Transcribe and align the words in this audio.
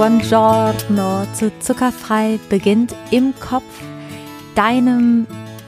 Buongiorno 0.00 1.26
zu 1.34 1.52
Zuckerfrei 1.58 2.40
beginnt 2.48 2.96
im 3.10 3.34
Kopf, 3.38 3.82
deinem 4.54 5.26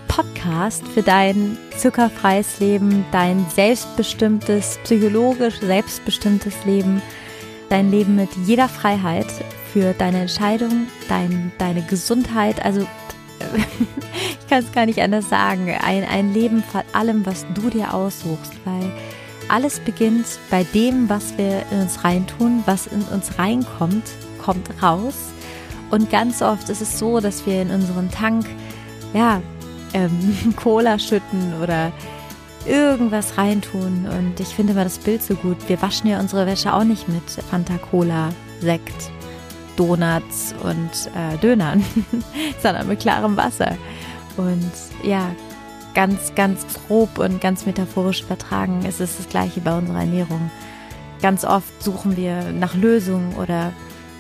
Podcast 0.09 0.89
für 0.89 1.03
dein 1.03 1.59
zuckerfreies 1.77 2.59
Leben, 2.59 3.05
dein 3.13 3.45
selbstbestimmtes, 3.55 4.79
psychologisch 4.85 5.61
selbstbestimmtes 5.61 6.65
Leben, 6.65 7.03
dein 7.69 7.91
Leben 7.91 8.17
mit 8.17 8.31
jeder 8.47 8.71
Freiheit 8.71 9.27
für 9.71 9.93
deine 9.93 10.23
Entscheidung, 10.23 10.87
dein, 11.11 11.53
deine 11.59 11.83
Gesundheit, 11.83 12.65
also 12.65 12.81
ich 14.41 14.49
kann 14.49 14.65
es 14.65 14.73
gar 14.73 14.87
nicht 14.87 15.03
anders 15.03 15.29
sagen, 15.29 15.69
ein, 15.85 16.05
ein 16.05 16.33
Leben 16.33 16.63
von 16.63 16.81
allem, 16.95 17.27
was 17.27 17.45
du 17.53 17.69
dir 17.69 17.93
aussuchst, 17.93 18.55
weil 18.65 18.93
alles 19.49 19.81
beginnt 19.81 20.27
bei 20.51 20.65
dem, 20.65 21.11
was 21.11 21.37
wir 21.37 21.63
in 21.71 21.81
uns 21.81 22.05
reintun, 22.05 22.63
was 22.65 22.87
in 22.87 23.03
uns 23.03 23.39
reinkommt, 23.39 24.05
kommt 24.43 24.71
raus. 24.83 25.15
Und 25.91 26.11
ganz 26.11 26.43
oft 26.43 26.69
ist 26.69 26.81
es 26.81 26.99
so, 26.99 27.21
dass 27.21 27.47
wir 27.47 27.63
in 27.63 27.71
unseren 27.71 28.11
Tank, 28.11 28.47
ja, 29.13 29.43
ähm, 29.93 30.55
Cola 30.57 30.99
schütten 30.99 31.55
oder 31.63 31.93
irgendwas 32.67 33.37
reintun. 33.37 34.07
Und 34.07 34.41
ich 34.41 34.49
finde 34.49 34.75
mal 34.75 34.85
das 34.85 34.99
Bild 34.99 35.23
so 35.23 35.35
gut. 35.35 35.57
Wir 35.69 35.81
waschen 35.83 36.09
ja 36.09 36.19
unsere 36.21 36.47
Wäsche 36.47 36.73
auch 36.73 36.85
nicht 36.85 37.09
mit 37.09 37.23
Fanta 37.51 37.77
Cola, 37.79 38.31
Sekt, 38.61 39.11
Donuts 39.77 40.55
und 40.63 41.11
äh, 41.15 41.37
Dönern, 41.39 41.85
sondern 42.63 42.89
mit 42.89 43.01
klarem 43.01 43.37
Wasser. 43.37 43.77
Und 44.37 44.73
ja, 45.03 45.31
ganz, 45.95 46.35
ganz 46.35 46.65
grob 46.87 47.19
und 47.19 47.41
ganz 47.41 47.67
metaphorisch 47.67 48.23
übertragen 48.23 48.85
ist 48.85 49.01
es 49.01 49.19
das 49.19 49.29
gleiche 49.29 49.61
bei 49.61 49.77
unserer 49.77 50.01
Ernährung. 50.01 50.51
Ganz 51.21 51.45
oft 51.45 51.83
suchen 51.83 52.17
wir 52.17 52.51
nach 52.53 52.75
Lösungen 52.75 53.35
oder 53.37 53.73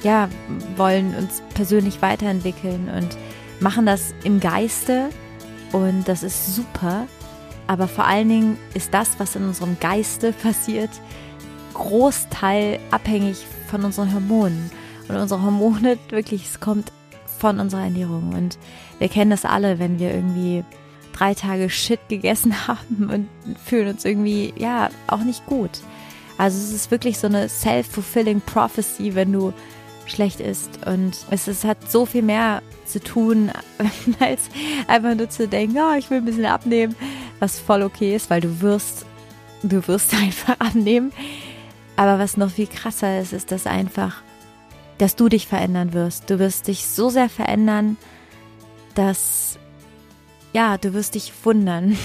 ja, 0.03 0.29
wollen 0.77 1.15
uns 1.15 1.43
persönlich 1.55 2.03
weiterentwickeln 2.03 2.89
und 2.97 3.17
machen 3.61 3.87
das 3.87 4.15
im 4.25 4.41
Geiste 4.41 5.11
und 5.73 6.07
das 6.07 6.23
ist 6.23 6.55
super. 6.55 7.07
Aber 7.67 7.89
vor 7.89 8.05
allen 8.05 8.29
Dingen 8.29 8.59
ist 8.75 8.93
das, 8.93 9.19
was 9.19 9.37
in 9.37 9.45
unserem 9.45 9.79
Geiste 9.81 10.33
passiert, 10.43 10.91
Großteil 11.75 12.79
abhängig 12.91 13.45
von 13.69 13.85
unseren 13.85 14.13
Hormonen. 14.13 14.71
Und 15.09 15.17
unsere 15.17 15.43
Hormone, 15.43 15.99
wirklich, 16.11 16.45
es 16.47 16.61
kommt 16.61 16.93
von 17.39 17.59
unserer 17.59 17.85
Ernährung. 17.85 18.35
Und 18.35 18.59
wir 18.99 19.09
kennen 19.09 19.31
das 19.31 19.45
alle, 19.45 19.79
wenn 19.79 19.99
wir 19.99 20.13
irgendwie 20.13 20.65
drei 21.13 21.35
Tage 21.35 21.71
Shit 21.71 22.01
gegessen 22.09 22.55
haben 22.69 23.11
und 23.11 23.59
fühlen 23.65 23.89
uns 23.89 24.05
irgendwie, 24.05 24.53
ja, 24.57 24.91
auch 25.07 25.23
nicht 25.25 25.47
gut. 25.47 25.81
Also 26.39 26.59
es 26.59 26.73
ist 26.73 26.91
wirklich 26.91 27.19
so 27.19 27.27
eine 27.27 27.49
self-fulfilling 27.49 28.41
prophecy, 28.41 29.15
wenn 29.15 29.33
du 29.33 29.53
schlecht 30.13 30.41
isst. 30.41 30.87
Und 30.87 31.17
es, 31.31 31.49
es 31.49 31.65
hat 31.65 31.91
so 31.91 32.07
viel 32.07 32.23
mehr 32.23 32.63
zu 32.87 33.01
tun, 33.01 33.51
als 34.21 34.49
einfach 34.87 35.15
nur 35.15 35.31
zu 35.31 35.49
denken, 35.49 35.79
oh, 35.79 35.95
ich 35.99 36.11
will 36.11 36.19
ein 36.19 36.25
bisschen 36.25 36.47
abnehmen, 36.47 36.95
was 37.41 37.59
voll 37.59 37.83
okay 37.83 38.15
ist, 38.15 38.31
weil 38.31 38.41
du 38.41 38.61
wirst, 38.61 39.05
du 39.63 39.87
wirst 39.89 40.15
einfach 40.21 40.61
abnehmen. 40.61 41.13
Aber 41.97 42.19
was 42.19 42.37
noch 42.37 42.51
viel 42.51 42.67
krasser 42.67 43.21
ist, 43.21 43.33
ist, 43.33 43.53
dass 43.53 43.67
einfach, 43.67 44.23
dass 44.99 45.17
du 45.17 45.29
dich 45.29 45.47
verändern 45.47 45.93
wirst. 45.93 46.31
Du 46.31 46.39
wirst 46.39 46.69
dich 46.69 46.87
so 46.87 47.11
sehr 47.11 47.29
verändern, 47.29 47.97
dass 48.95 49.59
ja, 50.53 50.77
du 50.77 50.93
wirst 50.93 51.15
dich 51.15 51.33
wundern. 51.45 51.97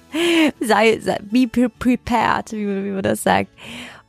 sei, 0.60 0.98
sei, 1.00 1.18
be 1.22 1.48
prepared, 1.68 2.52
wie, 2.52 2.84
wie 2.84 2.90
man 2.90 3.02
das 3.02 3.22
sagt. 3.22 3.50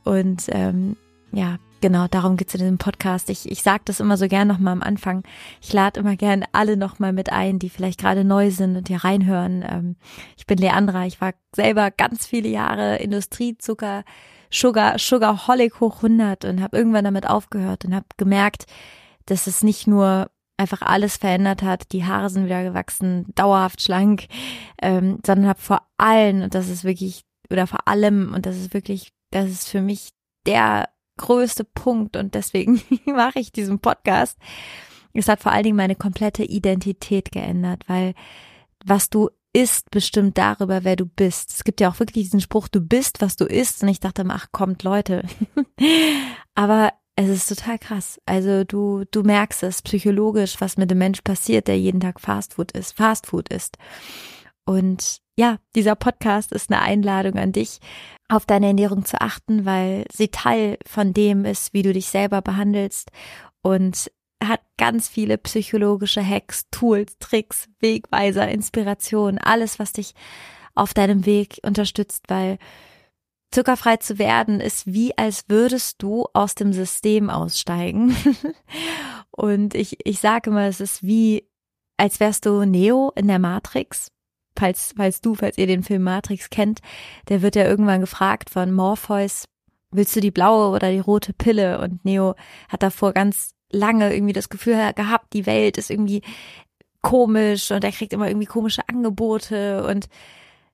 Und 0.04 0.44
ähm, 0.48 0.96
ja, 1.32 1.58
genau, 1.80 2.06
darum 2.08 2.36
geht's 2.36 2.54
in 2.54 2.60
diesem 2.60 2.78
Podcast. 2.78 3.30
Ich, 3.30 3.50
ich 3.50 3.62
sage 3.62 3.82
das 3.84 4.00
immer 4.00 4.16
so 4.16 4.28
gern 4.28 4.48
nochmal 4.48 4.72
am 4.72 4.82
Anfang. 4.82 5.22
Ich 5.60 5.72
lade 5.72 6.00
immer 6.00 6.16
gern 6.16 6.44
alle 6.52 6.76
nochmal 6.76 7.12
mit 7.12 7.32
ein, 7.32 7.58
die 7.58 7.70
vielleicht 7.70 8.00
gerade 8.00 8.24
neu 8.24 8.50
sind 8.50 8.76
und 8.76 8.88
hier 8.88 9.04
reinhören. 9.04 9.64
Ähm, 9.68 9.96
ich 10.36 10.46
bin 10.46 10.58
Leandra, 10.58 11.06
ich 11.06 11.20
war 11.20 11.34
selber 11.54 11.90
ganz 11.90 12.26
viele 12.26 12.48
Jahre 12.48 12.96
Industriezucker, 12.96 14.04
Sugar, 14.50 14.98
Sugarholic 14.98 15.80
hoch 15.80 15.96
100 15.96 16.44
und 16.44 16.62
habe 16.62 16.76
irgendwann 16.76 17.04
damit 17.04 17.28
aufgehört 17.28 17.84
und 17.84 17.94
habe 17.94 18.06
gemerkt, 18.16 18.66
dass 19.26 19.46
es 19.46 19.62
nicht 19.62 19.86
nur 19.86 20.30
einfach 20.56 20.82
alles 20.82 21.16
verändert 21.16 21.62
hat. 21.62 21.92
Die 21.92 22.04
Haare 22.04 22.30
sind 22.30 22.46
wieder 22.46 22.62
gewachsen, 22.62 23.26
dauerhaft 23.34 23.82
schlank, 23.82 24.26
ähm, 24.80 25.18
sondern 25.26 25.48
habe 25.48 25.60
vor 25.60 25.82
allem, 25.98 26.42
und 26.42 26.54
das 26.54 26.68
ist 26.68 26.84
wirklich, 26.84 27.24
oder 27.50 27.66
vor 27.66 27.86
allem, 27.86 28.32
und 28.34 28.46
das 28.46 28.56
ist 28.56 28.72
wirklich, 28.72 29.12
das 29.30 29.50
ist 29.50 29.68
für 29.68 29.82
mich 29.82 30.10
der 30.46 30.88
größte 31.16 31.64
Punkt 31.64 32.16
und 32.16 32.34
deswegen 32.34 32.80
mache 33.06 33.38
ich 33.38 33.52
diesen 33.52 33.78
Podcast. 33.78 34.38
Es 35.12 35.28
hat 35.28 35.40
vor 35.40 35.52
allen 35.52 35.64
Dingen 35.64 35.76
meine 35.76 35.96
komplette 35.96 36.44
Identität 36.44 37.32
geändert, 37.32 37.84
weil 37.88 38.14
was 38.84 39.08
du 39.08 39.30
isst, 39.52 39.90
bestimmt 39.90 40.36
darüber, 40.36 40.84
wer 40.84 40.96
du 40.96 41.06
bist. 41.06 41.50
Es 41.50 41.64
gibt 41.64 41.80
ja 41.80 41.90
auch 41.90 41.98
wirklich 41.98 42.26
diesen 42.26 42.42
Spruch, 42.42 42.68
du 42.68 42.80
bist, 42.80 43.22
was 43.22 43.36
du 43.36 43.46
isst. 43.46 43.82
Und 43.82 43.88
ich 43.88 44.00
dachte, 44.00 44.24
ach, 44.28 44.48
kommt 44.52 44.82
Leute. 44.82 45.24
Aber 46.54 46.92
es 47.16 47.30
ist 47.30 47.48
total 47.48 47.78
krass. 47.78 48.20
Also 48.26 48.64
du, 48.64 49.04
du 49.10 49.22
merkst 49.22 49.62
es 49.62 49.80
psychologisch, 49.80 50.60
was 50.60 50.76
mit 50.76 50.90
dem 50.90 50.98
Mensch 50.98 51.22
passiert, 51.22 51.68
der 51.68 51.78
jeden 51.78 52.00
Tag 52.00 52.20
Fastfood 52.20 52.72
isst, 52.72 52.98
Fastfood 52.98 53.48
isst. 53.48 53.78
Und 54.66 55.22
ja, 55.38 55.58
dieser 55.74 55.94
Podcast 55.94 56.52
ist 56.52 56.70
eine 56.70 56.82
Einladung 56.82 57.36
an 57.36 57.52
dich, 57.52 57.78
auf 58.28 58.44
deine 58.44 58.66
Ernährung 58.66 59.04
zu 59.04 59.20
achten, 59.20 59.64
weil 59.64 60.04
sie 60.12 60.28
Teil 60.28 60.78
von 60.84 61.12
dem 61.12 61.44
ist, 61.44 61.72
wie 61.72 61.82
du 61.82 61.92
dich 61.92 62.08
selber 62.08 62.42
behandelst 62.42 63.10
und 63.62 64.10
hat 64.42 64.60
ganz 64.76 65.08
viele 65.08 65.38
psychologische 65.38 66.26
Hacks, 66.26 66.66
Tools, 66.70 67.16
Tricks, 67.18 67.68
Wegweiser, 67.80 68.48
Inspiration, 68.48 69.38
alles, 69.38 69.78
was 69.78 69.92
dich 69.92 70.14
auf 70.74 70.92
deinem 70.92 71.24
Weg 71.24 71.60
unterstützt, 71.62 72.24
weil 72.28 72.58
Zuckerfrei 73.50 73.96
zu 73.96 74.18
werden 74.18 74.60
ist 74.60 74.86
wie, 74.86 75.16
als 75.16 75.44
würdest 75.48 76.02
du 76.02 76.26
aus 76.34 76.54
dem 76.54 76.72
System 76.72 77.30
aussteigen. 77.30 78.14
und 79.30 79.74
ich, 79.74 79.98
ich 80.04 80.18
sage 80.18 80.50
immer, 80.50 80.64
es 80.64 80.80
ist 80.80 81.02
wie, 81.02 81.48
als 81.96 82.20
wärst 82.20 82.44
du 82.44 82.64
Neo 82.64 83.12
in 83.14 83.28
der 83.28 83.38
Matrix. 83.38 84.10
Falls, 84.58 84.94
falls 84.96 85.20
du, 85.20 85.34
falls 85.34 85.58
ihr 85.58 85.66
den 85.66 85.82
Film 85.82 86.02
Matrix 86.02 86.50
kennt, 86.50 86.80
der 87.28 87.42
wird 87.42 87.56
ja 87.56 87.64
irgendwann 87.64 88.00
gefragt 88.00 88.50
von 88.50 88.72
Morpheus, 88.72 89.46
willst 89.90 90.16
du 90.16 90.20
die 90.20 90.30
blaue 90.30 90.74
oder 90.74 90.90
die 90.90 90.98
rote 90.98 91.32
Pille? 91.32 91.80
Und 91.80 92.04
Neo 92.04 92.34
hat 92.68 92.82
davor 92.82 93.12
ganz 93.12 93.52
lange 93.70 94.14
irgendwie 94.14 94.32
das 94.32 94.48
Gefühl 94.48 94.92
gehabt, 94.94 95.32
die 95.32 95.46
Welt 95.46 95.76
ist 95.76 95.90
irgendwie 95.90 96.22
komisch 97.02 97.70
und 97.70 97.84
er 97.84 97.92
kriegt 97.92 98.12
immer 98.12 98.28
irgendwie 98.28 98.46
komische 98.46 98.88
Angebote 98.88 99.86
und 99.86 100.08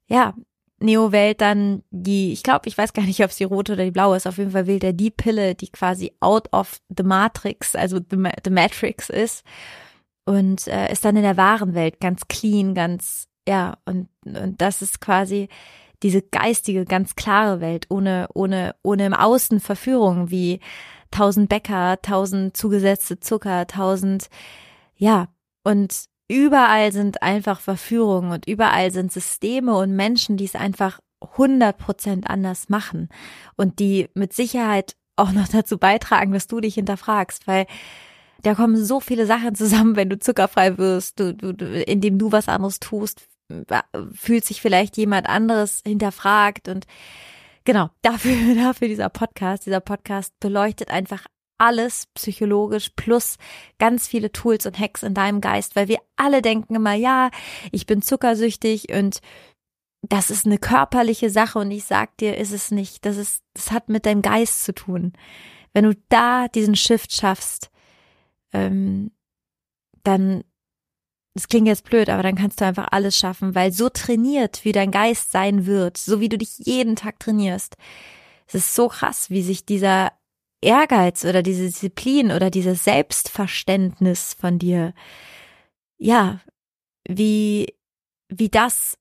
ja, 0.08 0.34
Neo 0.82 1.12
wählt 1.12 1.40
dann 1.40 1.82
die, 1.90 2.32
ich 2.32 2.42
glaube, 2.42 2.68
ich 2.68 2.76
weiß 2.76 2.92
gar 2.92 3.04
nicht, 3.04 3.22
ob 3.22 3.30
es 3.30 3.36
die 3.36 3.44
rote 3.44 3.72
oder 3.74 3.84
die 3.84 3.90
blaue 3.90 4.16
ist. 4.16 4.26
Auf 4.26 4.38
jeden 4.38 4.50
Fall 4.50 4.66
wählt 4.66 4.84
er 4.84 4.92
die 4.92 5.10
Pille, 5.10 5.54
die 5.54 5.68
quasi 5.68 6.12
out 6.20 6.52
of 6.52 6.80
the 6.94 7.02
Matrix, 7.02 7.74
also 7.74 7.98
the, 7.98 8.18
the 8.44 8.50
Matrix 8.50 9.08
ist. 9.08 9.44
Und 10.24 10.66
äh, 10.68 10.92
ist 10.92 11.04
dann 11.04 11.16
in 11.16 11.22
der 11.22 11.36
wahren 11.36 11.74
Welt 11.74 12.00
ganz 12.00 12.28
clean, 12.28 12.74
ganz, 12.74 13.28
ja, 13.48 13.76
und, 13.84 14.08
und 14.24 14.60
das 14.60 14.82
ist 14.82 15.00
quasi 15.00 15.48
diese 16.02 16.22
geistige, 16.22 16.84
ganz 16.84 17.14
klare 17.14 17.60
Welt, 17.60 17.86
ohne, 17.88 18.28
ohne, 18.34 18.74
ohne 18.82 19.06
im 19.06 19.14
Außen 19.14 19.60
Verführung 19.60 20.30
wie 20.30 20.60
tausend 21.10 21.48
Bäcker, 21.48 22.00
tausend 22.02 22.56
zugesetzte 22.56 23.20
Zucker, 23.20 23.66
tausend, 23.66 24.28
ja, 24.96 25.28
und 25.62 26.06
überall 26.28 26.92
sind 26.92 27.22
einfach 27.22 27.60
Verführungen 27.60 28.32
und 28.32 28.46
überall 28.48 28.90
sind 28.90 29.12
Systeme 29.12 29.76
und 29.76 29.94
Menschen, 29.94 30.36
die 30.36 30.44
es 30.44 30.54
einfach 30.54 31.00
100 31.20 31.78
Prozent 31.78 32.28
anders 32.28 32.68
machen 32.68 33.08
und 33.56 33.78
die 33.78 34.08
mit 34.14 34.32
Sicherheit 34.32 34.96
auch 35.14 35.32
noch 35.32 35.46
dazu 35.48 35.78
beitragen, 35.78 36.32
dass 36.32 36.48
du 36.48 36.60
dich 36.60 36.74
hinterfragst, 36.74 37.46
weil 37.46 37.66
da 38.42 38.54
kommen 38.54 38.82
so 38.82 38.98
viele 38.98 39.26
Sachen 39.26 39.54
zusammen, 39.54 39.94
wenn 39.94 40.10
du 40.10 40.18
zuckerfrei 40.18 40.78
wirst, 40.78 41.20
du, 41.20 41.34
du, 41.34 41.64
indem 41.82 42.18
du 42.18 42.32
was 42.32 42.48
anderes 42.48 42.80
tust, 42.80 43.28
fühlt 44.14 44.44
sich 44.44 44.60
vielleicht 44.60 44.96
jemand 44.96 45.28
anderes 45.28 45.82
hinterfragt 45.86 46.68
und 46.68 46.86
genau, 47.64 47.90
dafür, 48.02 48.54
dafür 48.54 48.88
dieser 48.88 49.08
Podcast, 49.08 49.66
dieser 49.66 49.80
Podcast 49.80 50.38
beleuchtet 50.40 50.90
einfach 50.90 51.26
alles 51.58 52.06
psychologisch 52.14 52.90
plus 52.96 53.36
ganz 53.78 54.08
viele 54.08 54.32
Tools 54.32 54.66
und 54.66 54.78
Hacks 54.78 55.04
in 55.04 55.14
deinem 55.14 55.40
Geist, 55.40 55.76
weil 55.76 55.86
wir 55.86 55.98
alle 56.16 56.42
denken 56.42 56.74
immer, 56.74 56.94
ja, 56.94 57.30
ich 57.70 57.86
bin 57.86 58.02
zuckersüchtig 58.02 58.92
und 58.92 59.20
das 60.02 60.30
ist 60.30 60.46
eine 60.46 60.58
körperliche 60.58 61.30
Sache 61.30 61.60
und 61.60 61.70
ich 61.70 61.84
sag 61.84 62.16
dir, 62.16 62.36
ist 62.36 62.50
es 62.50 62.72
nicht. 62.72 63.04
Das 63.06 63.16
ist, 63.16 63.44
das 63.54 63.70
hat 63.70 63.88
mit 63.88 64.06
deinem 64.06 64.22
Geist 64.22 64.64
zu 64.64 64.74
tun. 64.74 65.12
Wenn 65.72 65.84
du 65.84 65.94
da 66.08 66.48
diesen 66.48 66.74
Shift 66.74 67.12
schaffst, 67.12 67.70
ähm, 68.52 69.12
dann, 70.02 70.42
das 71.34 71.48
klingt 71.48 71.66
jetzt 71.66 71.84
blöd, 71.84 72.10
aber 72.10 72.22
dann 72.22 72.36
kannst 72.36 72.60
du 72.60 72.64
einfach 72.64 72.88
alles 72.90 73.16
schaffen, 73.16 73.54
weil 73.54 73.72
so 73.72 73.88
trainiert, 73.88 74.64
wie 74.64 74.72
dein 74.72 74.90
Geist 74.90 75.32
sein 75.32 75.66
wird, 75.66 75.96
so 75.96 76.20
wie 76.20 76.28
du 76.28 76.36
dich 76.36 76.58
jeden 76.58 76.96
Tag 76.96 77.18
trainierst, 77.18 77.76
es 78.46 78.54
ist 78.54 78.74
so 78.74 78.88
krass, 78.88 79.30
wie 79.30 79.42
sich 79.42 79.64
dieser 79.64 80.12
Ehrgeiz 80.60 81.24
oder 81.24 81.42
diese 81.42 81.64
Disziplin 81.64 82.30
oder 82.30 82.50
dieses 82.50 82.84
Selbstverständnis 82.84 84.34
von 84.38 84.58
dir, 84.58 84.92
ja, 85.98 86.40
wie, 87.08 87.74
wie 88.28 88.48
das 88.48 88.98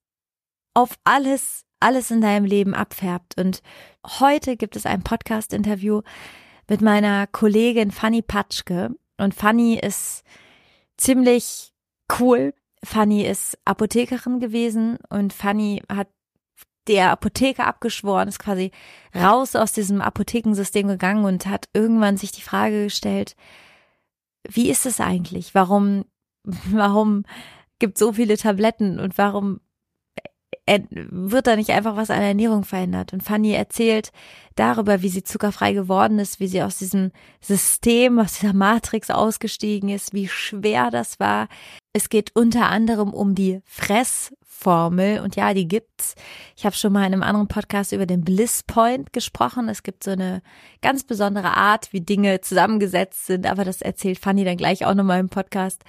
auf 0.74 0.98
alles, 1.04 1.64
alles 1.80 2.10
in 2.10 2.20
deinem 2.20 2.46
Leben 2.46 2.74
abfärbt. 2.74 3.38
Und 3.38 3.62
heute 4.06 4.56
gibt 4.56 4.74
es 4.76 4.86
ein 4.86 5.02
Podcast-Interview 5.02 6.02
mit 6.68 6.80
meiner 6.80 7.26
Kollegin 7.26 7.90
Fanny 7.90 8.22
Patschke. 8.22 8.90
Und 9.18 9.34
Fanny 9.34 9.78
ist 9.78 10.22
ziemlich 10.96 11.71
cool. 12.18 12.54
Fanny 12.84 13.24
ist 13.24 13.58
Apothekerin 13.64 14.40
gewesen 14.40 14.98
und 15.08 15.32
Fanny 15.32 15.82
hat 15.88 16.08
der 16.88 17.12
Apotheker 17.12 17.66
abgeschworen, 17.66 18.28
ist 18.28 18.40
quasi 18.40 18.72
raus 19.14 19.54
aus 19.54 19.72
diesem 19.72 20.00
Apothekensystem 20.00 20.88
gegangen 20.88 21.24
und 21.24 21.46
hat 21.46 21.68
irgendwann 21.72 22.16
sich 22.16 22.32
die 22.32 22.42
Frage 22.42 22.84
gestellt, 22.84 23.36
wie 24.48 24.68
ist 24.68 24.86
es 24.86 25.00
eigentlich? 25.00 25.54
Warum, 25.54 26.04
warum 26.44 27.24
gibt 27.78 27.98
so 27.98 28.12
viele 28.12 28.36
Tabletten 28.36 28.98
und 28.98 29.18
warum 29.18 29.60
wird 30.66 31.46
da 31.46 31.56
nicht 31.56 31.70
einfach 31.70 31.96
was 31.96 32.10
an 32.10 32.18
der 32.18 32.28
Ernährung 32.28 32.64
verändert? 32.64 33.12
Und 33.12 33.22
Fanny 33.22 33.52
erzählt 33.52 34.12
darüber, 34.54 35.02
wie 35.02 35.08
sie 35.08 35.24
zuckerfrei 35.24 35.72
geworden 35.72 36.18
ist, 36.18 36.40
wie 36.40 36.46
sie 36.46 36.62
aus 36.62 36.78
diesem 36.78 37.10
System, 37.40 38.18
aus 38.18 38.38
dieser 38.38 38.52
Matrix 38.52 39.10
ausgestiegen 39.10 39.88
ist, 39.88 40.12
wie 40.12 40.28
schwer 40.28 40.90
das 40.90 41.18
war. 41.18 41.48
Es 41.92 42.08
geht 42.08 42.34
unter 42.34 42.68
anderem 42.68 43.12
um 43.12 43.34
die 43.34 43.60
Fressformel 43.64 45.20
und 45.20 45.36
ja, 45.36 45.52
die 45.52 45.66
gibt's. 45.66 46.14
Ich 46.56 46.64
habe 46.64 46.76
schon 46.76 46.92
mal 46.92 47.06
in 47.06 47.12
einem 47.12 47.22
anderen 47.22 47.48
Podcast 47.48 47.92
über 47.92 48.06
den 48.06 48.22
Bliss 48.22 48.62
Point 48.62 49.12
gesprochen. 49.12 49.68
Es 49.68 49.82
gibt 49.82 50.04
so 50.04 50.12
eine 50.12 50.42
ganz 50.80 51.04
besondere 51.04 51.56
Art, 51.56 51.92
wie 51.92 52.00
Dinge 52.00 52.40
zusammengesetzt 52.40 53.26
sind, 53.26 53.46
aber 53.46 53.64
das 53.64 53.82
erzählt 53.82 54.18
Fanny 54.18 54.44
dann 54.44 54.56
gleich 54.56 54.86
auch 54.86 54.94
nochmal 54.94 55.20
im 55.20 55.28
Podcast. 55.28 55.82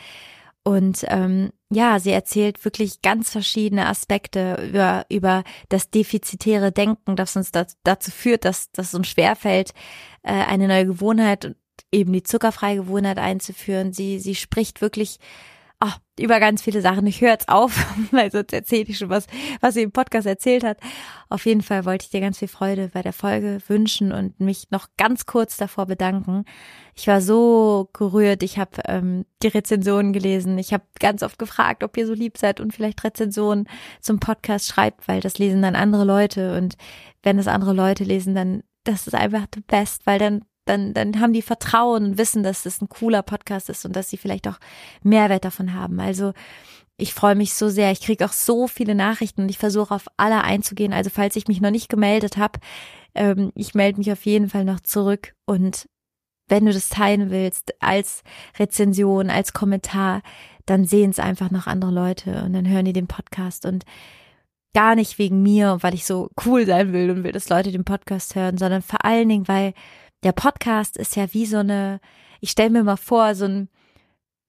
Und 0.64 1.06
ähm, 1.10 1.52
ja, 1.70 2.00
sie 2.00 2.12
erzählt 2.12 2.64
wirklich 2.64 3.02
ganz 3.02 3.30
verschiedene 3.30 3.88
Aspekte 3.88 4.70
über, 4.70 5.06
über 5.10 5.44
das 5.70 5.90
defizitäre 5.90 6.72
Denken, 6.72 7.16
das 7.16 7.36
uns 7.36 7.52
das, 7.52 7.78
dazu 7.84 8.12
führt, 8.12 8.46
dass, 8.46 8.70
es 8.78 8.94
uns 8.94 9.08
schwerfällt, 9.08 9.74
äh, 10.22 10.32
eine 10.32 10.68
neue 10.68 10.86
Gewohnheit 10.86 11.56
eben 11.92 12.14
die 12.14 12.24
zuckerfreie 12.24 12.78
Gewohnheit 12.78 13.18
einzuführen. 13.18 13.94
Sie, 13.94 14.20
sie 14.20 14.36
spricht 14.36 14.82
wirklich 14.82 15.20
oh, 15.84 15.92
über 16.20 16.40
ganz 16.40 16.62
viele 16.62 16.82
Sachen. 16.82 17.06
Ich 17.08 17.22
höre 17.22 17.32
jetzt 17.32 17.50
auf, 17.50 17.86
weil 18.12 18.32
sonst 18.32 18.54
erzähle 18.54 18.86
ich 18.88 18.98
schon 18.98 19.10
was, 19.10 19.28
was 19.62 19.74
sie 19.74 19.82
im 19.82 19.92
Podcast 19.92 20.28
erzählt 20.28 20.64
hat. 20.64 20.78
Auf 21.30 21.46
jeden 21.46 21.62
Fall 21.62 21.86
wollte 21.86 22.06
ich 22.06 22.12
dir 22.12 22.22
ganz 22.22 22.40
viel 22.40 22.48
Freude 22.48 22.90
bei 22.94 23.02
der 23.02 23.14
Folge 23.14 23.60
wünschen 23.68 24.12
und 24.12 24.40
mich 24.40 24.70
noch 24.72 24.88
ganz 24.98 25.26
kurz 25.26 25.58
davor 25.58 25.86
bedanken. 25.86 26.46
Ich 26.96 27.08
war 27.08 27.22
so 27.22 27.90
gerührt. 27.94 28.44
Ich 28.44 28.58
habe 28.58 28.82
ähm, 28.86 29.26
die 29.42 29.48
Rezensionen 29.48 30.14
gelesen. 30.14 30.58
Ich 30.58 30.74
habe 30.74 30.84
ganz 31.00 31.24
oft 31.24 31.40
gefragt, 31.40 31.84
ob 31.84 31.98
ihr 31.98 32.08
so 32.08 32.14
lieb 32.14 32.38
seid 32.38 32.60
und 32.60 32.74
vielleicht 32.74 33.04
Rezensionen 33.04 33.68
zum 34.00 34.20
Podcast 34.20 34.68
schreibt, 34.68 35.08
weil 35.08 35.20
das 35.20 35.38
lesen 35.38 35.62
dann 35.62 35.76
andere 35.76 36.06
Leute 36.06 36.58
und 36.58 36.76
wenn 37.24 37.38
das 37.38 37.48
andere 37.48 37.74
Leute 37.74 38.04
lesen, 38.04 38.36
dann 38.36 38.64
das 38.84 39.08
ist 39.08 39.14
einfach 39.14 39.46
the 39.54 39.62
best, 39.62 40.06
weil 40.06 40.20
dann 40.20 40.44
dann, 40.66 40.94
dann 40.94 41.20
haben 41.20 41.34
die 41.34 41.42
Vertrauen 41.42 42.06
und 42.06 42.18
wissen, 42.18 42.44
dass 42.44 42.66
es 42.66 42.82
ein 42.82 42.90
cooler 42.90 43.22
Podcast 43.22 43.70
ist 43.70 43.86
und 43.86 43.96
dass 43.96 44.10
sie 44.10 44.18
vielleicht 44.18 44.48
auch 44.48 44.60
Mehrwert 45.04 45.46
davon 45.46 45.74
haben. 45.74 46.00
Also 46.00 46.34
ich 46.98 47.14
freue 47.14 47.36
mich 47.36 47.54
so 47.54 47.70
sehr. 47.70 47.92
Ich 47.92 48.02
kriege 48.02 48.26
auch 48.26 48.34
so 48.34 48.68
viele 48.68 48.96
Nachrichten 48.96 49.42
und 49.42 49.50
ich 49.50 49.58
versuche 49.58 49.94
auf 49.94 50.08
alle 50.18 50.44
einzugehen. 50.44 50.94
Also 50.94 51.10
falls 51.10 51.36
ich 51.36 51.48
mich 51.48 51.60
noch 51.60 51.72
nicht 51.72 51.90
gemeldet 51.90 52.38
habe, 52.38 52.60
ähm, 53.16 53.52
ich 53.56 53.74
melde 53.74 53.98
mich 53.98 54.12
auf 54.12 54.26
jeden 54.26 54.50
Fall 54.50 54.64
noch 54.64 54.80
zurück. 54.80 55.34
Und 55.46 55.90
wenn 56.48 56.66
du 56.66 56.74
das 56.74 56.90
teilen 56.90 57.30
willst, 57.32 57.74
als 57.82 58.24
Rezension, 58.60 59.30
als 59.30 59.54
Kommentar, 59.54 60.22
dann 60.66 60.86
sehen 60.86 61.10
es 61.10 61.20
einfach 61.20 61.52
noch 61.52 61.68
andere 61.68 61.92
Leute 61.92 62.44
und 62.44 62.54
dann 62.54 62.68
hören 62.68 62.86
die 62.86 62.94
den 62.94 63.08
Podcast 63.08 63.66
und 63.66 63.86
gar 64.74 64.96
nicht 64.96 65.20
wegen 65.20 65.42
mir, 65.42 65.78
weil 65.82 65.94
ich 65.94 66.06
so 66.06 66.30
cool 66.46 66.66
sein 66.66 66.94
will 66.94 67.10
und 67.12 67.24
will, 67.24 67.32
dass 67.32 67.50
Leute 67.50 67.72
den 67.72 67.86
Podcast 67.86 68.36
hören, 68.36 68.58
sondern 68.58 68.82
vor 68.82 69.06
allen 69.06 69.30
Dingen, 69.30 69.48
weil 69.48 69.74
der 70.24 70.32
Podcast 70.32 70.98
ist 70.98 71.16
ja 71.16 71.34
wie 71.34 71.46
so 71.46 71.58
eine, 71.58 72.00
ich 72.40 72.52
stelle 72.52 72.70
mir 72.70 72.84
mal 72.84 72.98
vor, 72.98 73.36
so 73.36 73.46
ein, 73.46 73.70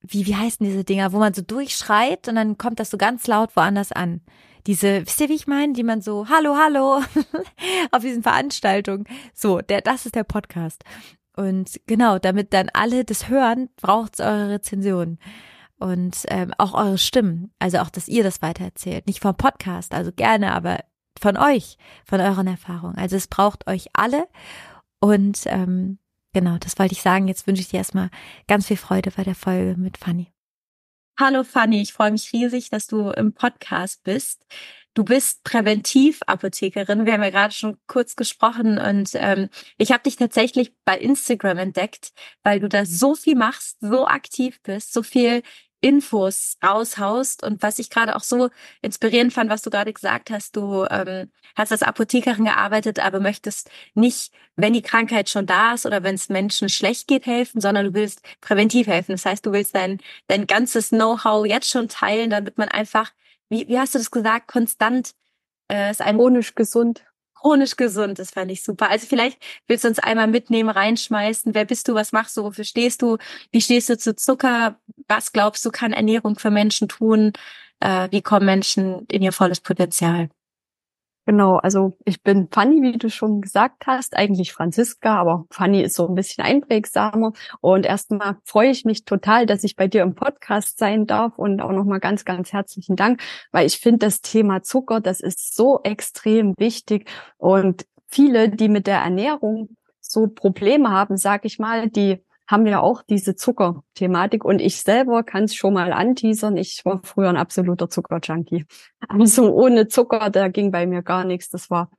wie, 0.01 0.27
wie 0.27 0.37
heißen 0.37 0.65
diese 0.65 0.85
Dinger, 0.85 1.13
wo 1.13 1.19
man 1.19 1.35
so 1.35 1.43
durchschreit 1.43 2.29
und 2.29 2.37
dann 2.37 2.59
kommt 2.59 2.81
das 2.81 2.91
so 2.91 2.99
ganz 2.99 3.27
laut 3.27 3.57
woanders 3.57 3.93
an. 3.93 4.21
Diese, 4.67 5.07
wisst 5.07 5.21
ihr, 5.21 5.29
wie 5.29 5.35
ich 5.35 5.47
meine, 5.47 5.75
die 5.75 5.83
man 5.83 6.01
so, 6.01 6.29
hallo, 6.29 6.57
hallo, 6.57 7.03
auf 7.91 8.03
diesen 8.03 8.23
Veranstaltungen. 8.23 9.05
So, 9.35 9.61
der, 9.61 9.83
das 9.83 10.07
ist 10.07 10.15
der 10.15 10.25
Podcast. 10.25 10.85
Und 11.37 11.81
genau, 11.87 12.19
damit 12.19 12.53
dann 12.55 12.71
alle 12.73 13.05
das 13.05 13.29
hören, 13.29 13.69
braucht's 13.77 14.21
eure 14.21 14.51
Rezension. 14.51 15.19
Und 15.79 16.17
ähm, 16.29 16.55
auch 16.57 16.73
eure 16.73 16.97
Stimmen. 16.97 17.53
Also 17.59 17.79
auch, 17.79 17.91
dass 17.91 18.09
ihr 18.09 18.23
das 18.23 18.41
weitererzählt. 18.41 19.07
Nicht 19.07 19.21
vom 19.21 19.37
Podcast, 19.37 19.93
also 19.93 20.13
gerne, 20.13 20.55
aber 20.55 20.79
von 21.21 21.37
euch, 21.37 21.77
von 22.05 22.21
euren 22.21 22.47
Erfahrungen. 22.47 22.97
Also 22.97 23.17
es 23.17 23.27
braucht 23.27 23.67
euch 23.67 23.89
alle. 23.93 24.29
Und 25.05 25.43
ähm, 25.49 25.99
genau, 26.33 26.57
das 26.57 26.79
wollte 26.79 26.95
ich 26.95 27.03
sagen. 27.03 27.29
Jetzt 27.29 27.47
wünsche 27.47 27.61
ich 27.61 27.69
dir 27.69 27.77
erstmal 27.77 28.09
ganz 28.49 28.69
viel 28.69 28.79
Freude 28.79 29.11
bei 29.11 29.23
der 29.23 29.35
Folge 29.35 29.79
mit 29.79 29.99
Fanny. 29.99 30.33
Hallo 31.21 31.45
Fanny, 31.45 31.83
ich 31.83 31.93
freue 31.93 32.11
mich 32.11 32.33
riesig, 32.33 32.71
dass 32.71 32.87
du 32.87 33.11
im 33.11 33.35
Podcast 33.35 34.03
bist. 34.03 34.47
Du 34.95 35.05
bist 35.05 35.45
Präventivapothekerin. 35.45 37.05
Wir 37.05 37.13
haben 37.13 37.23
ja 37.23 37.29
gerade 37.29 37.53
schon 37.53 37.77
kurz 37.87 38.17
gesprochen 38.17 38.79
und 38.79 39.11
ähm, 39.17 39.51
ich 39.77 39.93
habe 39.93 40.05
dich 40.05 40.17
tatsächlich 40.17 40.73
bei 40.87 40.97
Instagram 40.97 41.59
entdeckt, 41.59 42.13
weil 42.43 42.61
du 42.61 42.71
da 42.71 42.87
so 42.87 43.15
viel 43.15 43.37
machst, 43.37 43.77
so 43.81 44.07
aktiv 44.07 44.59
bist, 44.63 44.95
so 44.95 45.03
viel 45.03 45.43
Infos 45.85 46.57
raushaust. 46.65 47.43
Und 47.43 47.63
was 47.63 47.79
ich 47.79 47.91
gerade 47.91 48.17
auch 48.17 48.23
so 48.23 48.49
inspirierend 48.81 49.35
fand, 49.35 49.51
was 49.51 49.61
du 49.61 49.69
gerade 49.69 49.93
gesagt 49.93 50.31
hast, 50.31 50.57
du 50.57 50.87
ähm, 50.91 51.31
hast 51.55 51.73
als 51.73 51.83
Apothekerin 51.83 52.47
gearbeitet, 52.47 53.01
aber 53.01 53.21
möchtest 53.21 53.71
nicht, 53.93 54.33
wenn 54.57 54.73
die 54.73 54.81
Krankheit 54.81 55.29
schon 55.29 55.45
da 55.45 55.75
ist 55.75 55.85
oder 55.85 56.03
wenn 56.03 56.15
es 56.15 56.31
Menschen 56.31 56.71
schlecht 56.71 57.07
geht, 57.07 57.27
helfen, 57.27 57.61
sondern 57.61 57.85
du 57.85 57.95
willst 57.95 58.23
präventiv 58.41 58.87
helfen. 58.87 59.13
Das 59.13 59.27
heißt, 59.27 59.45
du 59.45 59.53
willst 59.53 59.75
dein, 59.75 60.01
dein 60.27 60.47
ganzes 60.47 60.89
Know-how 60.89 61.45
jetzt 61.45 61.69
schon 61.69 61.89
teilen, 61.89 62.31
damit 62.31 62.57
man 62.57 62.69
einfach, 62.69 63.13
wie, 63.51 63.69
wie 63.69 63.79
hast 63.79 63.95
du 63.95 63.99
das 63.99 64.11
gesagt, 64.11 64.49
konstant 64.49 65.13
äh, 65.71 65.91
ist 65.91 66.01
ein 66.01 66.17
chronisch 66.17 66.55
gesund 66.55 67.05
chronisch 67.45 67.77
gesund. 67.77 68.19
Das 68.19 68.31
fand 68.31 68.51
ich 68.51 68.63
super. 68.63 68.91
Also 68.91 69.07
vielleicht 69.07 69.39
willst 69.69 69.85
du 69.85 69.89
uns 69.89 69.99
einmal 69.99 70.27
mitnehmen, 70.27 70.71
reinschmeißen. 70.71 71.55
Wer 71.55 71.65
bist 71.67 71.89
du? 71.89 71.95
Was 71.95 72.13
machst 72.13 72.37
du? 72.37 72.45
Wofür 72.45 72.65
stehst 72.65 73.03
du? 73.03 73.19
Wie 73.53 73.61
stehst 73.61 73.91
du 73.91 73.99
zu 73.99 74.17
Zucker? 74.17 74.79
Was 75.09 75.33
glaubst 75.33 75.65
du, 75.65 75.71
kann 75.71 75.93
Ernährung 75.93 76.39
für 76.39 76.51
Menschen 76.51 76.89
tun? 76.89 77.33
Äh, 77.81 78.09
wie 78.11 78.23
kommen 78.23 78.47
Menschen 78.47 79.07
in 79.11 79.23
ihr 79.23 79.33
volles 79.33 79.61
Potenzial? 79.61 80.31
Genau, 81.27 81.57
also 81.57 81.97
ich 82.05 82.23
bin 82.23 82.49
Fanny, 82.51 82.83
wie 82.83 82.99
du 82.99 83.09
schon 83.09 83.41
gesagt 83.41 83.87
hast, 83.87 84.15
eigentlich 84.15 84.53
Franziska, 84.53 85.17
aber 85.19 85.47
Fanny 85.51 85.81
ist 85.81 85.97
so 85.97 86.07
ein 86.07 86.15
bisschen 86.15 86.45
einprägsamer. 86.45 87.33
Und 87.63 87.87
erstmal 87.87 88.37
freue 88.45 88.69
ich 88.69 88.85
mich 88.85 89.07
total, 89.07 89.47
dass 89.47 89.65
ich 89.65 89.75
bei 89.75 89.89
dir 89.89 90.03
im 90.03 90.15
Podcast 90.15 90.79
sein 90.79 91.07
darf 91.07 91.39
und 91.39 91.63
auch 91.63 91.73
nochmal 91.73 92.01
ganz, 92.01 92.27
ganz 92.27 92.53
herzlichen 92.53 92.95
Dank, 92.95 93.23
weil 93.53 93.67
ich 93.67 93.79
finde, 93.79 94.01
das 94.01 94.21
Thema 94.21 94.63
Zucker, 94.63 95.01
das 95.01 95.21
ist 95.21 95.57
so 95.57 95.81
extrem 95.83 96.55
wichtig 96.59 97.09
und 97.39 97.87
viele, 98.07 98.51
die 98.51 98.69
mit 98.69 98.87
der 98.87 98.99
Ernährung 98.99 99.77
so 100.01 100.27
Probleme 100.27 100.91
haben, 100.91 101.17
sag 101.17 101.47
ich 101.47 101.59
mal, 101.59 101.89
die 101.89 102.23
haben 102.47 102.65
wir 102.65 102.83
auch 102.83 103.03
diese 103.03 103.37
Zuckerthematik 103.37 104.45
und 104.45 104.61
ich 104.61 104.83
selber 104.83 105.23
kann 105.23 105.45
es 105.45 105.55
schon 105.55 105.75
mal 105.75 105.93
anteasern. 105.93 106.57
Ich 106.57 106.85
war 106.85 107.01
früher 107.03 107.31
ein 107.31 107.37
absoluter 107.37 107.89
Zuckerjunkie. 107.89 108.67
Also 109.09 109.53
ohne 109.53 109.89
Zucker, 109.89 110.31
da 110.31 110.49
ging 110.49 110.71
bei 110.71 110.87
mir 110.87 111.03
gar 111.03 111.25
nichts. 111.25 111.49
Das 111.51 111.71
war 111.71 111.91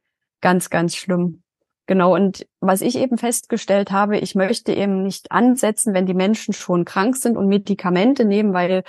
ganz, 0.42 0.70
ganz 0.70 0.96
schlimm. 0.96 1.42
Genau. 1.88 2.14
Und 2.14 2.48
was 2.60 2.82
ich 2.82 2.98
eben 2.98 3.18
festgestellt 3.18 3.92
habe, 3.92 4.18
ich 4.18 4.36
möchte 4.36 4.74
eben 4.74 5.04
nicht 5.04 5.32
ansetzen, 5.32 5.94
wenn 5.94 6.06
die 6.06 6.14
Menschen 6.14 6.54
schon 6.54 6.86
krank 6.86 7.16
sind 7.16 7.38
und 7.38 7.48
Medikamente 7.48 8.26
nehmen, 8.26 8.54
weil 8.54 8.84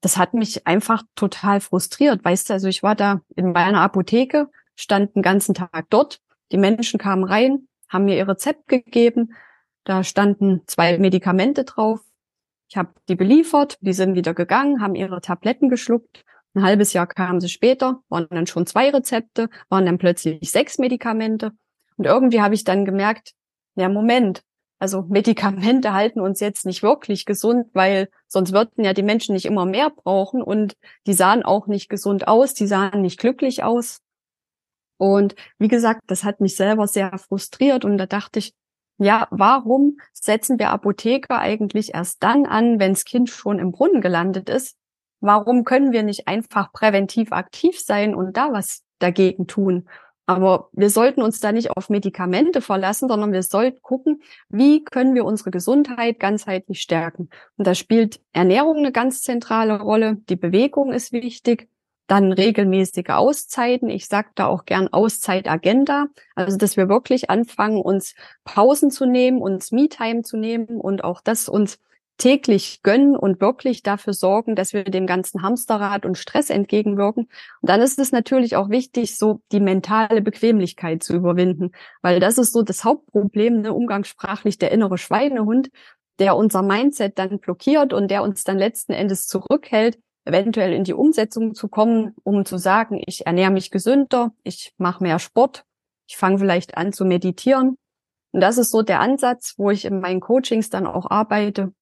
das 0.00 0.16
hat 0.16 0.34
mich 0.34 0.66
einfach 0.66 1.02
total 1.14 1.60
frustriert. 1.60 2.24
Weißt 2.24 2.48
du, 2.48 2.54
also 2.54 2.68
ich 2.68 2.82
war 2.82 2.94
da 2.94 3.20
in 3.36 3.52
meiner 3.52 3.80
Apotheke, 3.80 4.48
stand 4.74 5.14
den 5.14 5.22
ganzen 5.22 5.54
Tag 5.54 5.86
dort. 5.90 6.20
Die 6.52 6.56
Menschen 6.56 6.98
kamen 6.98 7.24
rein, 7.24 7.68
haben 7.88 8.04
mir 8.04 8.16
ihr 8.16 8.28
Rezept 8.28 8.66
gegeben 8.68 9.34
da 9.84 10.04
standen 10.04 10.62
zwei 10.66 10.98
Medikamente 10.98 11.64
drauf. 11.64 12.00
Ich 12.68 12.76
habe 12.76 12.90
die 13.08 13.16
beliefert, 13.16 13.78
die 13.80 13.92
sind 13.92 14.14
wieder 14.14 14.34
gegangen, 14.34 14.80
haben 14.80 14.94
ihre 14.94 15.20
Tabletten 15.20 15.68
geschluckt. 15.68 16.24
Ein 16.54 16.62
halbes 16.62 16.92
Jahr 16.92 17.06
kamen 17.06 17.40
sie 17.40 17.48
später, 17.48 18.02
waren 18.08 18.26
dann 18.30 18.46
schon 18.46 18.66
zwei 18.66 18.90
Rezepte, 18.90 19.48
waren 19.68 19.86
dann 19.86 19.98
plötzlich 19.98 20.50
sechs 20.50 20.78
Medikamente. 20.78 21.52
Und 21.96 22.06
irgendwie 22.06 22.40
habe 22.40 22.54
ich 22.54 22.64
dann 22.64 22.84
gemerkt, 22.84 23.34
ja, 23.76 23.88
Moment, 23.88 24.42
also 24.78 25.02
Medikamente 25.08 25.92
halten 25.94 26.20
uns 26.20 26.40
jetzt 26.40 26.66
nicht 26.66 26.82
wirklich 26.82 27.24
gesund, 27.24 27.66
weil 27.72 28.08
sonst 28.26 28.52
würden 28.52 28.84
ja 28.84 28.92
die 28.92 29.02
Menschen 29.02 29.34
nicht 29.34 29.46
immer 29.46 29.66
mehr 29.66 29.90
brauchen 29.90 30.42
und 30.42 30.76
die 31.06 31.12
sahen 31.12 31.44
auch 31.44 31.66
nicht 31.66 31.88
gesund 31.88 32.26
aus, 32.26 32.54
die 32.54 32.66
sahen 32.66 33.02
nicht 33.02 33.20
glücklich 33.20 33.62
aus. 33.62 34.00
Und 34.96 35.34
wie 35.58 35.68
gesagt, 35.68 36.02
das 36.08 36.24
hat 36.24 36.40
mich 36.40 36.56
selber 36.56 36.86
sehr 36.86 37.16
frustriert 37.18 37.84
und 37.84 37.96
da 37.96 38.06
dachte 38.06 38.38
ich, 38.38 38.54
ja, 39.00 39.28
warum 39.30 39.98
setzen 40.12 40.58
wir 40.58 40.70
Apotheker 40.70 41.38
eigentlich 41.38 41.94
erst 41.94 42.22
dann 42.22 42.44
an, 42.44 42.78
wenn 42.78 42.92
das 42.92 43.06
Kind 43.06 43.30
schon 43.30 43.58
im 43.58 43.72
Brunnen 43.72 44.02
gelandet 44.02 44.50
ist? 44.50 44.76
Warum 45.20 45.64
können 45.64 45.92
wir 45.92 46.02
nicht 46.02 46.28
einfach 46.28 46.70
präventiv 46.72 47.32
aktiv 47.32 47.80
sein 47.80 48.14
und 48.14 48.36
da 48.36 48.52
was 48.52 48.84
dagegen 48.98 49.46
tun? 49.46 49.88
Aber 50.26 50.68
wir 50.72 50.90
sollten 50.90 51.22
uns 51.22 51.40
da 51.40 51.50
nicht 51.50 51.70
auf 51.70 51.88
Medikamente 51.88 52.60
verlassen, 52.60 53.08
sondern 53.08 53.32
wir 53.32 53.42
sollten 53.42 53.80
gucken, 53.80 54.22
wie 54.50 54.84
können 54.84 55.14
wir 55.14 55.24
unsere 55.24 55.50
Gesundheit 55.50 56.20
ganzheitlich 56.20 56.82
stärken. 56.82 57.30
Und 57.56 57.66
da 57.66 57.74
spielt 57.74 58.20
Ernährung 58.32 58.76
eine 58.76 58.92
ganz 58.92 59.22
zentrale 59.22 59.80
Rolle. 59.80 60.18
Die 60.28 60.36
Bewegung 60.36 60.92
ist 60.92 61.12
wichtig. 61.12 61.68
Dann 62.10 62.32
regelmäßige 62.32 63.10
Auszeiten. 63.10 63.88
Ich 63.88 64.08
sage 64.08 64.30
da 64.34 64.46
auch 64.46 64.64
gern 64.64 64.88
Auszeitagenda. 64.88 66.06
Also, 66.34 66.56
dass 66.56 66.76
wir 66.76 66.88
wirklich 66.88 67.30
anfangen, 67.30 67.80
uns 67.80 68.16
Pausen 68.42 68.90
zu 68.90 69.06
nehmen, 69.06 69.40
uns 69.40 69.70
Me-Time 69.70 70.22
zu 70.22 70.36
nehmen 70.36 70.80
und 70.80 71.04
auch 71.04 71.20
das 71.20 71.48
uns 71.48 71.78
täglich 72.18 72.82
gönnen 72.82 73.14
und 73.14 73.40
wirklich 73.40 73.84
dafür 73.84 74.12
sorgen, 74.12 74.56
dass 74.56 74.72
wir 74.72 74.82
dem 74.82 75.06
ganzen 75.06 75.42
Hamsterrad 75.42 76.04
und 76.04 76.18
Stress 76.18 76.50
entgegenwirken. 76.50 77.28
Und 77.60 77.70
dann 77.70 77.80
ist 77.80 78.00
es 78.00 78.10
natürlich 78.10 78.56
auch 78.56 78.70
wichtig, 78.70 79.16
so 79.16 79.40
die 79.52 79.60
mentale 79.60 80.20
Bequemlichkeit 80.20 81.04
zu 81.04 81.14
überwinden, 81.14 81.70
weil 82.02 82.18
das 82.18 82.38
ist 82.38 82.52
so 82.52 82.62
das 82.62 82.82
Hauptproblem, 82.82 83.60
ne, 83.60 83.72
umgangssprachlich 83.72 84.58
der 84.58 84.72
innere 84.72 84.98
Schweinehund, 84.98 85.70
der 86.18 86.34
unser 86.36 86.62
Mindset 86.62 87.20
dann 87.20 87.38
blockiert 87.38 87.92
und 87.92 88.10
der 88.10 88.24
uns 88.24 88.42
dann 88.42 88.58
letzten 88.58 88.94
Endes 88.94 89.28
zurückhält, 89.28 90.00
eventuell 90.24 90.72
in 90.72 90.84
die 90.84 90.94
Umsetzung 90.94 91.54
zu 91.54 91.68
kommen, 91.68 92.14
um 92.22 92.44
zu 92.44 92.58
sagen, 92.58 93.02
ich 93.06 93.26
ernähre 93.26 93.50
mich 93.50 93.70
gesünder, 93.70 94.32
ich 94.42 94.74
mache 94.78 95.02
mehr 95.02 95.18
Sport, 95.18 95.64
ich 96.08 96.16
fange 96.16 96.38
vielleicht 96.38 96.76
an 96.76 96.92
zu 96.92 97.04
meditieren. 97.04 97.76
Und 98.32 98.40
das 98.40 98.58
ist 98.58 98.70
so 98.70 98.82
der 98.82 99.00
Ansatz, 99.00 99.54
wo 99.56 99.70
ich 99.70 99.84
in 99.84 100.00
meinen 100.00 100.20
Coachings 100.20 100.70
dann 100.70 100.86
auch 100.86 101.10
arbeite, 101.10 101.72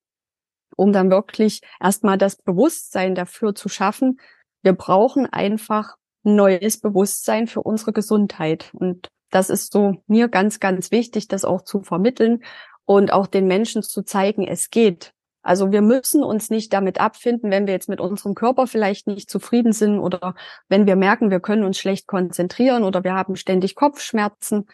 um 0.76 0.92
dann 0.92 1.11
wirklich 1.11 1.61
erstmal 1.80 2.16
das 2.16 2.37
Bewusstsein 2.37 3.14
dafür 3.14 3.54
zu 3.54 3.68
schaffen. 3.68 4.21
Wir 4.62 4.73
brauchen 4.73 5.26
einfach 5.26 5.97
neues 6.23 6.80
Bewusstsein 6.80 7.47
für 7.47 7.62
unsere 7.62 7.92
Gesundheit. 7.92 8.71
Und 8.73 9.09
das 9.30 9.50
ist 9.50 9.73
so 9.73 10.02
mir 10.07 10.28
ganz, 10.28 10.61
ganz 10.61 10.90
wichtig, 10.90 11.28
das 11.28 11.45
auch 11.45 11.62
zu 11.62 11.83
vermitteln 11.83 12.42
und 12.85 13.12
auch 13.12 13.26
den 13.26 13.47
Menschen 13.47 13.83
zu 13.83 14.02
zeigen, 14.02 14.47
es 14.47 14.71
geht. 14.71 15.12
Also 15.42 15.73
wir 15.73 15.83
müssen 15.83 16.23
uns 16.23 16.50
nicht 16.50 16.73
damit 16.73 17.00
abfinden, 17.00 17.50
wenn 17.50 17.66
wir 17.66 17.75
jetzt 17.75 17.88
mit 17.88 18.00
unserem 18.00 18.35
Körper 18.35 18.66
vielleicht 18.66 19.07
nicht 19.07 19.30
zufrieden 19.30 19.73
sind 19.73 19.99
oder 19.99 20.35
wenn 20.68 20.87
wir 20.87 20.97
merken, 20.97 21.30
wir 21.30 21.40
können 21.40 21.64
uns 21.64 21.78
schlecht 21.78 22.07
konzentrieren 22.07 22.85
oder 22.85 23.04
wir 23.04 23.14
haben 23.14 23.37
ständig 23.37 23.75
Kopfschmerzen. 23.75 24.66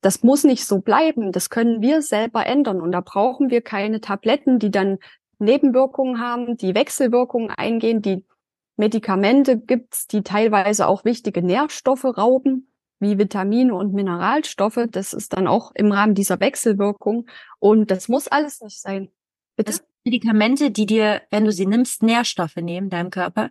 Das 0.00 0.22
muss 0.22 0.44
nicht 0.44 0.66
so 0.66 0.80
bleiben. 0.80 1.32
Das 1.32 1.50
können 1.50 1.80
wir 1.80 2.02
selber 2.02 2.46
ändern. 2.46 2.80
Und 2.80 2.92
da 2.92 3.00
brauchen 3.00 3.50
wir 3.50 3.60
keine 3.60 4.00
Tabletten, 4.00 4.58
die 4.58 4.70
dann 4.70 4.98
Nebenwirkungen 5.38 6.20
haben, 6.20 6.56
die 6.56 6.74
Wechselwirkungen 6.74 7.50
eingehen. 7.50 8.02
Die 8.02 8.24
Medikamente 8.76 9.58
gibt's, 9.58 10.06
die 10.06 10.22
teilweise 10.22 10.86
auch 10.86 11.04
wichtige 11.04 11.42
Nährstoffe 11.42 12.04
rauben, 12.04 12.70
wie 13.00 13.18
Vitamine 13.18 13.74
und 13.74 13.94
Mineralstoffe. 13.94 14.86
Das 14.90 15.12
ist 15.12 15.32
dann 15.32 15.46
auch 15.46 15.72
im 15.74 15.92
Rahmen 15.92 16.14
dieser 16.14 16.40
Wechselwirkung. 16.40 17.28
Und 17.58 17.90
das 17.90 18.08
muss 18.08 18.28
alles 18.28 18.60
nicht 18.60 18.80
sein. 18.80 19.10
Bitte? 19.56 19.80
Medikamente, 20.06 20.70
die 20.70 20.86
dir, 20.86 21.22
wenn 21.30 21.44
du 21.44 21.52
sie 21.52 21.66
nimmst, 21.66 22.02
Nährstoffe 22.04 22.56
nehmen, 22.56 22.90
deinem 22.90 23.10
Körper? 23.10 23.50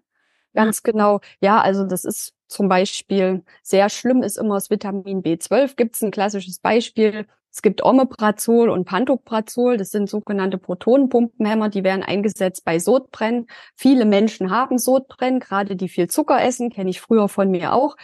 Ganz 0.53 0.83
genau. 0.83 1.19
Ja, 1.41 1.61
also 1.61 1.85
das 1.85 2.05
ist 2.05 2.33
zum 2.47 2.69
Beispiel 2.69 3.43
sehr 3.63 3.89
schlimm 3.89 4.23
ist 4.23 4.37
immer 4.37 4.55
das 4.55 4.69
Vitamin 4.69 5.21
B12. 5.21 5.75
Gibt 5.75 5.95
es 5.95 6.01
ein 6.03 6.11
klassisches 6.11 6.59
Beispiel. 6.59 7.27
Es 7.51 7.61
gibt 7.61 7.83
Omeprazol 7.83 8.69
und 8.69 8.85
Pantoprazol. 8.85 9.77
Das 9.77 9.91
sind 9.91 10.09
sogenannte 10.09 10.57
Protonenpumpenhämmer. 10.57 11.69
Die 11.69 11.83
werden 11.83 12.03
eingesetzt 12.03 12.63
bei 12.65 12.79
Sodbrennen. 12.79 13.47
Viele 13.75 14.05
Menschen 14.05 14.49
haben 14.51 14.77
Sodbrennen, 14.77 15.41
gerade 15.41 15.75
die 15.75 15.89
viel 15.89 16.07
Zucker 16.09 16.41
essen, 16.41 16.69
kenne 16.71 16.89
ich 16.89 17.01
früher 17.01 17.27
von 17.29 17.51
mir 17.51 17.73
auch. 17.73 17.97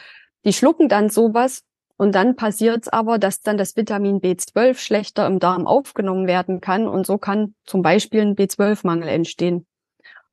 Die 0.45 0.53
schlucken 0.53 0.89
dann 0.89 1.09
sowas 1.09 1.63
und 2.01 2.15
dann 2.15 2.35
passiert 2.35 2.81
es 2.81 2.87
aber, 2.87 3.19
dass 3.19 3.41
dann 3.41 3.59
das 3.59 3.77
Vitamin 3.77 4.21
B12 4.21 4.79
schlechter 4.79 5.27
im 5.27 5.37
Darm 5.37 5.67
aufgenommen 5.67 6.25
werden 6.25 6.59
kann 6.59 6.87
und 6.87 7.05
so 7.05 7.19
kann 7.19 7.53
zum 7.63 7.83
Beispiel 7.83 8.21
ein 8.21 8.35
B12-Mangel 8.35 9.07
entstehen. 9.07 9.67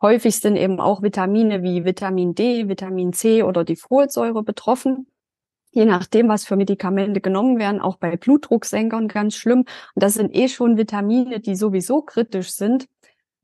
Häufig 0.00 0.40
sind 0.40 0.56
eben 0.56 0.80
auch 0.80 1.02
Vitamine 1.02 1.62
wie 1.62 1.84
Vitamin 1.84 2.34
D, 2.34 2.70
Vitamin 2.70 3.12
C 3.12 3.42
oder 3.42 3.64
die 3.64 3.76
Folsäure 3.76 4.42
betroffen. 4.42 5.08
Je 5.70 5.84
nachdem, 5.84 6.28
was 6.28 6.46
für 6.46 6.56
Medikamente 6.56 7.20
genommen 7.20 7.58
werden, 7.58 7.82
auch 7.82 7.96
bei 7.96 8.16
Blutdrucksenkern 8.16 9.06
ganz 9.06 9.34
schlimm. 9.34 9.66
Und 9.94 10.02
das 10.02 10.14
sind 10.14 10.34
eh 10.34 10.48
schon 10.48 10.78
Vitamine, 10.78 11.38
die 11.40 11.54
sowieso 11.54 12.00
kritisch 12.00 12.52
sind. 12.52 12.86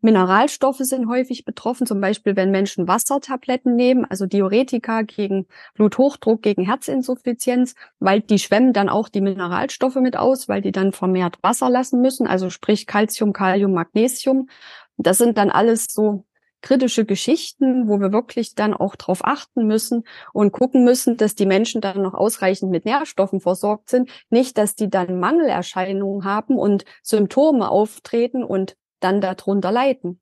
Mineralstoffe 0.05 0.81
sind 0.81 1.09
häufig 1.09 1.47
betroffen, 1.47 1.87
zum 1.87 1.99
Beispiel 1.99 2.37
wenn 2.37 2.51
Menschen 2.51 2.87
Wassertabletten 2.87 3.75
nehmen, 3.75 4.05
also 4.05 4.27
Diuretika 4.27 5.01
gegen 5.01 5.47
Bluthochdruck, 5.73 6.43
gegen 6.43 6.67
Herzinsuffizienz, 6.67 7.75
weil 8.01 8.21
die 8.21 8.39
schwemmen 8.39 8.75
dann 8.75 8.91
auch 8.91 9.09
die 9.09 9.23
Mineralstoffe 9.23 9.95
mit 9.95 10.19
aus, 10.19 10.47
weil 10.47 10.61
die 10.61 10.73
dann 10.73 10.93
vermehrt 10.93 11.39
Wasser 11.41 11.71
lassen 11.71 12.03
müssen, 12.03 12.27
also 12.27 12.51
sprich 12.51 12.87
Calcium, 12.87 13.33
Kalium, 13.33 13.73
Magnesium. 13.73 14.51
Das 14.99 15.17
sind 15.17 15.39
dann 15.39 15.49
alles 15.49 15.87
so 15.89 16.27
kritische 16.61 17.07
Geschichten, 17.07 17.89
wo 17.89 17.99
wir 17.99 18.13
wirklich 18.13 18.55
dann 18.55 18.75
auch 18.75 18.97
drauf 18.97 19.25
achten 19.25 19.67
müssen 19.67 20.05
und 20.35 20.53
gucken 20.53 20.85
müssen, 20.85 21.17
dass 21.17 21.35
die 21.35 21.47
Menschen 21.47 21.81
dann 21.81 22.03
noch 22.03 22.13
ausreichend 22.13 22.71
mit 22.71 22.85
Nährstoffen 22.85 23.41
versorgt 23.41 23.89
sind. 23.89 24.11
Nicht, 24.29 24.59
dass 24.59 24.75
die 24.75 24.91
dann 24.91 25.19
Mangelerscheinungen 25.19 26.27
haben 26.27 26.59
und 26.59 26.85
Symptome 27.03 27.71
auftreten 27.71 28.45
und 28.45 28.77
dann 29.05 29.21
darunter 29.21 29.71
leiden. 29.71 30.21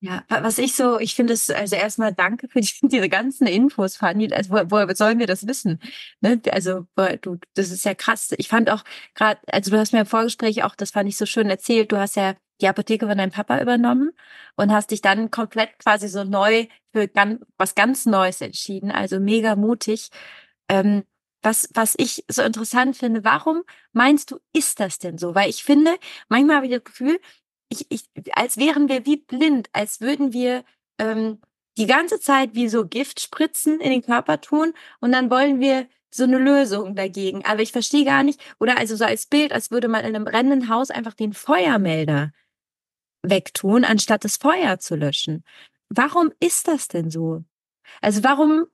Ja, 0.00 0.22
was 0.28 0.58
ich 0.58 0.74
so, 0.74 0.98
ich 0.98 1.14
finde 1.14 1.32
es, 1.32 1.48
also 1.48 1.76
erstmal 1.76 2.12
danke 2.12 2.46
für 2.48 2.60
die, 2.62 2.72
diese 2.82 3.08
ganzen 3.08 3.46
Infos, 3.46 3.96
Fanny. 3.96 4.30
Also 4.34 4.50
wo, 4.50 4.70
woher 4.70 4.94
sollen 4.94 5.18
wir 5.18 5.26
das 5.26 5.46
wissen? 5.46 5.80
Ne? 6.20 6.42
Also 6.50 6.86
du, 7.22 7.38
das 7.54 7.70
ist 7.70 7.86
ja 7.86 7.94
krass. 7.94 8.34
Ich 8.36 8.48
fand 8.48 8.68
auch 8.70 8.84
gerade, 9.14 9.40
also 9.46 9.70
du 9.70 9.78
hast 9.78 9.92
mir 9.94 10.00
im 10.00 10.06
Vorgespräch 10.06 10.62
auch, 10.62 10.74
das 10.74 10.90
fand 10.90 11.08
ich 11.08 11.16
so 11.16 11.24
schön 11.24 11.48
erzählt, 11.48 11.90
du 11.90 11.96
hast 11.96 12.16
ja 12.16 12.34
die 12.60 12.68
Apotheke 12.68 13.06
von 13.06 13.16
deinem 13.16 13.30
Papa 13.30 13.60
übernommen 13.60 14.10
und 14.56 14.72
hast 14.72 14.90
dich 14.90 15.00
dann 15.00 15.30
komplett 15.30 15.78
quasi 15.78 16.08
so 16.08 16.22
neu 16.24 16.66
für 16.92 17.08
ganz, 17.08 17.42
was 17.56 17.74
ganz 17.74 18.04
Neues 18.04 18.42
entschieden. 18.42 18.90
Also 18.90 19.20
mega 19.20 19.56
mutig. 19.56 20.10
Ähm, 20.68 21.04
was, 21.42 21.68
was 21.74 21.94
ich 21.98 22.24
so 22.28 22.42
interessant 22.42 22.96
finde, 22.96 23.24
warum 23.24 23.62
meinst 23.92 24.30
du, 24.30 24.38
ist 24.52 24.80
das 24.80 24.98
denn 24.98 25.18
so? 25.18 25.34
Weil 25.34 25.50
ich 25.50 25.64
finde, 25.64 25.96
manchmal 26.28 26.56
habe 26.56 26.66
ich 26.66 26.72
das 26.72 26.84
Gefühl, 26.84 27.18
ich, 27.68 27.86
ich, 27.90 28.04
als 28.32 28.56
wären 28.56 28.88
wir 28.88 29.06
wie 29.06 29.16
blind, 29.16 29.68
als 29.72 30.00
würden 30.00 30.32
wir 30.32 30.64
ähm, 30.98 31.40
die 31.76 31.86
ganze 31.86 32.20
Zeit 32.20 32.54
wie 32.54 32.68
so 32.68 32.86
Giftspritzen 32.86 33.80
in 33.80 33.90
den 33.90 34.02
Körper 34.02 34.40
tun 34.40 34.72
und 35.00 35.12
dann 35.12 35.30
wollen 35.30 35.60
wir 35.60 35.88
so 36.14 36.24
eine 36.24 36.38
Lösung 36.38 36.94
dagegen. 36.94 37.44
Aber 37.44 37.62
ich 37.62 37.72
verstehe 37.72 38.04
gar 38.04 38.22
nicht, 38.22 38.40
oder 38.60 38.78
also 38.78 38.94
so 38.94 39.04
als 39.04 39.26
Bild, 39.26 39.52
als 39.52 39.70
würde 39.70 39.88
man 39.88 40.04
in 40.04 40.14
einem 40.14 40.24
brennenden 40.24 40.68
Haus 40.68 40.90
einfach 40.90 41.14
den 41.14 41.32
Feuermelder 41.32 42.32
wegtun, 43.22 43.84
anstatt 43.84 44.24
das 44.24 44.36
Feuer 44.36 44.78
zu 44.78 44.94
löschen. 44.94 45.42
Warum 45.88 46.30
ist 46.40 46.68
das 46.68 46.88
denn 46.88 47.10
so? 47.10 47.44
Also 48.00 48.22
warum 48.22 48.66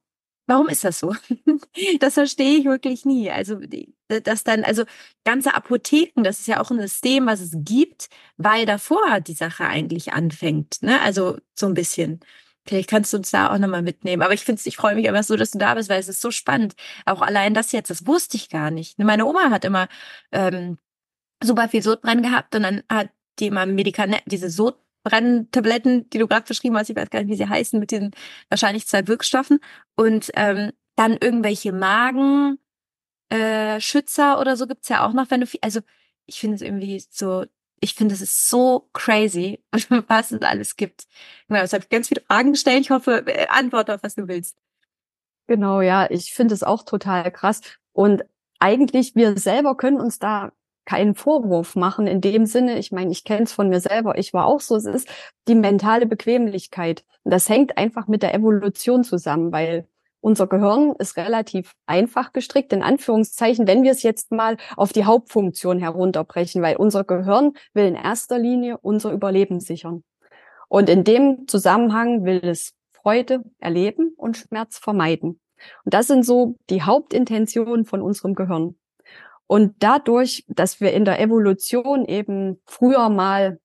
Warum 0.50 0.68
ist 0.68 0.82
das 0.82 0.98
so? 0.98 1.14
das 2.00 2.14
verstehe 2.14 2.58
ich 2.58 2.64
wirklich 2.64 3.04
nie. 3.04 3.30
Also, 3.30 3.60
dass 4.08 4.42
dann, 4.42 4.64
also 4.64 4.82
ganze 5.24 5.54
Apotheken, 5.54 6.24
das 6.24 6.40
ist 6.40 6.48
ja 6.48 6.60
auch 6.60 6.72
ein 6.72 6.80
System, 6.80 7.26
was 7.26 7.40
es 7.40 7.52
gibt, 7.54 8.08
weil 8.36 8.66
davor 8.66 9.20
die 9.20 9.34
Sache 9.34 9.64
eigentlich 9.64 10.12
anfängt. 10.12 10.82
Ne? 10.82 11.00
Also 11.02 11.38
so 11.54 11.66
ein 11.66 11.74
bisschen. 11.74 12.18
Vielleicht 12.66 12.90
kannst 12.90 13.12
du 13.12 13.18
uns 13.18 13.30
da 13.30 13.54
auch 13.54 13.58
nochmal 13.58 13.82
mitnehmen. 13.82 14.22
Aber 14.22 14.34
ich 14.34 14.40
finde 14.44 14.60
ich 14.64 14.76
freue 14.76 14.96
mich 14.96 15.08
einfach 15.08 15.22
so, 15.22 15.36
dass 15.36 15.52
du 15.52 15.58
da 15.58 15.74
bist, 15.74 15.88
weil 15.88 16.00
es 16.00 16.08
ist 16.08 16.20
so 16.20 16.32
spannend. 16.32 16.74
Auch 17.06 17.22
allein 17.22 17.54
das 17.54 17.70
jetzt, 17.70 17.88
das 17.88 18.08
wusste 18.08 18.36
ich 18.36 18.48
gar 18.48 18.72
nicht. 18.72 18.98
Meine 18.98 19.26
Oma 19.26 19.50
hat 19.50 19.64
immer 19.64 19.86
ähm, 20.32 20.78
super 21.40 21.68
viel 21.68 21.82
Sodbrennen 21.84 22.24
gehabt 22.24 22.56
und 22.56 22.64
dann 22.64 22.82
hat 22.90 23.10
die 23.38 23.46
immer 23.46 23.66
Medikamente, 23.66 24.24
diese 24.26 24.50
Sod 24.50 24.76
Brenntabletten, 25.02 26.10
die 26.10 26.18
du 26.18 26.26
gerade 26.26 26.46
beschrieben 26.46 26.76
hast, 26.76 26.90
ich 26.90 26.96
weiß 26.96 27.10
gar 27.10 27.20
nicht, 27.20 27.30
wie 27.30 27.36
sie 27.36 27.48
heißen, 27.48 27.78
mit 27.78 27.90
diesen 27.90 28.12
wahrscheinlich 28.48 28.86
zwei 28.86 29.06
Wirkstoffen. 29.06 29.60
Und 29.96 30.30
ähm, 30.34 30.72
dann 30.96 31.16
irgendwelche 31.20 31.72
Magenschützer 31.72 32.58
äh, 33.30 33.80
Schützer 33.80 34.40
oder 34.40 34.56
so 34.56 34.66
gibt's 34.66 34.88
ja 34.88 35.06
auch 35.06 35.12
noch, 35.12 35.30
wenn 35.30 35.40
du 35.40 35.46
viel, 35.46 35.60
also 35.62 35.80
ich 36.26 36.40
finde 36.40 36.56
es 36.56 36.62
irgendwie 36.62 37.02
so, 37.10 37.44
ich 37.80 37.94
finde 37.94 38.14
es 38.14 38.20
ist 38.20 38.48
so 38.48 38.88
crazy, 38.92 39.62
was 40.08 40.32
es 40.32 40.42
alles 40.42 40.76
gibt. 40.76 41.06
Genau, 41.48 41.62
ich 41.64 41.88
ganz 41.88 42.08
viele 42.08 42.22
Fragen 42.22 42.52
gestellt. 42.52 42.82
Ich 42.82 42.90
hoffe, 42.90 43.26
äh, 43.26 43.46
antworte 43.48 43.94
auf 43.94 44.02
was 44.02 44.14
du 44.14 44.28
willst. 44.28 44.56
Genau, 45.46 45.80
ja, 45.80 46.08
ich 46.10 46.32
finde 46.32 46.54
es 46.54 46.62
auch 46.62 46.84
total 46.84 47.30
krass. 47.32 47.60
Und 47.92 48.24
eigentlich, 48.60 49.16
wir 49.16 49.36
selber 49.38 49.76
können 49.76 50.00
uns 50.00 50.18
da 50.18 50.52
keinen 50.84 51.14
Vorwurf 51.14 51.76
machen 51.76 52.06
in 52.06 52.20
dem 52.20 52.46
Sinne. 52.46 52.78
Ich 52.78 52.92
meine, 52.92 53.12
ich 53.12 53.24
kenne 53.24 53.44
es 53.44 53.52
von 53.52 53.68
mir 53.68 53.80
selber, 53.80 54.18
ich 54.18 54.32
war 54.32 54.46
auch 54.46 54.60
so, 54.60 54.76
es 54.76 54.84
ist 54.84 55.08
die 55.48 55.54
mentale 55.54 56.06
Bequemlichkeit. 56.06 57.04
Und 57.24 57.32
das 57.32 57.48
hängt 57.48 57.78
einfach 57.78 58.08
mit 58.08 58.22
der 58.22 58.34
Evolution 58.34 59.04
zusammen, 59.04 59.52
weil 59.52 59.86
unser 60.20 60.46
Gehirn 60.46 60.94
ist 60.98 61.16
relativ 61.16 61.72
einfach 61.86 62.32
gestrickt, 62.32 62.72
in 62.72 62.82
Anführungszeichen, 62.82 63.66
wenn 63.66 63.82
wir 63.82 63.92
es 63.92 64.02
jetzt 64.02 64.32
mal 64.32 64.56
auf 64.76 64.92
die 64.92 65.04
Hauptfunktion 65.04 65.78
herunterbrechen, 65.78 66.62
weil 66.62 66.76
unser 66.76 67.04
Gehirn 67.04 67.52
will 67.72 67.86
in 67.86 67.94
erster 67.94 68.38
Linie 68.38 68.78
unser 68.78 69.12
Überleben 69.12 69.60
sichern. 69.60 70.04
Und 70.68 70.88
in 70.88 71.04
dem 71.04 71.48
Zusammenhang 71.48 72.24
will 72.24 72.40
es 72.42 72.74
Freude 72.92 73.42
erleben 73.58 74.12
und 74.16 74.36
Schmerz 74.36 74.78
vermeiden. 74.78 75.40
Und 75.84 75.94
das 75.94 76.06
sind 76.06 76.24
so 76.24 76.56
die 76.68 76.82
Hauptintentionen 76.82 77.84
von 77.84 78.02
unserem 78.02 78.34
Gehirn. 78.34 78.76
Und 79.50 79.74
dadurch, 79.80 80.44
dass 80.46 80.80
wir 80.80 80.92
in 80.92 81.04
der 81.04 81.18
Evolution 81.18 82.04
eben 82.04 82.60
früher 82.66 83.08
mal 83.08 83.58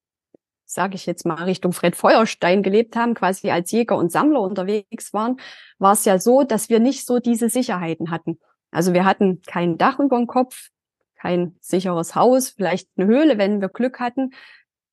sage 0.65 0.95
ich 0.95 1.05
jetzt 1.05 1.27
mal, 1.27 1.43
Richtung 1.43 1.73
Fred 1.73 1.95
Feuerstein 1.95 2.63
gelebt 2.63 2.95
haben, 2.95 3.13
quasi 3.13 3.51
als 3.51 3.71
Jäger 3.71 3.95
und 3.95 4.11
Sammler 4.11 4.41
unterwegs 4.41 5.13
waren, 5.13 5.37
war 5.77 5.93
es 5.93 6.03
ja 6.03 6.17
so, 6.17 6.41
dass 6.41 6.69
wir 6.69 6.79
nicht 6.79 7.05
so 7.05 7.19
diese 7.19 7.49
Sicherheiten 7.49 8.09
hatten. 8.09 8.39
Also 8.71 8.93
wir 8.95 9.05
hatten 9.05 9.43
kein 9.45 9.77
Dach 9.77 9.99
über 9.99 10.17
dem 10.17 10.25
Kopf, 10.25 10.69
kein 11.17 11.55
sicheres 11.61 12.15
Haus, 12.15 12.49
vielleicht 12.49 12.89
eine 12.97 13.05
Höhle, 13.05 13.37
wenn 13.37 13.61
wir 13.61 13.69
Glück 13.69 13.99
hatten. 13.99 14.31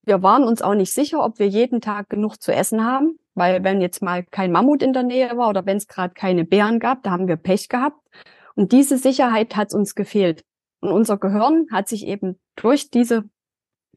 Wir 0.02 0.22
waren 0.22 0.44
uns 0.44 0.60
auch 0.60 0.74
nicht 0.74 0.92
sicher, 0.92 1.24
ob 1.24 1.38
wir 1.38 1.48
jeden 1.48 1.80
Tag 1.80 2.10
genug 2.10 2.36
zu 2.36 2.52
essen 2.52 2.84
haben, 2.84 3.18
weil 3.34 3.64
wenn 3.64 3.80
jetzt 3.80 4.02
mal 4.02 4.24
kein 4.24 4.52
Mammut 4.52 4.82
in 4.82 4.92
der 4.92 5.04
Nähe 5.04 5.38
war 5.38 5.48
oder 5.48 5.64
wenn 5.64 5.78
es 5.78 5.88
gerade 5.88 6.12
keine 6.12 6.44
Bären 6.44 6.80
gab, 6.80 7.02
da 7.02 7.12
haben 7.12 7.28
wir 7.28 7.36
Pech 7.36 7.70
gehabt. 7.70 7.98
Und 8.54 8.72
diese 8.72 8.98
Sicherheit 8.98 9.56
hat 9.56 9.72
uns 9.72 9.94
gefehlt. 9.94 10.44
Und 10.82 10.90
unser 10.90 11.16
Gehirn 11.16 11.68
hat 11.70 11.88
sich 11.88 12.06
eben 12.06 12.40
durch 12.56 12.90
diese 12.90 13.24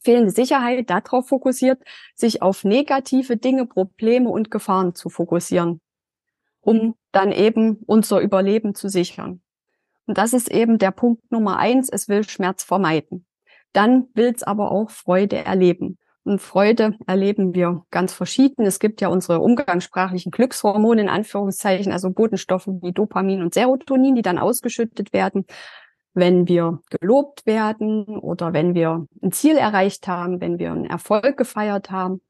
fehlende 0.02 0.30
Sicherheit 0.30 0.88
darauf 0.88 1.28
fokussiert, 1.28 1.82
sich 2.14 2.44
auf 2.44 2.64
negative 2.64 3.38
Dinge, 3.38 3.66
Probleme 3.66 4.30
und 4.30 4.52
Gefahren 4.52 4.94
zu 4.94 5.10
fokussieren, 5.10 5.82
um 6.62 6.96
dann 7.12 7.32
eben 7.32 7.78
unser 7.88 8.20
Überleben 8.20 8.76
zu 8.76 8.88
sichern. 8.88 9.42
Und 10.06 10.20
das 10.20 10.34
ist 10.34 10.52
eben 10.52 10.78
der 10.78 10.92
Punkt 10.92 11.32
Nummer 11.32 11.58
eins. 11.58 11.90
Es 11.90 12.08
will 12.08 12.24
Schmerz 12.24 12.64
vermeiden. 12.64 13.26
Dann 13.74 14.08
will 14.14 14.32
es 14.36 14.44
aber 14.44 14.72
auch 14.72 14.92
Freude 14.92 15.38
erleben. 15.38 15.98
Und 16.24 16.40
Freude 16.40 16.98
erleben 17.08 17.56
wir 17.56 17.84
ganz 17.90 18.14
verschieden. 18.14 18.64
Es 18.64 18.80
gibt 18.80 19.02
ja 19.02 19.08
unsere 19.08 19.40
umgangssprachlichen 19.40 20.32
Glückshormone 20.32 21.02
in 21.02 21.10
Anführungszeichen, 21.10 21.92
also 21.92 22.12
Botenstoffe 22.12 22.68
wie 22.68 22.92
Dopamin 22.92 23.42
und 23.42 23.56
Serotonin, 23.56 24.14
die 24.14 24.22
dann 24.22 24.38
ausgeschüttet 24.38 25.14
werden 25.14 25.46
wenn 26.16 26.48
wir 26.48 26.82
gelobt 26.90 27.46
werden 27.46 28.06
oder 28.06 28.54
wenn 28.54 28.74
wir 28.74 29.06
ein 29.22 29.34
Ziel 29.34 29.58
erreicht 29.58 30.08
haben, 30.08 30.40
wenn 30.40 30.58
wir 30.58 30.72
einen 30.72 30.86
Erfolg 30.86 31.36
gefeiert 31.38 31.92
haben, 31.92 32.22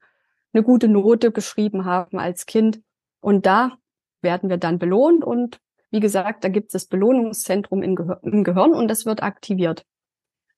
eine 0.52 0.64
gute 0.64 0.88
Note 0.88 1.30
geschrieben 1.30 1.84
haben 1.84 2.18
als 2.18 2.46
Kind. 2.46 2.82
Und 3.20 3.46
da 3.46 3.78
werden 4.22 4.50
wir 4.50 4.56
dann 4.56 4.78
belohnt 4.78 5.24
und 5.24 5.60
wie 5.90 6.00
gesagt, 6.00 6.42
da 6.42 6.48
gibt 6.48 6.66
es 6.66 6.72
das 6.72 6.86
Belohnungszentrum 6.86 7.82
im, 7.82 7.94
Gehir 7.94 8.18
im 8.22 8.42
Gehirn 8.42 8.72
und 8.72 8.88
das 8.88 9.06
wird 9.06 9.22
aktiviert. 9.22 9.86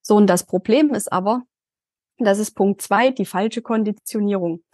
So, 0.00 0.16
und 0.16 0.26
das 0.26 0.46
Problem 0.46 0.94
ist 0.94 1.12
aber, 1.12 1.42
das 2.16 2.38
ist 2.38 2.52
Punkt 2.52 2.80
zwei, 2.80 3.10
die 3.10 3.26
falsche 3.26 3.60
Konditionierung. 3.60 4.64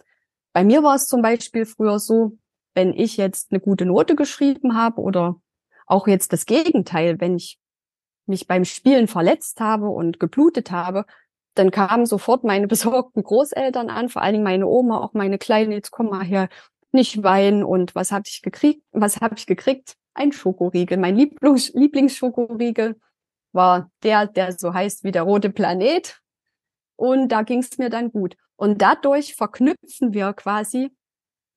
Bei 0.53 0.63
mir 0.63 0.81
war 0.81 0.95
es 0.95 1.07
zum 1.07 1.21
Beispiel 1.21 1.65
früher 1.65 1.99
so, 1.99 2.37
wenn 2.73 2.93
ich 2.93 3.17
jetzt 3.17 3.51
eine 3.51 3.59
gute 3.59 3.85
Note 3.85 4.15
geschrieben 4.15 4.77
habe 4.77 5.01
oder 5.01 5.41
auch 5.87 6.07
jetzt 6.07 6.31
das 6.31 6.45
Gegenteil, 6.45 7.19
wenn 7.19 7.35
ich 7.35 7.59
mich 8.27 8.47
beim 8.47 8.65
Spielen 8.65 9.07
verletzt 9.07 9.59
habe 9.59 9.89
und 9.89 10.19
geblutet 10.19 10.71
habe, 10.71 11.05
dann 11.55 11.71
kamen 11.71 12.05
sofort 12.05 12.43
meine 12.43 12.67
besorgten 12.67 13.23
Großeltern 13.23 13.89
an, 13.89 14.09
vor 14.09 14.21
allen 14.21 14.33
Dingen 14.33 14.43
meine 14.43 14.67
Oma, 14.67 14.99
auch 14.99 15.13
meine 15.13 15.37
Kleine, 15.37 15.75
jetzt 15.75 15.91
komm 15.91 16.09
mal 16.09 16.23
her, 16.23 16.49
nicht 16.91 17.23
weinen. 17.23 17.63
Und 17.63 17.95
was 17.95 18.11
habe 18.11 18.23
ich 18.27 18.41
gekriegt? 18.41 18.83
Was 18.91 19.21
habe 19.21 19.35
ich 19.37 19.45
gekriegt? 19.47 19.95
Ein 20.13 20.31
Schokoriegel. 20.31 20.97
Mein 20.97 21.15
Lieblings 21.15 21.73
Lieblingsschokoriegel 21.73 22.99
war 23.51 23.91
der, 24.03 24.27
der 24.27 24.53
so 24.53 24.73
heißt 24.73 25.03
wie 25.03 25.11
der 25.11 25.23
rote 25.23 25.49
Planet. 25.49 26.21
Und 26.95 27.29
da 27.29 27.41
ging 27.41 27.59
es 27.59 27.77
mir 27.77 27.89
dann 27.89 28.11
gut. 28.11 28.37
Und 28.55 28.81
dadurch 28.81 29.35
verknüpfen 29.35 30.13
wir 30.13 30.31
quasi, 30.33 30.95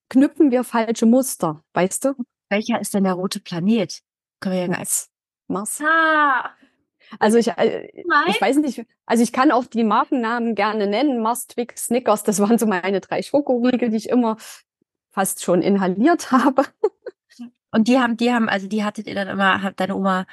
knüpfen 0.09 0.51
wir 0.51 0.65
falsche 0.65 1.07
Muster, 1.07 1.63
weißt 1.75 2.07
du? 2.07 2.15
Welcher 2.49 2.81
ist 2.81 2.95
denn 2.95 3.05
der 3.05 3.13
rote 3.13 3.41
Planet? 3.41 4.01
Können 4.41 4.55
wir 4.55 4.67
ja 4.67 4.79
als 4.79 5.09
Mars. 5.49 5.81
Ah. 5.83 6.58
Also 7.19 7.39
ich, 7.39 7.49
äh, 7.49 7.89
ich 8.29 8.41
weiß 8.41 8.57
nicht, 8.59 8.85
also 9.07 9.23
ich 9.23 9.33
kann 9.33 9.51
auch 9.51 9.65
die 9.65 9.85
Markennamen 9.85 10.55
gerne 10.55 10.87
nennen. 10.87 11.21
Mars, 11.21 11.47
Twix, 11.47 11.87
Snickers, 11.87 12.23
das 12.23 12.41
waren 12.41 12.59
so 12.59 12.67
meine 12.67 13.01
drei 13.01 13.23
Schokoriegel, 13.23 13.91
die 13.91 13.97
ich 13.97 14.09
immer 14.09 14.37
fast 15.11 15.43
schon 15.43 15.63
inhaliert 15.63 16.31
habe. 16.33 16.65
Und 17.71 17.89
die 17.89 17.99
haben, 17.99 18.17
die 18.17 18.33
haben, 18.33 18.49
also 18.49 18.67
die 18.67 18.85
hattet 18.85 19.07
ihr 19.07 19.15
dann 19.15 19.29
immer, 19.29 19.63
hat 19.63 19.81
deine 19.81 19.95
Oma 19.95 20.27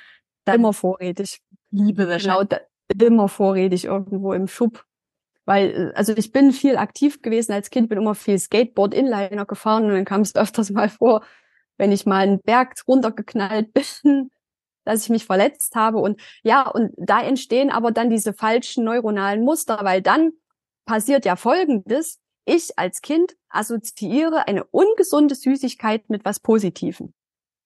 dann 0.45 0.55
immer 0.55 0.73
vorrätig. 0.73 1.41
Liebe 1.71 2.07
wahrscheinlich. 2.07 2.49
Genau, 2.49 2.61
da, 2.97 3.05
immer 3.05 3.27
vorrätig 3.27 3.85
irgendwo 3.85 4.33
im 4.33 4.47
Schub. 4.47 4.85
Weil, 5.45 5.69
äh, 5.69 5.93
also 5.95 6.15
ich 6.15 6.31
bin 6.31 6.51
viel 6.51 6.77
aktiv 6.77 7.21
gewesen 7.21 7.51
als 7.51 7.69
Kind, 7.69 7.89
bin 7.89 7.97
immer 7.97 8.15
viel 8.15 8.39
Skateboard, 8.39 8.93
Inliner 8.93 9.45
gefahren 9.45 9.85
und 9.85 9.91
dann 9.91 10.05
kam 10.05 10.21
es 10.21 10.35
öfters 10.35 10.69
mal 10.71 10.89
vor, 10.89 11.23
wenn 11.77 11.91
ich 11.91 12.05
mal 12.05 12.23
einen 12.23 12.39
Berg 12.39 12.75
runtergeknallt 12.87 13.73
bin, 14.03 14.31
dass 14.85 15.03
ich 15.03 15.09
mich 15.09 15.25
verletzt 15.25 15.75
habe. 15.75 15.97
Und 15.97 16.21
ja, 16.43 16.69
und 16.69 16.91
da 16.97 17.21
entstehen 17.21 17.69
aber 17.69 17.91
dann 17.91 18.09
diese 18.09 18.33
falschen 18.33 18.85
neuronalen 18.85 19.43
Muster, 19.43 19.79
weil 19.83 20.01
dann 20.01 20.31
passiert 20.85 21.25
ja 21.25 21.35
Folgendes. 21.35 22.19
Ich 22.45 22.77
als 22.77 23.01
Kind 23.01 23.35
assoziiere 23.49 24.47
eine 24.47 24.63
ungesunde 24.65 25.35
Süßigkeit 25.35 26.09
mit 26.09 26.23
was 26.23 26.39
Positivem. 26.39 27.13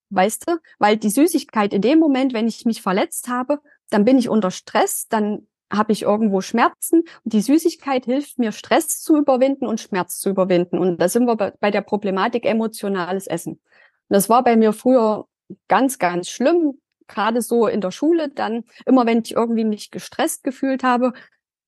Weißt 0.09 0.49
du? 0.49 0.57
Weil 0.79 0.97
die 0.97 1.09
Süßigkeit 1.09 1.73
in 1.73 1.81
dem 1.81 1.99
Moment, 1.99 2.33
wenn 2.33 2.47
ich 2.47 2.65
mich 2.65 2.81
verletzt 2.81 3.27
habe, 3.27 3.59
dann 3.89 4.05
bin 4.05 4.17
ich 4.17 4.29
unter 4.29 4.51
Stress, 4.51 5.07
dann 5.07 5.47
habe 5.71 5.91
ich 5.91 6.03
irgendwo 6.03 6.41
Schmerzen 6.41 7.01
und 7.23 7.33
die 7.33 7.41
Süßigkeit 7.41 8.05
hilft 8.05 8.39
mir, 8.39 8.51
Stress 8.51 9.01
zu 9.01 9.17
überwinden 9.17 9.67
und 9.67 9.79
Schmerz 9.79 10.19
zu 10.19 10.29
überwinden. 10.29 10.79
Und 10.79 10.99
da 10.99 11.09
sind 11.09 11.25
wir 11.25 11.35
bei 11.35 11.71
der 11.71 11.81
Problematik 11.81 12.45
emotionales 12.45 13.27
Essen. 13.27 13.53
Und 13.53 13.61
das 14.09 14.29
war 14.29 14.43
bei 14.43 14.55
mir 14.55 14.73
früher 14.73 15.27
ganz, 15.67 15.99
ganz 15.99 16.29
schlimm 16.29 16.79
gerade 17.09 17.41
so 17.41 17.67
in 17.67 17.81
der 17.81 17.91
Schule, 17.91 18.29
dann 18.29 18.63
immer 18.85 19.05
wenn 19.05 19.21
ich 19.23 19.35
irgendwie 19.35 19.65
mich 19.65 19.91
gestresst 19.91 20.43
gefühlt 20.43 20.83
habe, 20.83 21.13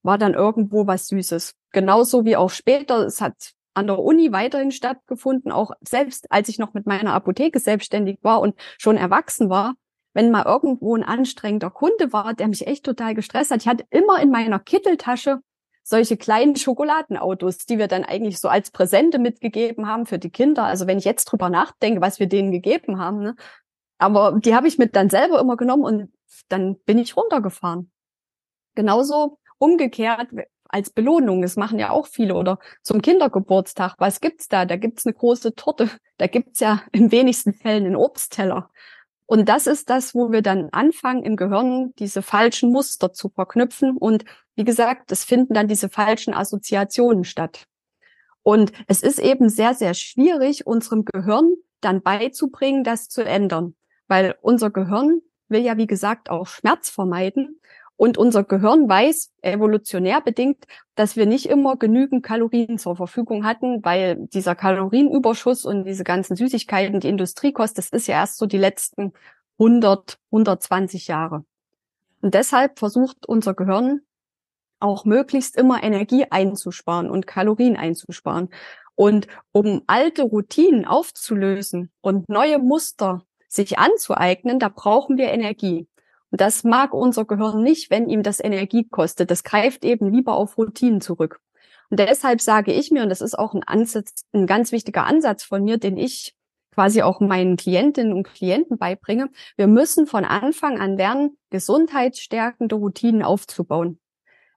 war 0.03 0.17
dann 0.17 0.33
irgendwo 0.33 0.87
was 0.87 1.07
Süßes. 1.07 1.53
Genauso 1.71 2.25
wie 2.25 2.37
auch 2.37 2.49
später, 2.49 3.05
es 3.05 3.21
hat 3.21 3.53
an 3.73 3.87
der 3.87 3.99
Uni 3.99 4.31
weiterhin 4.31 4.71
stattgefunden, 4.71 5.51
auch 5.51 5.71
selbst 5.81 6.31
als 6.31 6.49
ich 6.49 6.59
noch 6.59 6.73
mit 6.73 6.85
meiner 6.85 7.13
Apotheke 7.13 7.59
selbstständig 7.59 8.19
war 8.21 8.41
und 8.41 8.55
schon 8.77 8.97
erwachsen 8.97 9.49
war, 9.49 9.75
wenn 10.13 10.31
mal 10.31 10.45
irgendwo 10.45 10.95
ein 10.95 11.03
anstrengender 11.03 11.69
Kunde 11.69 12.11
war, 12.11 12.33
der 12.33 12.47
mich 12.49 12.67
echt 12.67 12.83
total 12.83 13.15
gestresst 13.15 13.51
hat, 13.51 13.61
ich 13.61 13.67
hatte 13.67 13.85
immer 13.89 14.21
in 14.21 14.29
meiner 14.29 14.59
Kitteltasche 14.59 15.39
solche 15.83 16.17
kleinen 16.17 16.55
Schokoladenautos, 16.55 17.65
die 17.65 17.77
wir 17.77 17.87
dann 17.87 18.03
eigentlich 18.03 18.39
so 18.39 18.49
als 18.49 18.71
Präsente 18.71 19.19
mitgegeben 19.19 19.87
haben 19.87 20.05
für 20.05 20.19
die 20.19 20.29
Kinder. 20.29 20.63
Also 20.63 20.85
wenn 20.87 20.97
ich 20.97 21.05
jetzt 21.05 21.25
drüber 21.25 21.49
nachdenke, 21.49 22.01
was 22.01 22.19
wir 22.19 22.27
denen 22.27 22.51
gegeben 22.51 22.99
haben, 22.99 23.19
ne, 23.19 23.35
aber 24.01 24.39
die 24.39 24.55
habe 24.55 24.67
ich 24.67 24.79
mit 24.79 24.95
dann 24.95 25.11
selber 25.11 25.39
immer 25.39 25.55
genommen 25.55 25.83
und 25.83 26.13
dann 26.49 26.75
bin 26.85 26.97
ich 26.97 27.15
runtergefahren. 27.15 27.91
Genauso 28.73 29.37
umgekehrt 29.59 30.29
als 30.67 30.89
Belohnung. 30.89 31.43
Das 31.43 31.55
machen 31.55 31.77
ja 31.77 31.91
auch 31.91 32.07
viele. 32.07 32.33
Oder 32.33 32.57
zum 32.81 33.03
Kindergeburtstag. 33.03 33.93
Was 33.99 34.19
gibt's 34.19 34.47
da? 34.47 34.65
Da 34.65 34.75
gibt's 34.75 35.05
eine 35.05 35.13
große 35.13 35.53
Torte. 35.53 35.91
Da 36.17 36.25
gibt's 36.25 36.59
ja 36.61 36.81
in 36.91 37.11
wenigsten 37.11 37.53
Fällen 37.53 37.85
einen 37.85 37.95
Obstteller. 37.95 38.71
Und 39.27 39.47
das 39.47 39.67
ist 39.67 39.91
das, 39.91 40.15
wo 40.15 40.31
wir 40.31 40.41
dann 40.41 40.69
anfangen, 40.71 41.21
im 41.21 41.35
Gehirn 41.35 41.93
diese 41.99 42.23
falschen 42.23 42.71
Muster 42.71 43.13
zu 43.13 43.29
verknüpfen. 43.29 43.97
Und 43.97 44.25
wie 44.55 44.63
gesagt, 44.63 45.11
es 45.11 45.23
finden 45.25 45.53
dann 45.53 45.67
diese 45.67 45.89
falschen 45.89 46.33
Assoziationen 46.33 47.23
statt. 47.23 47.67
Und 48.41 48.71
es 48.87 49.03
ist 49.03 49.19
eben 49.19 49.47
sehr, 49.49 49.75
sehr 49.75 49.93
schwierig, 49.93 50.65
unserem 50.65 51.05
Gehirn 51.05 51.53
dann 51.81 52.01
beizubringen, 52.01 52.83
das 52.83 53.07
zu 53.07 53.23
ändern 53.23 53.75
weil 54.11 54.35
unser 54.41 54.71
Gehirn 54.71 55.21
will 55.47 55.61
ja, 55.61 55.77
wie 55.77 55.87
gesagt, 55.87 56.29
auch 56.29 56.45
Schmerz 56.45 56.89
vermeiden. 56.89 57.61
Und 57.95 58.17
unser 58.17 58.43
Gehirn 58.43 58.89
weiß 58.89 59.31
evolutionär 59.41 60.19
bedingt, 60.19 60.65
dass 60.95 61.15
wir 61.15 61.25
nicht 61.25 61.45
immer 61.45 61.77
genügend 61.77 62.21
Kalorien 62.21 62.77
zur 62.77 62.97
Verfügung 62.97 63.45
hatten, 63.45 63.85
weil 63.85 64.17
dieser 64.17 64.53
Kalorienüberschuss 64.53 65.63
und 65.63 65.85
diese 65.85 66.03
ganzen 66.03 66.35
Süßigkeiten, 66.35 66.99
die 66.99 67.07
Industrie 67.07 67.53
kostet, 67.53 67.77
das 67.77 67.89
ist 68.01 68.07
ja 68.07 68.15
erst 68.15 68.37
so 68.37 68.47
die 68.47 68.57
letzten 68.57 69.13
100, 69.57 70.19
120 70.29 71.07
Jahre. 71.07 71.45
Und 72.21 72.33
deshalb 72.33 72.79
versucht 72.79 73.25
unser 73.25 73.53
Gehirn 73.53 74.01
auch 74.81 75.05
möglichst 75.05 75.55
immer 75.55 75.81
Energie 75.83 76.25
einzusparen 76.29 77.09
und 77.09 77.27
Kalorien 77.27 77.77
einzusparen. 77.77 78.49
Und 78.95 79.27
um 79.53 79.83
alte 79.87 80.23
Routinen 80.23 80.83
aufzulösen 80.83 81.91
und 82.01 82.27
neue 82.27 82.59
Muster 82.59 83.23
sich 83.51 83.77
anzueignen, 83.77 84.59
da 84.59 84.69
brauchen 84.69 85.17
wir 85.17 85.29
Energie. 85.29 85.87
Und 86.31 86.39
das 86.39 86.63
mag 86.63 86.93
unser 86.93 87.25
Gehirn 87.25 87.61
nicht, 87.61 87.89
wenn 87.89 88.09
ihm 88.09 88.23
das 88.23 88.41
Energie 88.41 88.87
kostet. 88.87 89.29
Das 89.29 89.43
greift 89.43 89.83
eben 89.83 90.11
lieber 90.11 90.35
auf 90.35 90.57
Routinen 90.57 91.01
zurück. 91.01 91.41
Und 91.89 91.99
deshalb 91.99 92.39
sage 92.39 92.71
ich 92.71 92.89
mir, 92.89 93.03
und 93.03 93.09
das 93.09 93.19
ist 93.19 93.37
auch 93.37 93.53
ein 93.53 93.63
Ansatz, 93.63 94.23
ein 94.31 94.47
ganz 94.47 94.71
wichtiger 94.71 95.05
Ansatz 95.05 95.43
von 95.43 95.63
mir, 95.63 95.77
den 95.77 95.97
ich 95.97 96.33
quasi 96.73 97.01
auch 97.01 97.19
meinen 97.19 97.57
Klientinnen 97.57 98.13
und 98.13 98.23
Klienten 98.23 98.77
beibringe. 98.77 99.29
Wir 99.57 99.67
müssen 99.67 100.07
von 100.07 100.23
Anfang 100.23 100.79
an 100.79 100.95
lernen, 100.95 101.37
gesundheitsstärkende 101.49 102.75
Routinen 102.75 103.23
aufzubauen. 103.23 103.99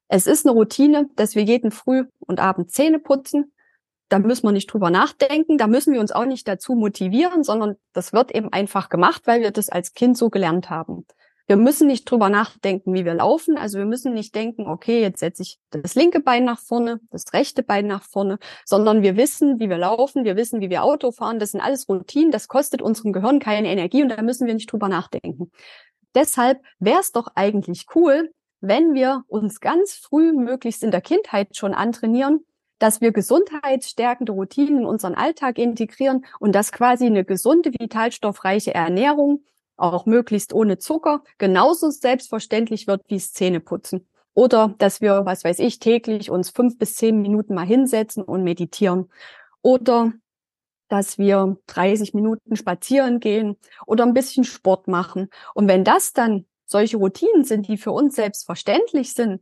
Es 0.06 0.28
ist 0.28 0.46
eine 0.46 0.54
Routine, 0.54 1.08
dass 1.16 1.34
wir 1.34 1.42
jeden 1.42 1.72
Früh 1.72 2.04
und 2.20 2.38
Abend 2.38 2.70
Zähne 2.70 3.00
putzen. 3.00 3.52
Da 4.08 4.18
müssen 4.18 4.46
wir 4.46 4.52
nicht 4.52 4.72
drüber 4.72 4.90
nachdenken. 4.90 5.58
Da 5.58 5.66
müssen 5.66 5.92
wir 5.92 6.00
uns 6.00 6.12
auch 6.12 6.26
nicht 6.26 6.46
dazu 6.46 6.74
motivieren, 6.74 7.42
sondern 7.42 7.76
das 7.92 8.12
wird 8.12 8.34
eben 8.34 8.52
einfach 8.52 8.88
gemacht, 8.88 9.22
weil 9.26 9.40
wir 9.40 9.50
das 9.50 9.68
als 9.68 9.94
Kind 9.94 10.16
so 10.16 10.30
gelernt 10.30 10.70
haben. 10.70 11.06
Wir 11.46 11.56
müssen 11.56 11.88
nicht 11.88 12.10
drüber 12.10 12.30
nachdenken, 12.30 12.94
wie 12.94 13.04
wir 13.04 13.14
laufen. 13.14 13.58
Also 13.58 13.78
wir 13.78 13.84
müssen 13.84 14.14
nicht 14.14 14.34
denken, 14.34 14.66
okay, 14.66 15.02
jetzt 15.02 15.20
setze 15.20 15.42
ich 15.42 15.58
das 15.70 15.94
linke 15.94 16.20
Bein 16.20 16.44
nach 16.44 16.58
vorne, 16.58 17.00
das 17.10 17.34
rechte 17.34 17.62
Bein 17.62 17.86
nach 17.86 18.02
vorne, 18.02 18.38
sondern 18.64 19.02
wir 19.02 19.16
wissen, 19.16 19.60
wie 19.60 19.68
wir 19.68 19.76
laufen, 19.76 20.24
wir 20.24 20.36
wissen, 20.36 20.60
wie 20.62 20.70
wir 20.70 20.84
Auto 20.84 21.12
fahren. 21.12 21.38
Das 21.38 21.50
sind 21.50 21.60
alles 21.60 21.86
Routinen. 21.88 22.30
Das 22.30 22.48
kostet 22.48 22.80
unserem 22.80 23.12
Gehirn 23.12 23.40
keine 23.40 23.68
Energie 23.68 24.02
und 24.02 24.08
da 24.08 24.22
müssen 24.22 24.46
wir 24.46 24.54
nicht 24.54 24.72
drüber 24.72 24.88
nachdenken. 24.88 25.50
Deshalb 26.14 26.62
wäre 26.78 27.00
es 27.00 27.12
doch 27.12 27.28
eigentlich 27.34 27.86
cool, 27.94 28.30
wenn 28.60 28.94
wir 28.94 29.24
uns 29.26 29.60
ganz 29.60 29.92
früh, 29.92 30.32
möglichst 30.32 30.82
in 30.82 30.90
der 30.90 31.02
Kindheit 31.02 31.56
schon 31.56 31.74
antrainieren, 31.74 32.46
dass 32.84 33.00
wir 33.00 33.12
gesundheitsstärkende 33.12 34.32
Routinen 34.32 34.80
in 34.80 34.84
unseren 34.84 35.14
Alltag 35.14 35.56
integrieren 35.56 36.26
und 36.38 36.54
dass 36.54 36.70
quasi 36.70 37.06
eine 37.06 37.24
gesunde, 37.24 37.72
vitalstoffreiche 37.72 38.74
Ernährung 38.74 39.42
auch 39.78 40.04
möglichst 40.04 40.52
ohne 40.52 40.76
Zucker, 40.76 41.24
genauso 41.38 41.88
selbstverständlich 41.88 42.86
wird 42.86 43.00
wie 43.08 43.16
Zähneputzen. 43.16 44.06
Oder 44.34 44.74
dass 44.76 45.00
wir, 45.00 45.24
was 45.24 45.44
weiß 45.44 45.60
ich, 45.60 45.78
täglich 45.78 46.30
uns 46.30 46.50
fünf 46.50 46.76
bis 46.76 46.94
zehn 46.96 47.22
Minuten 47.22 47.54
mal 47.54 47.64
hinsetzen 47.64 48.22
und 48.22 48.44
meditieren. 48.44 49.10
Oder 49.62 50.12
dass 50.88 51.16
wir 51.16 51.56
30 51.68 52.12
Minuten 52.12 52.54
spazieren 52.54 53.18
gehen 53.18 53.56
oder 53.86 54.04
ein 54.04 54.12
bisschen 54.12 54.44
Sport 54.44 54.88
machen. 54.88 55.30
Und 55.54 55.68
wenn 55.68 55.84
das 55.84 56.12
dann 56.12 56.44
solche 56.66 56.98
Routinen 56.98 57.44
sind, 57.44 57.66
die 57.66 57.78
für 57.78 57.92
uns 57.92 58.14
selbstverständlich 58.14 59.14
sind, 59.14 59.40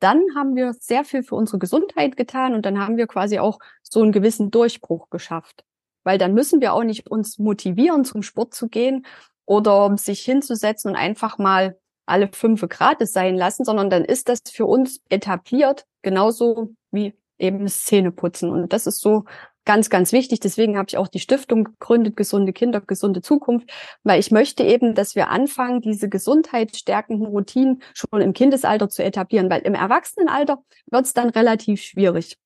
dann 0.00 0.22
haben 0.36 0.56
wir 0.56 0.72
sehr 0.74 1.04
viel 1.04 1.22
für 1.22 1.34
unsere 1.34 1.58
Gesundheit 1.58 2.16
getan 2.16 2.54
und 2.54 2.64
dann 2.64 2.78
haben 2.78 2.96
wir 2.96 3.06
quasi 3.06 3.38
auch 3.38 3.58
so 3.82 4.02
einen 4.02 4.12
gewissen 4.12 4.50
Durchbruch 4.50 5.10
geschafft. 5.10 5.64
Weil 6.04 6.18
dann 6.18 6.34
müssen 6.34 6.60
wir 6.60 6.72
auch 6.72 6.84
nicht 6.84 7.10
uns 7.10 7.38
motivieren, 7.38 8.04
zum 8.04 8.22
Sport 8.22 8.54
zu 8.54 8.68
gehen 8.68 9.04
oder 9.44 9.96
sich 9.96 10.20
hinzusetzen 10.20 10.90
und 10.90 10.96
einfach 10.96 11.38
mal 11.38 11.78
alle 12.06 12.30
fünf 12.32 12.66
Grad 12.68 13.06
sein 13.06 13.36
lassen, 13.36 13.64
sondern 13.64 13.90
dann 13.90 14.04
ist 14.04 14.28
das 14.28 14.40
für 14.50 14.66
uns 14.66 15.00
etabliert, 15.08 15.84
genauso 16.02 16.74
wie 16.90 17.14
eben 17.38 17.66
Zähneputzen. 17.68 18.50
Und 18.50 18.72
das 18.72 18.86
ist 18.86 19.00
so 19.00 19.24
ganz, 19.68 19.90
ganz 19.90 20.12
wichtig. 20.12 20.40
Deswegen 20.40 20.78
habe 20.78 20.86
ich 20.88 20.96
auch 20.96 21.08
die 21.08 21.20
Stiftung 21.20 21.64
gegründet, 21.64 22.16
gesunde 22.16 22.54
Kinder, 22.54 22.80
gesunde 22.80 23.20
Zukunft, 23.20 23.70
weil 24.02 24.18
ich 24.18 24.30
möchte 24.30 24.64
eben, 24.64 24.94
dass 24.94 25.14
wir 25.14 25.28
anfangen, 25.28 25.82
diese 25.82 26.08
gesundheitsstärkenden 26.08 27.26
Routinen 27.26 27.82
schon 27.92 28.22
im 28.22 28.32
Kindesalter 28.32 28.88
zu 28.88 29.04
etablieren, 29.04 29.50
weil 29.50 29.60
im 29.60 29.74
Erwachsenenalter 29.74 30.64
wird 30.90 31.04
es 31.04 31.12
dann 31.12 31.28
relativ 31.28 31.82
schwierig. 31.82 32.38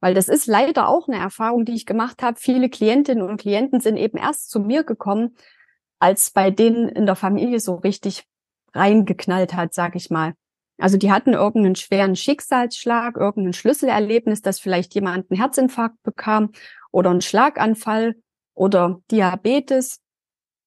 Weil 0.00 0.14
das 0.14 0.28
ist 0.28 0.46
leider 0.46 0.88
auch 0.88 1.06
eine 1.06 1.18
Erfahrung, 1.18 1.66
die 1.66 1.74
ich 1.74 1.84
gemacht 1.84 2.22
habe. 2.22 2.40
Viele 2.40 2.70
Klientinnen 2.70 3.22
und 3.22 3.38
Klienten 3.38 3.80
sind 3.80 3.98
eben 3.98 4.16
erst 4.16 4.50
zu 4.50 4.58
mir 4.58 4.82
gekommen, 4.82 5.36
als 5.98 6.30
bei 6.30 6.50
denen 6.50 6.88
in 6.88 7.04
der 7.04 7.14
Familie 7.14 7.60
so 7.60 7.74
richtig 7.74 8.24
reingeknallt 8.72 9.52
hat, 9.52 9.74
sag 9.74 9.96
ich 9.96 10.08
mal. 10.08 10.32
Also 10.80 10.96
die 10.96 11.12
hatten 11.12 11.34
irgendeinen 11.34 11.76
schweren 11.76 12.16
Schicksalsschlag, 12.16 13.16
irgendein 13.16 13.52
Schlüsselerlebnis, 13.52 14.42
dass 14.42 14.58
vielleicht 14.58 14.94
jemand 14.94 15.30
einen 15.30 15.40
Herzinfarkt 15.40 16.02
bekam 16.02 16.52
oder 16.90 17.10
einen 17.10 17.20
Schlaganfall 17.20 18.16
oder 18.54 19.00
Diabetes. 19.10 20.00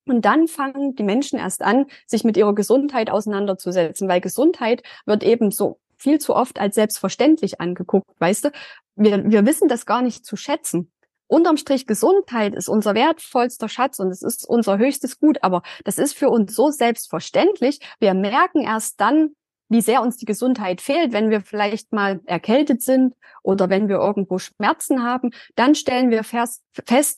Und 0.05 0.25
dann 0.25 0.47
fangen 0.47 0.95
die 0.95 1.03
Menschen 1.03 1.39
erst 1.39 1.61
an, 1.61 1.85
sich 2.07 2.23
mit 2.23 2.37
ihrer 2.37 2.55
Gesundheit 2.55 3.09
auseinanderzusetzen, 3.09 4.07
weil 4.07 4.21
Gesundheit 4.21 4.83
wird 5.05 5.23
eben 5.23 5.51
so 5.51 5.79
viel 5.97 6.19
zu 6.19 6.35
oft 6.35 6.59
als 6.59 6.75
selbstverständlich 6.75 7.61
angeguckt, 7.61 8.09
weißt 8.19 8.45
du? 8.45 8.51
Wir, 8.95 9.23
wir 9.31 9.45
wissen 9.45 9.69
das 9.69 9.85
gar 9.85 10.01
nicht 10.01 10.25
zu 10.25 10.35
schätzen 10.35 10.91
unterm 11.33 11.57
Strich 11.57 11.87
Gesundheit 11.87 12.53
ist 12.53 12.69
unser 12.69 12.93
wertvollster 12.93 13.67
Schatz 13.67 13.99
und 13.99 14.09
es 14.09 14.21
ist 14.21 14.47
unser 14.47 14.77
höchstes 14.77 15.19
Gut, 15.19 15.39
aber 15.41 15.63
das 15.83 15.97
ist 15.97 16.15
für 16.15 16.29
uns 16.29 16.55
so 16.55 16.69
selbstverständlich. 16.69 17.79
Wir 17.99 18.13
merken 18.13 18.61
erst 18.61 19.01
dann, 19.01 19.35
wie 19.73 19.81
sehr 19.81 20.01
uns 20.01 20.15
die 20.17 20.25
Gesundheit 20.25 20.79
fehlt, 20.79 21.11
wenn 21.11 21.29
wir 21.29 21.41
vielleicht 21.41 21.91
mal 21.91 22.21
erkältet 22.25 22.81
sind 22.81 23.15
oder 23.41 23.69
wenn 23.69 23.89
wir 23.89 23.97
irgendwo 23.97 24.39
Schmerzen 24.39 25.03
haben, 25.03 25.31
dann 25.55 25.75
stellen 25.75 26.09
wir 26.09 26.23
fest, 26.23 26.61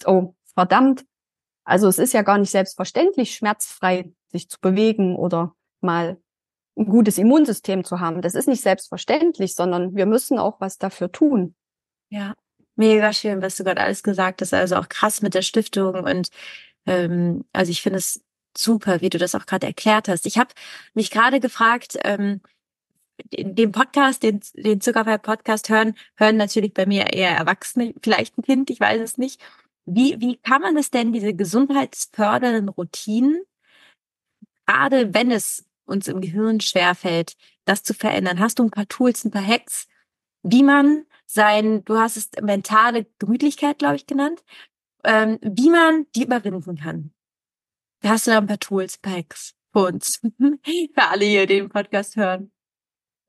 oh, 0.07 0.33
verdammt, 0.55 1.05
also 1.63 1.87
es 1.87 1.99
ist 1.99 2.13
ja 2.13 2.23
gar 2.23 2.39
nicht 2.39 2.51
selbstverständlich, 2.51 3.35
schmerzfrei 3.35 4.11
sich 4.31 4.49
zu 4.49 4.59
bewegen 4.59 5.15
oder 5.15 5.53
mal 5.81 6.17
ein 6.77 6.85
gutes 6.85 7.17
Immunsystem 7.17 7.83
zu 7.83 7.99
haben. 7.99 8.21
Das 8.21 8.35
ist 8.35 8.47
nicht 8.47 8.61
selbstverständlich, 8.61 9.55
sondern 9.55 9.95
wir 9.95 10.05
müssen 10.05 10.39
auch 10.39 10.59
was 10.59 10.77
dafür 10.77 11.11
tun. 11.11 11.55
Ja, 12.09 12.33
Mega 12.77 13.13
schön, 13.13 13.41
was 13.41 13.55
du 13.55 13.63
gerade 13.63 13.81
alles 13.81 14.03
gesagt 14.03 14.41
hast. 14.41 14.53
Also 14.53 14.75
auch 14.75 14.89
krass 14.89 15.21
mit 15.21 15.33
der 15.33 15.41
Stiftung 15.41 16.03
und 16.03 16.29
ähm, 16.85 17.45
also 17.53 17.71
ich 17.71 17.81
finde 17.81 17.99
es 17.99 18.21
super, 18.57 19.01
wie 19.01 19.09
du 19.09 19.17
das 19.17 19.35
auch 19.35 19.45
gerade 19.45 19.67
erklärt 19.67 20.07
hast. 20.07 20.25
Ich 20.25 20.37
habe 20.37 20.53
mich 20.93 21.11
gerade 21.11 21.39
gefragt, 21.39 21.97
ähm, 22.03 22.41
dem 23.31 23.71
Podcast, 23.71 24.23
den, 24.23 24.41
den 24.55 24.81
Zuckerfrei-Podcast 24.81 25.69
hören, 25.69 25.95
hören 26.15 26.37
natürlich 26.37 26.73
bei 26.73 26.85
mir 26.85 27.13
eher 27.13 27.31
Erwachsene, 27.31 27.93
vielleicht 28.01 28.37
ein 28.37 28.43
Kind, 28.43 28.69
ich 28.69 28.79
weiß 28.79 29.01
es 29.01 29.17
nicht. 29.17 29.41
Wie, 29.85 30.19
wie 30.19 30.37
kann 30.37 30.61
man 30.61 30.77
es 30.77 30.91
denn, 30.91 31.13
diese 31.13 31.33
gesundheitsfördernden 31.33 32.69
Routinen, 32.69 33.41
gerade 34.65 35.13
wenn 35.13 35.31
es 35.31 35.65
uns 35.85 36.07
im 36.07 36.21
Gehirn 36.21 36.59
schwerfällt, 36.59 37.37
das 37.65 37.83
zu 37.83 37.93
verändern? 37.93 38.39
Hast 38.39 38.59
du 38.59 38.63
ein 38.63 38.71
paar 38.71 38.87
Tools, 38.87 39.23
ein 39.23 39.31
paar 39.31 39.45
Hacks, 39.45 39.87
wie 40.43 40.63
man 40.63 41.05
sein, 41.25 41.83
du 41.85 41.97
hast 41.97 42.17
es 42.17 42.29
mentale 42.41 43.05
Gemütlichkeit, 43.19 43.79
glaube 43.79 43.95
ich, 43.95 44.07
genannt, 44.07 44.43
ähm, 45.03 45.39
wie 45.41 45.69
man 45.69 46.05
die 46.15 46.23
überwinden 46.23 46.77
kann. 46.77 47.11
Da 48.05 48.11
hast 48.11 48.27
du 48.27 48.31
da 48.31 48.37
ein 48.37 48.45
paar 48.45 48.59
Tools, 48.59 48.99
Packs 48.99 49.55
für 49.73 49.87
uns, 49.87 50.21
für 50.39 51.09
alle 51.09 51.25
hier, 51.25 51.47
die 51.47 51.55
den 51.55 51.69
Podcast 51.69 52.15
hören. 52.15 52.51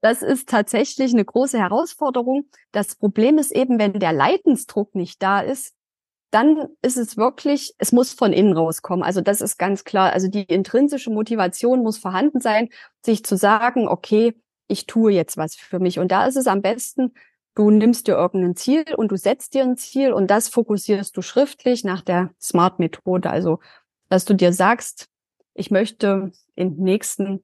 Das 0.03 0.21
ist 0.21 0.51
tatsächlich 0.51 1.15
eine 1.15 1.25
große 1.25 1.59
Herausforderung. 1.59 2.51
Das 2.73 2.95
Problem 2.95 3.39
ist 3.39 3.53
eben, 3.53 3.79
wenn 3.79 3.95
der 3.95 4.13
Leidensdruck 4.13 4.95
nicht 4.95 5.23
da 5.23 5.41
ist, 5.41 5.75
dann 6.31 6.69
ist 6.83 6.99
es 6.99 7.17
wirklich, 7.17 7.73
es 7.79 7.93
muss 7.93 8.13
von 8.13 8.35
innen 8.35 8.53
rauskommen. 8.53 9.03
Also 9.03 9.23
das 9.23 9.41
ist 9.41 9.57
ganz 9.57 9.85
klar. 9.85 10.13
Also 10.13 10.29
die 10.29 10.43
intrinsische 10.43 11.09
Motivation 11.09 11.83
muss 11.83 11.97
vorhanden 11.97 12.43
sein, 12.43 12.69
sich 13.03 13.25
zu 13.25 13.39
sagen, 13.39 13.89
okay, 13.89 14.39
ich 14.69 14.85
tue 14.85 15.11
jetzt 15.11 15.39
was 15.39 15.55
für 15.55 15.79
mich. 15.79 15.99
Und 15.99 16.13
da 16.13 16.27
ist 16.27 16.37
es 16.37 16.47
am 16.47 16.61
besten, 16.61 17.15
Du 17.57 17.71
nimmst 17.71 18.07
dir 18.07 18.17
irgendein 18.17 18.55
Ziel 18.55 18.85
und 18.99 19.11
du 19.11 19.17
setzt 19.17 19.55
dir 19.55 19.63
ein 19.63 19.79
Ziel 19.79 20.13
und 20.13 20.31
das 20.31 20.51
fokussierst 20.51 21.17
du 21.17 21.23
schriftlich 21.23 21.85
nach 21.85 22.03
der 22.03 22.29
SMART-Methode. 22.39 23.31
Also, 23.31 23.61
dass 24.09 24.25
du 24.25 24.35
dir 24.35 24.53
sagst, 24.53 25.09
ich 25.55 25.71
möchte 25.71 26.33
in 26.55 26.77
den 26.77 26.85
nächsten 26.85 27.43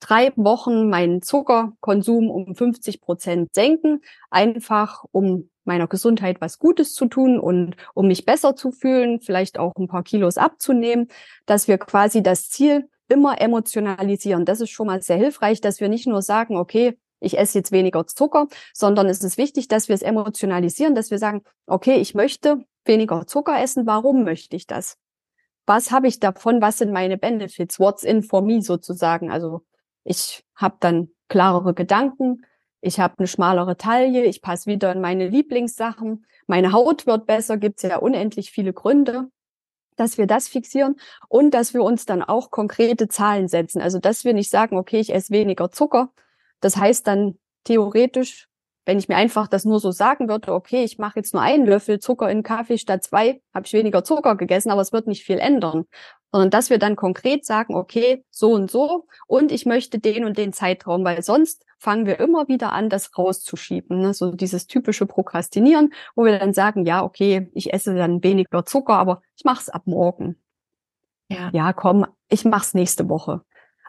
drei 0.00 0.32
Wochen 0.36 0.88
meinen 0.90 1.22
Zuckerkonsum 1.22 2.30
um 2.30 2.54
50 2.54 3.00
Prozent 3.00 3.54
senken, 3.54 4.00
einfach 4.30 5.04
um 5.12 5.48
meiner 5.64 5.86
Gesundheit 5.86 6.40
was 6.40 6.58
Gutes 6.58 6.94
zu 6.94 7.06
tun 7.06 7.38
und 7.38 7.76
um 7.94 8.08
mich 8.08 8.24
besser 8.24 8.56
zu 8.56 8.72
fühlen, 8.72 9.20
vielleicht 9.20 9.58
auch 9.58 9.72
ein 9.76 9.86
paar 9.86 10.02
Kilos 10.02 10.38
abzunehmen, 10.38 11.08
dass 11.46 11.68
wir 11.68 11.78
quasi 11.78 12.22
das 12.22 12.50
Ziel 12.50 12.88
immer 13.08 13.40
emotionalisieren. 13.40 14.44
Das 14.44 14.60
ist 14.60 14.70
schon 14.70 14.88
mal 14.88 15.02
sehr 15.02 15.16
hilfreich, 15.16 15.60
dass 15.60 15.80
wir 15.80 15.88
nicht 15.88 16.06
nur 16.06 16.22
sagen, 16.22 16.56
okay, 16.56 16.98
ich 17.20 17.38
esse 17.38 17.58
jetzt 17.58 17.70
weniger 17.70 18.04
Zucker, 18.06 18.48
sondern 18.74 19.06
es 19.06 19.22
ist 19.22 19.38
wichtig, 19.38 19.68
dass 19.68 19.88
wir 19.88 19.94
es 19.94 20.02
emotionalisieren, 20.02 20.96
dass 20.96 21.12
wir 21.12 21.18
sagen, 21.18 21.42
okay, 21.66 21.96
ich 22.00 22.14
möchte 22.14 22.64
weniger 22.84 23.26
Zucker 23.28 23.62
essen, 23.62 23.86
warum 23.86 24.24
möchte 24.24 24.56
ich 24.56 24.66
das? 24.66 24.96
Was 25.66 25.90
habe 25.90 26.08
ich 26.08 26.20
davon? 26.20 26.60
Was 26.60 26.78
sind 26.78 26.92
meine 26.92 27.18
Benefits? 27.18 27.78
What's 27.78 28.02
in 28.02 28.22
for 28.22 28.42
me 28.42 28.62
sozusagen? 28.62 29.30
Also 29.30 29.62
ich 30.04 30.44
habe 30.54 30.76
dann 30.80 31.10
klarere 31.28 31.74
Gedanken, 31.74 32.44
ich 32.80 32.98
habe 32.98 33.14
eine 33.18 33.28
schmalere 33.28 33.76
Taille, 33.76 34.24
ich 34.24 34.42
passe 34.42 34.66
wieder 34.66 34.92
in 34.92 35.00
meine 35.00 35.28
Lieblingssachen, 35.28 36.26
meine 36.48 36.72
Haut 36.72 37.06
wird 37.06 37.26
besser, 37.26 37.56
gibt 37.56 37.76
es 37.76 37.88
ja 37.88 37.96
unendlich 37.98 38.50
viele 38.50 38.72
Gründe, 38.72 39.30
dass 39.96 40.18
wir 40.18 40.26
das 40.26 40.48
fixieren 40.48 40.96
und 41.28 41.52
dass 41.54 41.74
wir 41.74 41.84
uns 41.84 42.06
dann 42.06 42.22
auch 42.22 42.50
konkrete 42.50 43.08
Zahlen 43.08 43.46
setzen. 43.46 43.80
Also 43.80 44.00
dass 44.00 44.24
wir 44.24 44.34
nicht 44.34 44.50
sagen, 44.50 44.76
okay, 44.76 44.98
ich 44.98 45.14
esse 45.14 45.32
weniger 45.32 45.70
Zucker, 45.70 46.12
das 46.60 46.76
heißt 46.76 47.06
dann 47.06 47.38
theoretisch, 47.64 48.48
wenn 48.84 48.98
ich 48.98 49.08
mir 49.08 49.16
einfach 49.16 49.46
das 49.46 49.64
nur 49.64 49.80
so 49.80 49.92
sagen 49.92 50.28
würde, 50.28 50.52
okay, 50.52 50.82
ich 50.82 50.98
mache 50.98 51.18
jetzt 51.20 51.34
nur 51.34 51.42
einen 51.42 51.66
Löffel 51.66 52.00
Zucker 52.00 52.30
in 52.30 52.42
Kaffee 52.42 52.78
statt 52.78 53.04
zwei, 53.04 53.40
habe 53.54 53.66
ich 53.66 53.72
weniger 53.72 54.02
Zucker 54.02 54.36
gegessen, 54.36 54.70
aber 54.70 54.80
es 54.80 54.92
wird 54.92 55.06
nicht 55.06 55.24
viel 55.24 55.38
ändern. 55.38 55.84
sondern 56.32 56.50
dass 56.50 56.70
wir 56.70 56.78
dann 56.78 56.96
konkret 56.96 57.44
sagen, 57.44 57.74
okay, 57.74 58.24
so 58.30 58.52
und 58.52 58.70
so 58.70 59.06
und 59.26 59.52
ich 59.52 59.66
möchte 59.66 59.98
den 59.98 60.24
und 60.24 60.38
den 60.38 60.52
Zeitraum, 60.52 61.04
weil 61.04 61.22
sonst 61.22 61.64
fangen 61.78 62.06
wir 62.06 62.20
immer 62.20 62.48
wieder 62.48 62.72
an, 62.72 62.88
das 62.88 63.16
rauszuschieben. 63.16 64.00
Ne? 64.00 64.14
So 64.14 64.32
dieses 64.32 64.66
typische 64.66 65.06
Prokrastinieren, 65.06 65.92
wo 66.14 66.24
wir 66.24 66.38
dann 66.38 66.54
sagen, 66.54 66.86
ja, 66.86 67.04
okay, 67.04 67.50
ich 67.54 67.72
esse 67.72 67.94
dann 67.94 68.22
weniger 68.22 68.64
Zucker, 68.64 68.94
aber 68.94 69.22
ich 69.36 69.44
mache 69.44 69.60
es 69.60 69.68
ab 69.68 69.82
morgen. 69.86 70.36
Ja. 71.28 71.50
ja, 71.52 71.72
komm, 71.72 72.06
ich 72.28 72.44
mach's 72.44 72.74
nächste 72.74 73.08
Woche. 73.08 73.42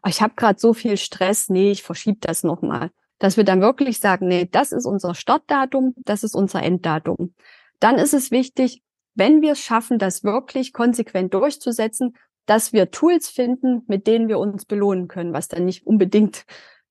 Ich 0.08 0.22
habe 0.22 0.34
gerade 0.36 0.60
so 0.60 0.74
viel 0.74 0.98
Stress, 0.98 1.50
nee, 1.50 1.72
ich 1.72 1.84
verschiebe 1.84 2.18
das 2.22 2.44
nochmal. 2.44 2.92
Dass 3.24 3.38
wir 3.38 3.46
dann 3.46 3.62
wirklich 3.62 4.02
sagen, 4.02 4.28
nee, 4.28 4.50
das 4.52 4.74
ist 4.74 4.86
unser 4.86 5.16
Startdatum, 5.16 5.94
das 5.96 6.26
ist 6.26 6.36
unser 6.36 6.62
Enddatum. 6.62 7.34
Dann 7.80 7.96
ist 7.96 8.14
es 8.14 8.32
wichtig, 8.32 8.84
wenn 9.16 9.42
wir 9.42 9.54
es 9.54 9.62
schaffen, 9.62 9.98
das 9.98 10.26
wirklich 10.26 10.74
konsequent 10.74 11.34
durchzusetzen, 11.34 12.18
dass 12.48 12.74
wir 12.74 12.92
Tools 12.92 13.30
finden, 13.30 13.84
mit 13.88 14.08
denen 14.08 14.28
wir 14.28 14.40
uns 14.40 14.66
belohnen 14.66 15.08
können, 15.08 15.32
was 15.32 15.48
dann 15.48 15.64
nicht 15.64 15.88
unbedingt 15.88 16.44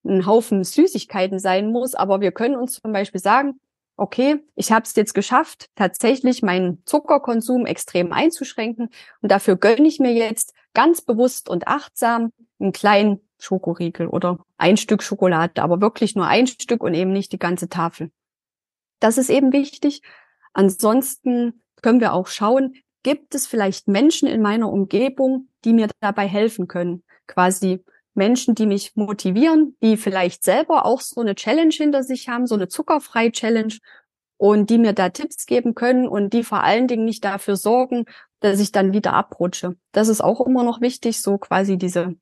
ein 0.07 0.25
Haufen 0.25 0.64
Süßigkeiten 0.64 1.38
sein 1.38 1.71
muss, 1.71 1.95
aber 1.95 2.23
wir 2.23 2.33
können 2.33 2.57
uns 2.57 2.81
zum 2.81 2.95
Beispiel 2.95 3.21
sagen, 3.21 3.61
okay, 3.99 4.42
ich 4.55 4.73
habe 4.73 4.87
es 4.87 4.97
jetzt 4.97 5.12
geschafft, 5.12 5.66
tatsächlich 5.75 6.40
meinen 6.40 6.83
Zuckerkonsum 6.87 7.66
extrem 7.66 8.11
einzuschränken 8.11 8.88
und 9.21 9.31
dafür 9.31 9.57
gönne 9.57 9.87
ich 9.87 9.99
mir 9.99 10.14
jetzt 10.14 10.55
ganz 10.73 11.03
bewusst 11.03 11.51
und 11.51 11.68
achtsam 11.68 12.33
einen 12.59 12.73
kleinen 12.73 13.21
Schokoriegel 13.38 14.07
oder 14.07 14.38
ein 14.62 14.77
Stück 14.77 15.03
Schokolade, 15.03 15.61
aber 15.62 15.81
wirklich 15.81 16.14
nur 16.14 16.27
ein 16.27 16.46
Stück 16.46 16.83
und 16.83 16.94
eben 16.94 17.12
nicht 17.12 17.33
die 17.33 17.38
ganze 17.38 17.68
Tafel. 17.68 18.12
Das 19.01 19.18
ist 19.18 19.29
eben 19.29 19.53
wichtig. 19.53 20.03
Ansonsten 20.53 21.62
können 21.83 22.01
wir 22.01 22.12
auch 22.12 22.29
schauen, 22.29 22.77
gibt 23.03 23.35
es 23.35 23.48
vielleicht 23.48 23.88
Menschen 23.88 24.29
in 24.29 24.40
meiner 24.40 24.70
Umgebung, 24.70 25.48
die 25.64 25.72
mir 25.72 25.88
dabei 26.01 26.29
helfen 26.29 26.68
können? 26.68 27.03
Quasi 27.27 27.85
Menschen, 28.14 28.55
die 28.55 28.66
mich 28.66 28.94
motivieren, 28.94 29.77
die 29.83 29.96
vielleicht 29.96 30.44
selber 30.44 30.85
auch 30.85 31.01
so 31.01 31.20
eine 31.20 31.35
Challenge 31.35 31.75
hinter 31.75 32.05
sich 32.05 32.29
haben, 32.29 32.46
so 32.46 32.55
eine 32.55 32.68
zuckerfrei 32.68 33.31
Challenge 33.31 33.75
und 34.37 34.70
die 34.70 34.79
mir 34.79 34.92
da 34.92 35.09
Tipps 35.09 35.46
geben 35.46 35.75
können 35.75 36.07
und 36.07 36.33
die 36.33 36.44
vor 36.44 36.62
allen 36.62 36.87
Dingen 36.87 37.05
nicht 37.05 37.25
dafür 37.25 37.57
sorgen, 37.57 38.05
dass 38.38 38.61
ich 38.61 38.70
dann 38.70 38.92
wieder 38.92 39.14
abrutsche. 39.14 39.77
Das 39.90 40.07
ist 40.09 40.22
auch 40.22 40.40
immer 40.46 40.62
noch 40.62 40.81
wichtig, 40.81 41.20
so 41.20 41.38
quasi 41.38 41.79
diese 41.79 42.14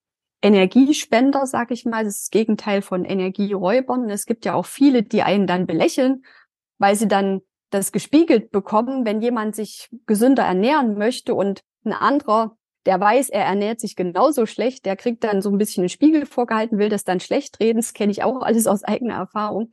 Energiespender, 0.43 1.47
sag 1.47 1.71
ich 1.71 1.85
mal, 1.85 2.05
das 2.05 2.15
ist 2.15 2.23
das 2.25 2.31
Gegenteil 2.31 2.83
von 2.83 3.05
Energieräubern. 3.05 4.09
Es 4.09 4.25
gibt 4.25 4.45
ja 4.45 4.55
auch 4.55 4.67
viele, 4.67 5.03
die 5.03 5.23
einen 5.23 5.47
dann 5.47 5.67
belächeln, 5.67 6.23
weil 6.79 6.97
sie 6.97 7.09
dann 7.09 7.43
das 7.71 7.93
gespiegelt 7.93 8.51
bekommen, 8.51 9.05
wenn 9.05 9.21
jemand 9.21 9.55
sich 9.55 9.89
gesünder 10.07 10.45
ernähren 10.45 10.97
möchte 10.97 11.35
und 11.35 11.61
ein 11.85 11.93
anderer, 11.93 12.57
der 12.87 12.99
weiß, 12.99 13.29
er 13.29 13.45
ernährt 13.45 13.81
sich 13.81 13.95
genauso 13.97 14.47
schlecht, 14.47 14.87
der 14.87 14.97
kriegt 14.97 15.23
dann 15.25 15.43
so 15.43 15.51
ein 15.51 15.59
bisschen 15.59 15.83
einen 15.83 15.89
Spiegel 15.91 16.27
vorgehalten, 16.27 16.79
will 16.79 16.89
das 16.89 17.05
dann 17.05 17.21
schlecht 17.21 17.61
reden. 17.61 17.79
Das 17.79 17.93
kenne 17.93 18.11
ich 18.11 18.23
auch 18.23 18.41
alles 18.41 18.67
aus 18.67 18.83
eigener 18.83 19.15
Erfahrung. 19.15 19.73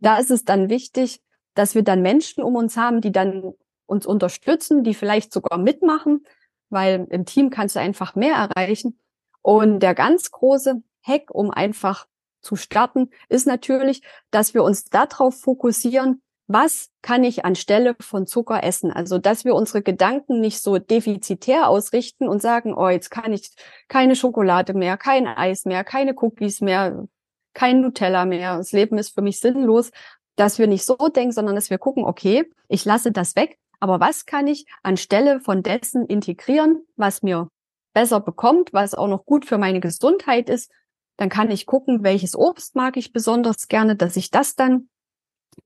Da 0.00 0.16
ist 0.16 0.30
es 0.30 0.44
dann 0.44 0.68
wichtig, 0.70 1.20
dass 1.54 1.74
wir 1.74 1.82
dann 1.82 2.02
Menschen 2.02 2.42
um 2.42 2.56
uns 2.56 2.76
haben, 2.76 3.00
die 3.00 3.12
dann 3.12 3.52
uns 3.86 4.06
unterstützen, 4.06 4.82
die 4.82 4.94
vielleicht 4.94 5.32
sogar 5.32 5.58
mitmachen, 5.58 6.24
weil 6.70 7.06
im 7.10 7.24
Team 7.24 7.50
kannst 7.50 7.76
du 7.76 7.80
einfach 7.80 8.14
mehr 8.14 8.34
erreichen. 8.34 8.98
Und 9.46 9.78
der 9.78 9.94
ganz 9.94 10.32
große 10.32 10.82
Hack, 11.02 11.30
um 11.32 11.52
einfach 11.52 12.08
zu 12.40 12.56
starten, 12.56 13.10
ist 13.28 13.46
natürlich, 13.46 14.02
dass 14.32 14.54
wir 14.54 14.64
uns 14.64 14.86
darauf 14.86 15.40
fokussieren, 15.40 16.20
was 16.48 16.90
kann 17.00 17.22
ich 17.22 17.44
anstelle 17.44 17.94
von 18.00 18.26
Zucker 18.26 18.64
essen? 18.64 18.90
Also, 18.90 19.18
dass 19.18 19.44
wir 19.44 19.54
unsere 19.54 19.82
Gedanken 19.82 20.40
nicht 20.40 20.60
so 20.60 20.78
defizitär 20.78 21.68
ausrichten 21.68 22.26
und 22.26 22.42
sagen, 22.42 22.74
oh, 22.74 22.88
jetzt 22.88 23.12
kann 23.12 23.32
ich 23.32 23.54
keine 23.86 24.16
Schokolade 24.16 24.74
mehr, 24.74 24.96
kein 24.96 25.28
Eis 25.28 25.64
mehr, 25.64 25.84
keine 25.84 26.16
Cookies 26.16 26.60
mehr, 26.60 27.06
kein 27.54 27.82
Nutella 27.82 28.24
mehr. 28.24 28.56
Das 28.56 28.72
Leben 28.72 28.98
ist 28.98 29.14
für 29.14 29.22
mich 29.22 29.38
sinnlos. 29.38 29.92
Dass 30.34 30.58
wir 30.58 30.66
nicht 30.66 30.84
so 30.84 30.96
denken, 30.96 31.30
sondern 31.30 31.54
dass 31.54 31.70
wir 31.70 31.78
gucken, 31.78 32.04
okay, 32.04 32.50
ich 32.66 32.84
lasse 32.84 33.12
das 33.12 33.36
weg, 33.36 33.58
aber 33.78 34.00
was 34.00 34.26
kann 34.26 34.48
ich 34.48 34.66
anstelle 34.82 35.38
von 35.38 35.62
dessen 35.62 36.04
integrieren, 36.06 36.84
was 36.96 37.22
mir 37.22 37.48
besser 37.96 38.20
bekommt, 38.20 38.74
was 38.74 38.94
auch 38.94 39.08
noch 39.08 39.24
gut 39.24 39.46
für 39.46 39.56
meine 39.56 39.80
Gesundheit 39.80 40.50
ist? 40.50 40.70
Dann 41.16 41.30
kann 41.30 41.50
ich 41.50 41.64
gucken, 41.64 42.04
welches 42.04 42.36
Obst 42.36 42.76
mag 42.76 42.98
ich 42.98 43.10
besonders 43.10 43.68
gerne, 43.68 43.96
dass 43.96 44.18
ich 44.18 44.30
das 44.30 44.54
dann 44.54 44.90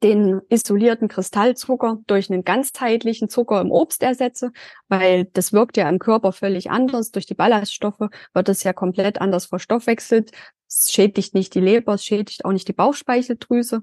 den 0.04 0.40
isolierten 0.48 1.08
Kristallzucker 1.08 1.98
durch 2.06 2.30
einen 2.30 2.44
ganzheitlichen 2.44 3.28
Zucker 3.28 3.60
im 3.60 3.72
Obst 3.72 4.04
ersetze, 4.04 4.52
weil 4.86 5.24
das 5.32 5.52
wirkt 5.52 5.76
ja 5.76 5.88
im 5.88 5.98
Körper 5.98 6.30
völlig 6.30 6.70
anders. 6.70 7.10
Durch 7.10 7.26
die 7.26 7.34
Ballaststoffe 7.34 8.08
wird 8.32 8.48
es 8.48 8.62
ja 8.62 8.72
komplett 8.72 9.20
anders 9.20 9.46
verstoffwechselt. 9.46 10.30
Es 10.68 10.92
schädigt 10.92 11.34
nicht 11.34 11.52
die 11.56 11.60
Leber, 11.60 11.94
es 11.94 12.04
schädigt 12.04 12.44
auch 12.44 12.52
nicht 12.52 12.68
die 12.68 12.72
Bauchspeicheldrüse. 12.72 13.82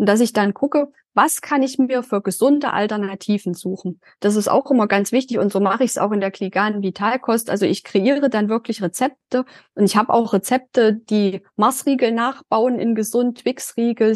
Und 0.00 0.06
dass 0.06 0.20
ich 0.20 0.32
dann 0.32 0.54
gucke, 0.54 0.90
was 1.12 1.42
kann 1.42 1.62
ich 1.62 1.76
mir 1.76 2.02
für 2.02 2.22
gesunde 2.22 2.72
Alternativen 2.72 3.52
suchen? 3.52 4.00
Das 4.20 4.34
ist 4.34 4.48
auch 4.48 4.70
immer 4.70 4.86
ganz 4.86 5.12
wichtig 5.12 5.38
und 5.38 5.52
so 5.52 5.60
mache 5.60 5.84
ich 5.84 5.90
es 5.90 5.98
auch 5.98 6.10
in 6.12 6.20
der 6.20 6.30
Kliganen 6.30 6.82
Vitalkost. 6.82 7.50
Also 7.50 7.66
ich 7.66 7.84
kreiere 7.84 8.30
dann 8.30 8.48
wirklich 8.48 8.82
Rezepte 8.82 9.44
und 9.74 9.84
ich 9.84 9.96
habe 9.96 10.10
auch 10.14 10.32
Rezepte, 10.32 10.94
die 10.94 11.42
Marsriegel 11.56 12.12
nachbauen 12.12 12.78
in 12.78 12.94
gesund, 12.94 13.40
Twix-Riegel, 13.40 14.14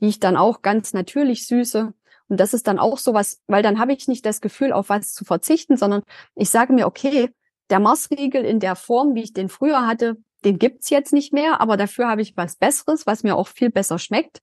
die 0.00 0.06
ich 0.06 0.20
dann 0.20 0.36
auch 0.36 0.62
ganz 0.62 0.92
natürlich 0.92 1.48
süße. 1.48 1.92
Und 2.28 2.38
das 2.38 2.54
ist 2.54 2.68
dann 2.68 2.78
auch 2.78 2.98
so 2.98 3.14
was, 3.14 3.40
weil 3.48 3.64
dann 3.64 3.80
habe 3.80 3.92
ich 3.92 4.06
nicht 4.06 4.24
das 4.24 4.40
Gefühl, 4.40 4.72
auf 4.72 4.88
was 4.88 5.14
zu 5.14 5.24
verzichten, 5.24 5.76
sondern 5.76 6.04
ich 6.36 6.50
sage 6.50 6.72
mir, 6.72 6.86
okay, 6.86 7.34
der 7.70 7.80
Marsriegel 7.80 8.44
in 8.44 8.60
der 8.60 8.76
Form, 8.76 9.16
wie 9.16 9.24
ich 9.24 9.32
den 9.32 9.48
früher 9.48 9.84
hatte, 9.84 10.16
den 10.44 10.58
gibt's 10.58 10.90
jetzt 10.90 11.12
nicht 11.12 11.32
mehr, 11.32 11.60
aber 11.60 11.76
dafür 11.76 12.08
habe 12.08 12.22
ich 12.22 12.36
was 12.36 12.56
Besseres, 12.56 13.06
was 13.06 13.22
mir 13.22 13.36
auch 13.36 13.48
viel 13.48 13.70
besser 13.70 13.98
schmeckt. 13.98 14.40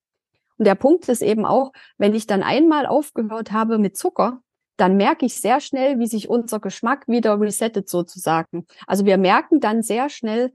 Und 0.58 0.66
der 0.66 0.76
Punkt 0.76 1.08
ist 1.10 1.22
eben 1.22 1.46
auch, 1.46 1.72
wenn 1.98 2.14
ich 2.14 2.28
dann 2.28 2.44
einmal 2.44 2.86
aufgehört 2.86 3.52
habe 3.52 3.78
mit 3.78 3.98
Zucker, 3.98 4.42
dann 4.78 4.98
merke 4.98 5.26
ich 5.26 5.40
sehr 5.40 5.62
schnell, 5.62 6.00
wie 6.00 6.08
sich 6.08 6.30
unser 6.30 6.60
Geschmack 6.60 7.08
wieder 7.08 7.40
resettet 7.40 7.90
sozusagen. 7.90 8.66
Also 8.88 9.06
wir 9.06 9.18
merken 9.18 9.60
dann 9.60 9.82
sehr 9.82 10.10
schnell, 10.10 10.54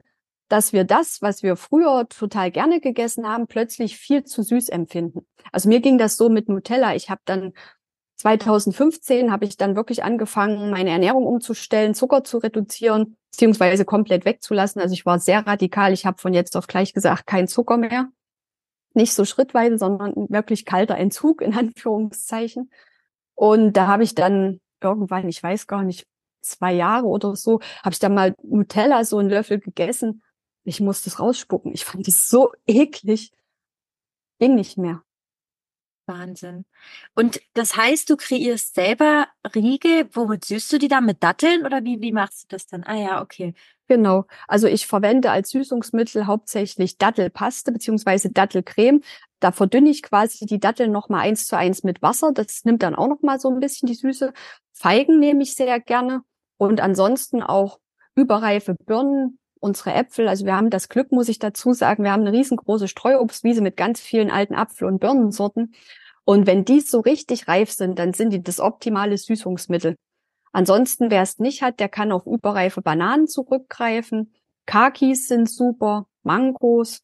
dass 0.48 0.72
wir 0.72 0.84
das, 0.84 1.22
was 1.22 1.42
wir 1.42 1.56
früher 1.56 2.08
total 2.08 2.50
gerne 2.50 2.80
gegessen 2.80 3.26
haben, 3.26 3.46
plötzlich 3.46 3.96
viel 3.96 4.24
zu 4.24 4.42
süß 4.42 4.68
empfinden. 4.68 5.26
Also 5.52 5.68
mir 5.68 5.80
ging 5.80 5.96
das 5.96 6.16
so 6.16 6.28
mit 6.28 6.48
Nutella. 6.48 6.94
Ich 6.94 7.08
habe 7.08 7.20
dann 7.24 7.52
2015 8.16 9.32
habe 9.32 9.46
ich 9.46 9.56
dann 9.56 9.76
wirklich 9.76 10.04
angefangen, 10.04 10.70
meine 10.70 10.90
Ernährung 10.90 11.24
umzustellen, 11.24 11.94
Zucker 11.94 12.24
zu 12.24 12.38
reduzieren, 12.38 13.16
beziehungsweise 13.30 13.84
komplett 13.84 14.24
wegzulassen. 14.24 14.80
Also 14.80 14.94
ich 14.94 15.06
war 15.06 15.18
sehr 15.18 15.46
radikal. 15.46 15.92
Ich 15.92 16.06
habe 16.06 16.18
von 16.18 16.34
jetzt 16.34 16.56
auf 16.56 16.66
gleich 16.66 16.92
gesagt, 16.92 17.26
kein 17.26 17.48
Zucker 17.48 17.76
mehr. 17.76 18.08
Nicht 18.94 19.14
so 19.14 19.24
schrittweise, 19.24 19.78
sondern 19.78 20.14
wirklich 20.30 20.64
kalter 20.64 20.96
Entzug 20.96 21.42
in 21.42 21.54
Anführungszeichen. 21.58 22.70
Und 23.34 23.74
da 23.74 23.86
habe 23.86 24.02
ich 24.02 24.14
dann 24.14 24.60
irgendwann, 24.80 25.28
ich 25.28 25.42
weiß 25.42 25.66
gar 25.66 25.82
nicht, 25.82 26.06
zwei 26.42 26.72
Jahre 26.72 27.06
oder 27.06 27.36
so, 27.36 27.60
habe 27.82 27.92
ich 27.92 27.98
dann 27.98 28.14
mal 28.14 28.34
Nutella 28.42 29.04
so 29.04 29.18
einen 29.18 29.28
Löffel 29.28 29.60
gegessen 29.60 30.22
ich 30.64 30.80
musste 30.80 31.10
es 31.10 31.18
rausspucken. 31.18 31.72
Ich 31.72 31.84
fand 31.84 32.06
es 32.08 32.28
so 32.28 32.52
eklig. 32.66 33.32
Ging 34.38 34.54
nicht 34.54 34.78
mehr. 34.78 35.02
Wahnsinn. 36.10 36.66
Und 37.14 37.40
das 37.54 37.76
heißt, 37.76 38.10
du 38.10 38.16
kreierst 38.16 38.74
selber 38.74 39.28
Riegel. 39.54 40.08
Womit 40.12 40.44
süßt 40.44 40.72
du 40.74 40.78
die 40.78 40.88
dann? 40.88 41.06
Mit 41.06 41.22
Datteln 41.22 41.64
oder 41.64 41.82
wie, 41.84 42.02
wie 42.02 42.12
machst 42.12 42.44
du 42.44 42.46
das 42.50 42.66
dann? 42.66 42.84
Ah 42.84 42.96
ja, 42.96 43.22
okay. 43.22 43.54
Genau. 43.88 44.26
Also 44.46 44.66
ich 44.68 44.86
verwende 44.86 45.30
als 45.30 45.50
Süßungsmittel 45.50 46.26
hauptsächlich 46.26 46.98
Dattelpaste 46.98 47.72
beziehungsweise 47.72 48.30
Dattelcreme. 48.30 49.00
Da 49.40 49.52
verdünne 49.52 49.90
ich 49.90 50.02
quasi 50.02 50.46
die 50.46 50.60
Datteln 50.60 50.92
nochmal 50.92 51.22
eins 51.22 51.46
zu 51.46 51.56
eins 51.56 51.82
mit 51.82 52.02
Wasser. 52.02 52.32
Das 52.32 52.64
nimmt 52.64 52.82
dann 52.82 52.94
auch 52.94 53.08
nochmal 53.08 53.40
so 53.40 53.48
ein 53.50 53.58
bisschen 53.58 53.88
die 53.88 53.94
Süße. 53.94 54.32
Feigen 54.72 55.18
nehme 55.18 55.42
ich 55.42 55.56
sehr 55.56 55.80
gerne. 55.80 56.22
Und 56.58 56.80
ansonsten 56.80 57.42
auch 57.42 57.80
überreife 58.14 58.76
Birnen, 58.86 59.39
unsere 59.60 59.94
Äpfel, 59.94 60.28
also 60.28 60.44
wir 60.46 60.56
haben 60.56 60.70
das 60.70 60.88
Glück, 60.88 61.12
muss 61.12 61.28
ich 61.28 61.38
dazu 61.38 61.72
sagen, 61.72 62.02
wir 62.02 62.12
haben 62.12 62.26
eine 62.26 62.32
riesengroße 62.32 62.88
Streuobstwiese 62.88 63.60
mit 63.60 63.76
ganz 63.76 64.00
vielen 64.00 64.30
alten 64.30 64.54
Apfel- 64.54 64.88
und 64.88 64.98
Birnensorten. 64.98 65.74
Und 66.24 66.46
wenn 66.46 66.64
die 66.64 66.80
so 66.80 67.00
richtig 67.00 67.48
reif 67.48 67.70
sind, 67.70 67.98
dann 67.98 68.12
sind 68.12 68.30
die 68.32 68.42
das 68.42 68.60
optimale 68.60 69.16
Süßungsmittel. 69.16 69.96
Ansonsten, 70.52 71.10
wer 71.10 71.22
es 71.22 71.38
nicht 71.38 71.62
hat, 71.62 71.78
der 71.80 71.88
kann 71.88 72.12
auf 72.12 72.26
überreife 72.26 72.82
Bananen 72.82 73.28
zurückgreifen. 73.28 74.32
Kakis 74.66 75.28
sind 75.28 75.48
super, 75.48 76.06
Mangos, 76.22 77.02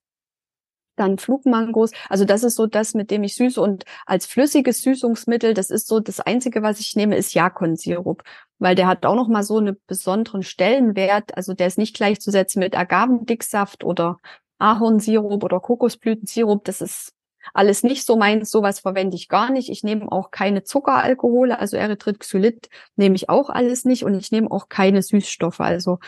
dann 0.96 1.18
Flugmangos. 1.18 1.92
Also 2.08 2.24
das 2.24 2.42
ist 2.42 2.56
so 2.56 2.66
das, 2.66 2.94
mit 2.94 3.10
dem 3.10 3.22
ich 3.22 3.36
süße. 3.36 3.60
Und 3.60 3.84
als 4.06 4.26
flüssiges 4.26 4.82
Süßungsmittel, 4.82 5.54
das 5.54 5.70
ist 5.70 5.86
so 5.86 6.00
das 6.00 6.20
Einzige, 6.20 6.62
was 6.62 6.80
ich 6.80 6.96
nehme, 6.96 7.16
ist 7.16 7.34
Jakonsirup. 7.34 8.22
Weil 8.58 8.74
der 8.74 8.86
hat 8.86 9.04
auch 9.04 9.14
noch 9.14 9.28
mal 9.28 9.42
so 9.42 9.58
einen 9.58 9.76
besonderen 9.86 10.42
Stellenwert. 10.42 11.36
Also 11.36 11.54
der 11.54 11.66
ist 11.66 11.78
nicht 11.78 11.96
gleichzusetzen 11.96 12.60
mit 12.60 12.76
Agavendicksaft 12.76 13.84
oder 13.84 14.16
Ahornsirup 14.58 15.44
oder 15.44 15.60
Kokosblütensirup. 15.60 16.64
Das 16.64 16.80
ist 16.80 17.12
alles 17.54 17.82
nicht 17.82 18.04
so 18.04 18.16
meins, 18.16 18.50
sowas 18.50 18.80
verwende 18.80 19.16
ich 19.16 19.28
gar 19.28 19.50
nicht. 19.50 19.68
Ich 19.68 19.82
nehme 19.82 20.10
auch 20.10 20.30
keine 20.30 20.64
Zuckeralkohole, 20.64 21.58
also 21.58 21.76
Erythritxylit 21.76 22.68
nehme 22.96 23.14
ich 23.14 23.28
auch 23.28 23.50
alles 23.50 23.84
nicht 23.84 24.04
und 24.04 24.14
ich 24.14 24.32
nehme 24.32 24.50
auch 24.50 24.68
keine 24.68 25.02
Süßstoffe, 25.02 25.60
also 25.60 25.98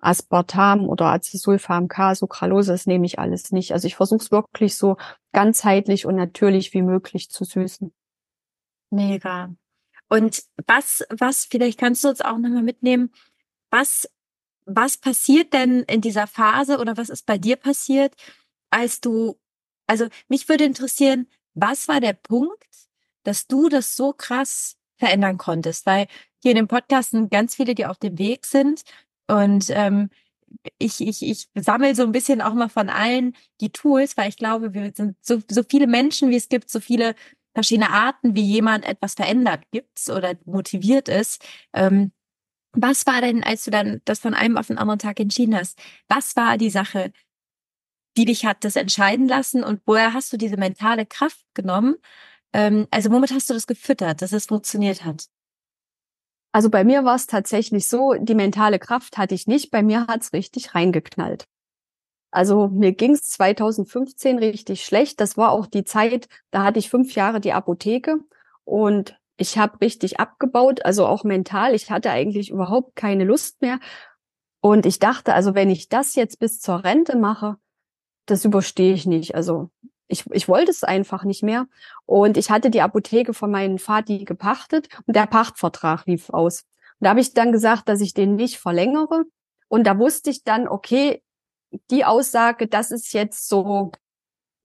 Aspartam 0.00 0.88
oder 0.88 1.06
Acesulfam 1.06 1.88
K, 1.88 2.14
Sucralose, 2.14 2.72
das 2.72 2.86
nehme 2.86 3.06
ich 3.06 3.18
alles 3.18 3.52
nicht. 3.52 3.72
Also 3.72 3.86
ich 3.86 3.94
versuche 3.94 4.22
es 4.22 4.32
wirklich 4.32 4.76
so 4.76 4.96
ganzheitlich 5.32 6.06
und 6.06 6.16
natürlich 6.16 6.74
wie 6.74 6.82
möglich 6.82 7.30
zu 7.30 7.44
süßen. 7.44 7.92
Mega. 8.90 9.54
Und 10.12 10.44
was, 10.66 11.02
was, 11.08 11.46
vielleicht 11.46 11.80
kannst 11.80 12.04
du 12.04 12.10
uns 12.10 12.20
auch 12.20 12.36
nochmal 12.36 12.62
mitnehmen, 12.62 13.10
was, 13.70 14.06
was 14.66 14.98
passiert 14.98 15.54
denn 15.54 15.84
in 15.84 16.02
dieser 16.02 16.26
Phase 16.26 16.80
oder 16.80 16.98
was 16.98 17.08
ist 17.08 17.24
bei 17.24 17.38
dir 17.38 17.56
passiert, 17.56 18.14
als 18.68 19.00
du, 19.00 19.40
also 19.86 20.08
mich 20.28 20.50
würde 20.50 20.64
interessieren, 20.64 21.28
was 21.54 21.88
war 21.88 21.98
der 22.00 22.12
Punkt, 22.12 22.62
dass 23.22 23.46
du 23.46 23.70
das 23.70 23.96
so 23.96 24.12
krass 24.12 24.76
verändern 24.98 25.38
konntest? 25.38 25.86
Weil 25.86 26.08
hier 26.42 26.50
in 26.50 26.58
dem 26.58 26.68
Podcast 26.68 27.12
sind 27.12 27.30
ganz 27.30 27.54
viele, 27.54 27.74
die 27.74 27.86
auf 27.86 27.96
dem 27.96 28.18
Weg 28.18 28.44
sind 28.44 28.82
und 29.28 29.70
ähm, 29.70 30.10
ich, 30.76 31.00
ich, 31.00 31.22
ich 31.22 31.48
sammle 31.54 31.94
so 31.94 32.02
ein 32.02 32.12
bisschen 32.12 32.42
auch 32.42 32.52
mal 32.52 32.68
von 32.68 32.90
allen 32.90 33.34
die 33.62 33.70
Tools, 33.70 34.18
weil 34.18 34.28
ich 34.28 34.36
glaube, 34.36 34.74
wir 34.74 34.92
sind 34.94 35.16
so, 35.22 35.40
so 35.50 35.62
viele 35.66 35.86
Menschen, 35.86 36.28
wie 36.28 36.36
es 36.36 36.50
gibt, 36.50 36.68
so 36.68 36.80
viele 36.80 37.14
verschiedene 37.54 37.90
Arten, 37.90 38.34
wie 38.34 38.42
jemand 38.42 38.84
etwas 38.86 39.14
verändert 39.14 39.64
gibt's 39.70 40.10
oder 40.10 40.34
motiviert 40.44 41.08
ist. 41.08 41.44
Ähm, 41.72 42.12
was 42.72 43.06
war 43.06 43.20
denn, 43.20 43.44
als 43.44 43.64
du 43.64 43.70
dann 43.70 44.00
das 44.04 44.20
von 44.20 44.34
einem 44.34 44.56
auf 44.56 44.68
den 44.68 44.78
anderen 44.78 44.98
Tag 44.98 45.20
entschieden 45.20 45.54
hast? 45.56 45.78
Was 46.08 46.36
war 46.36 46.56
die 46.58 46.70
Sache, 46.70 47.12
die 48.16 48.24
dich 48.24 48.44
hat 48.46 48.64
das 48.64 48.76
entscheiden 48.76 49.28
lassen 49.28 49.64
und 49.64 49.82
woher 49.86 50.12
hast 50.14 50.32
du 50.32 50.36
diese 50.36 50.56
mentale 50.56 51.06
Kraft 51.06 51.44
genommen? 51.54 51.96
Ähm, 52.52 52.86
also 52.90 53.10
womit 53.10 53.32
hast 53.32 53.50
du 53.50 53.54
das 53.54 53.66
gefüttert, 53.66 54.22
dass 54.22 54.32
es 54.32 54.46
funktioniert 54.46 55.04
hat? 55.04 55.26
Also 56.52 56.68
bei 56.68 56.84
mir 56.84 57.04
war 57.04 57.14
es 57.14 57.26
tatsächlich 57.26 57.88
so, 57.88 58.14
die 58.14 58.34
mentale 58.34 58.78
Kraft 58.78 59.16
hatte 59.16 59.34
ich 59.34 59.46
nicht, 59.46 59.70
bei 59.70 59.82
mir 59.82 60.06
hat's 60.06 60.34
richtig 60.34 60.74
reingeknallt. 60.74 61.46
Also 62.32 62.68
mir 62.68 62.92
ging's 62.92 63.28
2015 63.30 64.38
richtig 64.38 64.84
schlecht. 64.84 65.20
Das 65.20 65.36
war 65.36 65.52
auch 65.52 65.66
die 65.66 65.84
Zeit, 65.84 66.28
da 66.50 66.64
hatte 66.64 66.78
ich 66.78 66.90
fünf 66.90 67.14
Jahre 67.14 67.40
die 67.40 67.52
Apotheke 67.52 68.16
und 68.64 69.16
ich 69.36 69.58
habe 69.58 69.80
richtig 69.80 70.18
abgebaut, 70.18 70.84
also 70.84 71.06
auch 71.06 71.24
mental. 71.24 71.74
Ich 71.74 71.90
hatte 71.90 72.10
eigentlich 72.10 72.50
überhaupt 72.50 72.96
keine 72.96 73.24
Lust 73.24 73.60
mehr. 73.60 73.78
Und 74.60 74.86
ich 74.86 74.98
dachte, 74.98 75.34
also 75.34 75.54
wenn 75.54 75.70
ich 75.70 75.88
das 75.88 76.14
jetzt 76.14 76.38
bis 76.38 76.60
zur 76.60 76.84
Rente 76.84 77.16
mache, 77.16 77.56
das 78.26 78.44
überstehe 78.44 78.94
ich 78.94 79.06
nicht. 79.06 79.34
Also 79.34 79.70
ich, 80.08 80.24
ich 80.30 80.48
wollte 80.48 80.70
es 80.70 80.84
einfach 80.84 81.24
nicht 81.24 81.42
mehr. 81.42 81.66
Und 82.06 82.36
ich 82.36 82.50
hatte 82.50 82.70
die 82.70 82.80
Apotheke 82.80 83.34
von 83.34 83.50
meinem 83.50 83.78
Vati 83.78 84.24
gepachtet 84.24 84.88
und 85.06 85.16
der 85.16 85.26
Pachtvertrag 85.26 86.06
lief 86.06 86.30
aus. 86.30 86.62
Und 87.00 87.06
da 87.06 87.10
habe 87.10 87.20
ich 87.20 87.34
dann 87.34 87.52
gesagt, 87.52 87.88
dass 87.88 88.00
ich 88.00 88.14
den 88.14 88.36
nicht 88.36 88.58
verlängere. 88.58 89.24
Und 89.68 89.86
da 89.86 89.98
wusste 89.98 90.30
ich 90.30 90.44
dann, 90.44 90.68
okay, 90.68 91.22
die 91.90 92.04
Aussage, 92.04 92.66
das 92.66 92.90
ist 92.90 93.12
jetzt 93.12 93.48
so, 93.48 93.92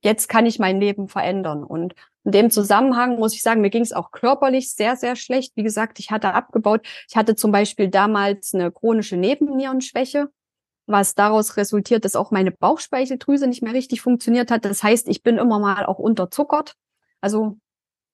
jetzt 0.01 0.27
kann 0.27 0.45
ich 0.45 0.59
mein 0.59 0.79
Leben 0.79 1.07
verändern. 1.07 1.63
Und 1.63 1.95
in 2.23 2.31
dem 2.31 2.51
Zusammenhang 2.51 3.17
muss 3.17 3.33
ich 3.33 3.41
sagen, 3.41 3.61
mir 3.61 3.69
ging 3.69 3.83
es 3.83 3.93
auch 3.93 4.11
körperlich 4.11 4.73
sehr, 4.73 4.95
sehr 4.95 5.15
schlecht. 5.15 5.53
Wie 5.55 5.63
gesagt, 5.63 5.99
ich 5.99 6.11
hatte 6.11 6.33
abgebaut. 6.33 6.85
Ich 7.09 7.15
hatte 7.15 7.35
zum 7.35 7.51
Beispiel 7.51 7.89
damals 7.89 8.53
eine 8.53 8.71
chronische 8.71 9.17
Nebennierenschwäche, 9.17 10.29
was 10.85 11.15
daraus 11.15 11.57
resultiert, 11.57 12.05
dass 12.05 12.15
auch 12.15 12.31
meine 12.31 12.51
Bauchspeicheldrüse 12.51 13.47
nicht 13.47 13.61
mehr 13.61 13.73
richtig 13.73 14.01
funktioniert 14.01 14.51
hat. 14.51 14.65
Das 14.65 14.83
heißt, 14.83 15.07
ich 15.07 15.23
bin 15.23 15.37
immer 15.37 15.59
mal 15.59 15.85
auch 15.85 15.99
unterzuckert. 15.99 16.75
Also 17.21 17.57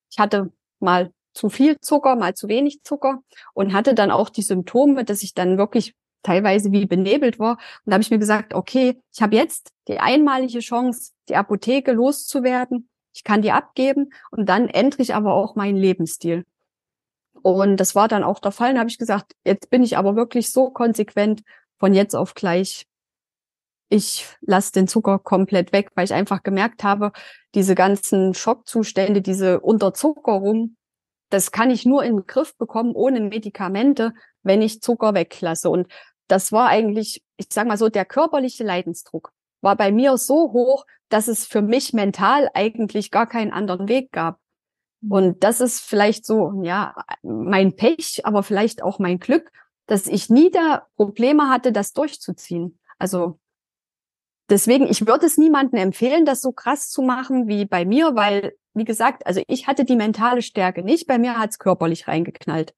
ich 0.10 0.20
hatte 0.20 0.52
mal 0.80 1.12
zu 1.34 1.50
viel 1.50 1.80
Zucker, 1.80 2.16
mal 2.16 2.36
zu 2.36 2.48
wenig 2.48 2.84
Zucker 2.84 3.24
und 3.54 3.74
hatte 3.74 3.96
dann 3.96 4.12
auch 4.12 4.30
die 4.30 4.44
Symptome, 4.44 5.04
dass 5.06 5.24
ich 5.24 5.34
dann 5.34 5.58
wirklich 5.58 5.96
teilweise 6.24 6.72
wie 6.72 6.86
benebelt 6.86 7.40
war. 7.40 7.54
Und 7.54 7.92
da 7.92 7.94
habe 7.94 8.02
ich 8.02 8.12
mir 8.12 8.20
gesagt, 8.20 8.54
okay, 8.54 9.02
ich 9.14 9.22
habe 9.22 9.36
jetzt 9.36 9.72
die 9.88 10.00
einmalige 10.00 10.60
Chance, 10.60 11.12
die 11.30 11.36
Apotheke 11.36 11.92
loszuwerden. 11.92 12.90
Ich 13.14 13.24
kann 13.24 13.42
die 13.42 13.52
abgeben 13.52 14.12
und 14.32 14.50
dann 14.50 14.68
ändere 14.68 15.04
ich 15.04 15.14
aber 15.14 15.34
auch 15.34 15.56
meinen 15.56 15.78
Lebensstil. 15.78 16.46
Und 17.44 17.78
das 17.78 17.94
war 17.94 18.08
dann 18.08 18.24
auch 18.24 18.40
der 18.40 18.52
Fall. 18.52 18.74
Da 18.74 18.80
habe 18.80 18.90
ich 18.90 18.98
gesagt, 18.98 19.34
jetzt 19.46 19.70
bin 19.70 19.84
ich 19.84 19.98
aber 19.98 20.16
wirklich 20.16 20.52
so 20.52 20.72
konsequent 20.72 21.44
von 21.78 21.94
jetzt 21.94 22.16
auf 22.16 22.34
gleich. 22.34 22.88
Ich 23.90 24.26
lasse 24.42 24.72
den 24.72 24.88
Zucker 24.88 25.20
komplett 25.20 25.74
weg, 25.74 25.92
weil 25.94 26.06
ich 26.06 26.14
einfach 26.14 26.42
gemerkt 26.42 26.84
habe, 26.84 27.12
diese 27.54 27.76
ganzen 27.76 28.34
Schockzustände, 28.34 29.22
diese 29.22 29.60
Unterzuckerung, 29.60 30.78
das 31.30 31.52
kann 31.52 31.70
ich 31.70 31.86
nur 31.86 32.04
in 32.04 32.18
den 32.18 32.28
Griff 32.28 32.56
bekommen 32.58 32.94
ohne 32.96 33.20
Medikamente, 33.20 34.14
wenn 34.44 34.62
ich 34.62 34.82
Zucker 34.82 35.14
weglasse. 35.14 35.70
Und 35.70 35.88
das 36.34 36.52
war 36.52 36.68
eigentlich, 36.68 37.24
ich 37.38 37.46
sag 37.52 37.68
mal 37.68 37.78
so, 37.78 37.90
der 37.90 38.06
körperliche 38.06 38.64
Leidensdruck 38.64 39.32
war 39.62 39.76
bei 39.76 39.92
mir 39.92 40.18
so 40.18 40.52
hoch, 40.52 40.88
dass 41.10 41.28
es 41.28 41.46
für 41.46 41.62
mich 41.62 41.94
mental 41.94 42.50
eigentlich 42.56 43.12
gar 43.12 43.28
keinen 43.28 43.54
anderen 43.54 43.88
Weg 43.88 44.12
gab. 44.12 44.40
Mhm. 45.02 45.12
Und 45.12 45.44
das 45.44 45.62
ist 45.62 45.82
vielleicht 45.82 46.26
so, 46.26 46.64
ja, 46.64 46.96
mein 47.22 47.76
Pech, 47.76 48.26
aber 48.26 48.42
vielleicht 48.42 48.82
auch 48.82 48.98
mein 48.98 49.20
Glück, 49.20 49.52
dass 49.86 50.08
ich 50.08 50.32
nie 50.32 50.50
da 50.50 50.88
Probleme 50.96 51.50
hatte, 51.50 51.72
das 51.72 51.94
durchzuziehen. 51.94 52.80
Also 52.98 53.40
deswegen, 54.50 54.88
ich 54.88 55.06
würde 55.06 55.28
es 55.28 55.38
niemandem 55.38 55.80
empfehlen, 55.80 56.26
das 56.26 56.42
so 56.42 56.52
krass 56.52 56.90
zu 56.90 57.04
machen 57.04 57.48
wie 57.48 57.66
bei 57.66 57.86
mir, 57.86 58.16
weil, 58.16 58.58
wie 58.74 58.86
gesagt, 58.86 59.28
also 59.28 59.44
ich 59.48 59.68
hatte 59.68 59.86
die 59.86 59.96
mentale 59.96 60.42
Stärke 60.42 60.82
nicht, 60.82 61.06
bei 61.06 61.20
mir 61.20 61.38
hat 61.38 61.52
es 61.52 61.60
körperlich 61.60 62.08
reingeknallt. 62.08 62.74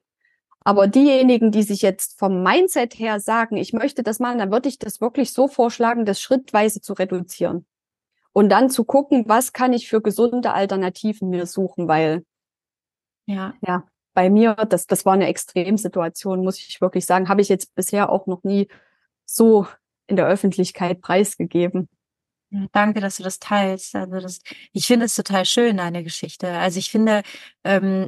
Aber 0.68 0.88
diejenigen, 0.88 1.52
die 1.52 1.62
sich 1.62 1.84
jetzt 1.84 2.18
vom 2.18 2.42
Mindset 2.42 2.98
her 2.98 3.20
sagen, 3.20 3.56
ich 3.56 3.72
möchte 3.72 4.02
das 4.02 4.20
machen, 4.20 4.40
dann 4.40 4.52
würde 4.52 4.68
ich 4.68 4.80
das 4.80 5.00
wirklich 5.00 5.32
so 5.32 5.48
vorschlagen, 5.48 6.06
das 6.06 6.20
schrittweise 6.20 6.82
zu 6.82 6.94
reduzieren. 6.94 7.68
Und 8.34 8.50
dann 8.50 8.72
zu 8.72 8.84
gucken, 8.84 9.26
was 9.28 9.54
kann 9.54 9.74
ich 9.74 9.88
für 9.88 10.02
gesunde 10.02 10.54
Alternativen 10.54 11.30
mir 11.30 11.46
suchen, 11.46 11.88
weil 11.88 12.26
ja, 13.28 13.54
ja, 13.62 13.88
bei 14.14 14.30
mir, 14.30 14.56
das, 14.56 14.88
das 14.88 15.06
war 15.06 15.14
eine 15.14 15.28
Extremsituation, 15.28 16.44
muss 16.44 16.58
ich 16.58 16.82
wirklich 16.82 17.06
sagen, 17.06 17.30
habe 17.30 17.42
ich 17.42 17.50
jetzt 17.50 17.76
bisher 17.76 18.10
auch 18.10 18.26
noch 18.26 18.44
nie 18.44 18.68
so 19.24 19.68
in 20.08 20.16
der 20.16 20.28
Öffentlichkeit 20.28 21.00
preisgegeben. 21.00 21.90
Danke, 22.72 23.02
dass 23.02 23.18
du 23.18 23.24
das 23.24 23.40
teilst. 23.40 23.96
Also 23.96 24.20
das, 24.20 24.40
ich 24.72 24.88
finde 24.88 25.06
es 25.06 25.16
total 25.16 25.46
schön, 25.46 25.78
deine 25.78 26.04
Geschichte. 26.04 26.50
Also 26.50 26.80
ich 26.80 26.90
finde, 26.90 27.24
ähm, 27.64 28.08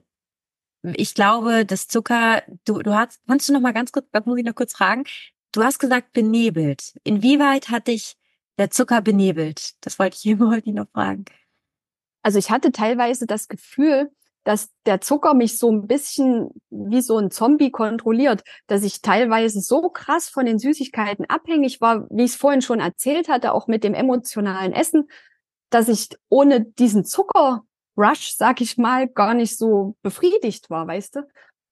ich 0.83 1.13
glaube, 1.15 1.65
das 1.65 1.87
Zucker, 1.87 2.43
du, 2.65 2.81
du 2.81 2.95
hast, 2.95 3.19
kannst 3.27 3.49
du 3.49 3.53
noch 3.53 3.61
mal 3.61 3.73
ganz 3.73 3.91
kurz, 3.91 4.07
das 4.11 4.25
muss 4.25 4.39
ich 4.39 4.45
noch 4.45 4.55
kurz 4.55 4.73
fragen. 4.73 5.03
Du 5.51 5.63
hast 5.63 5.79
gesagt 5.79 6.13
benebelt. 6.13 6.93
Inwieweit 7.03 7.69
hat 7.69 7.87
dich 7.87 8.15
der 8.57 8.69
Zucker 8.69 9.01
benebelt? 9.01 9.73
Das 9.81 9.99
wollte 9.99 10.17
ich 10.21 10.25
wollte 10.39 10.69
ich 10.69 10.75
noch 10.75 10.89
fragen. 10.89 11.25
Also 12.21 12.39
ich 12.39 12.51
hatte 12.51 12.71
teilweise 12.71 13.25
das 13.25 13.47
Gefühl, 13.47 14.11
dass 14.43 14.69
der 14.85 15.01
Zucker 15.01 15.33
mich 15.33 15.57
so 15.57 15.69
ein 15.69 15.87
bisschen 15.87 16.49
wie 16.69 17.01
so 17.01 17.17
ein 17.17 17.31
Zombie 17.31 17.69
kontrolliert, 17.69 18.43
dass 18.67 18.83
ich 18.83 19.01
teilweise 19.01 19.59
so 19.59 19.89
krass 19.89 20.29
von 20.29 20.45
den 20.45 20.57
Süßigkeiten 20.57 21.25
abhängig 21.29 21.81
war, 21.81 22.07
wie 22.09 22.23
ich 22.23 22.31
es 22.31 22.37
vorhin 22.37 22.61
schon 22.61 22.79
erzählt 22.79 23.27
hatte, 23.27 23.53
auch 23.53 23.67
mit 23.67 23.83
dem 23.83 23.93
emotionalen 23.93 24.71
Essen, 24.71 25.09
dass 25.69 25.89
ich 25.89 26.09
ohne 26.29 26.61
diesen 26.63 27.03
Zucker 27.03 27.65
Rush, 27.97 28.35
sag 28.35 28.61
ich 28.61 28.77
mal, 28.77 29.07
gar 29.07 29.33
nicht 29.33 29.57
so 29.57 29.95
befriedigt 30.03 30.69
war, 30.69 30.87
weißt 30.87 31.17
du? 31.17 31.21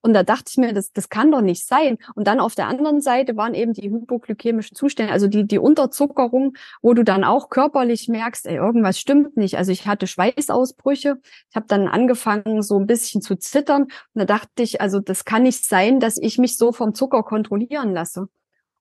Und 0.06 0.14
da 0.14 0.22
dachte 0.22 0.46
ich 0.50 0.58
mir, 0.58 0.72
das, 0.72 0.92
das 0.92 1.10
kann 1.10 1.32
doch 1.32 1.42
nicht 1.42 1.66
sein. 1.66 1.98
Und 2.14 2.28
dann 2.28 2.40
auf 2.40 2.54
der 2.54 2.68
anderen 2.68 3.02
Seite 3.02 3.38
waren 3.38 3.56
eben 3.56 3.74
die 3.74 3.90
hypoglykämischen 3.90 4.76
Zustände, 4.76 5.12
also 5.12 5.28
die, 5.28 5.48
die 5.48 5.58
Unterzuckerung, 5.58 6.56
wo 6.84 6.94
du 6.94 7.04
dann 7.04 7.24
auch 7.24 7.50
körperlich 7.50 8.08
merkst, 8.08 8.46
ey, 8.46 8.58
irgendwas 8.58 9.00
stimmt 9.00 9.36
nicht. 9.36 9.58
Also 9.58 9.72
ich 9.72 9.88
hatte 9.88 10.06
Schweißausbrüche. 10.06 11.20
Ich 11.50 11.56
habe 11.56 11.66
dann 11.68 11.88
angefangen, 11.88 12.62
so 12.62 12.80
ein 12.80 12.86
bisschen 12.86 13.24
zu 13.24 13.36
zittern. 13.36 13.86
Und 13.86 13.92
da 14.14 14.26
dachte 14.26 14.62
ich, 14.62 14.80
also 14.80 15.00
das 15.00 15.26
kann 15.26 15.42
nicht 15.42 15.66
sein, 15.66 16.00
dass 16.00 16.18
ich 16.18 16.38
mich 16.38 16.56
so 16.56 16.72
vom 16.72 16.94
Zucker 16.94 17.24
kontrollieren 17.24 17.92
lasse. 17.92 18.30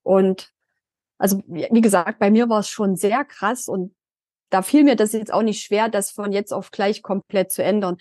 Und 0.02 0.52
also, 1.16 1.42
wie 1.46 1.80
gesagt, 1.80 2.18
bei 2.18 2.30
mir 2.30 2.50
war 2.50 2.58
es 2.60 2.68
schon 2.68 2.96
sehr 2.96 3.24
krass 3.24 3.66
und 3.66 3.94
da 4.54 4.62
fiel 4.62 4.84
mir 4.84 4.94
das 4.94 5.12
jetzt 5.12 5.32
auch 5.32 5.42
nicht 5.42 5.64
schwer, 5.64 5.88
das 5.88 6.12
von 6.12 6.30
jetzt 6.30 6.52
auf 6.52 6.70
gleich 6.70 7.02
komplett 7.02 7.50
zu 7.50 7.64
ändern. 7.64 7.96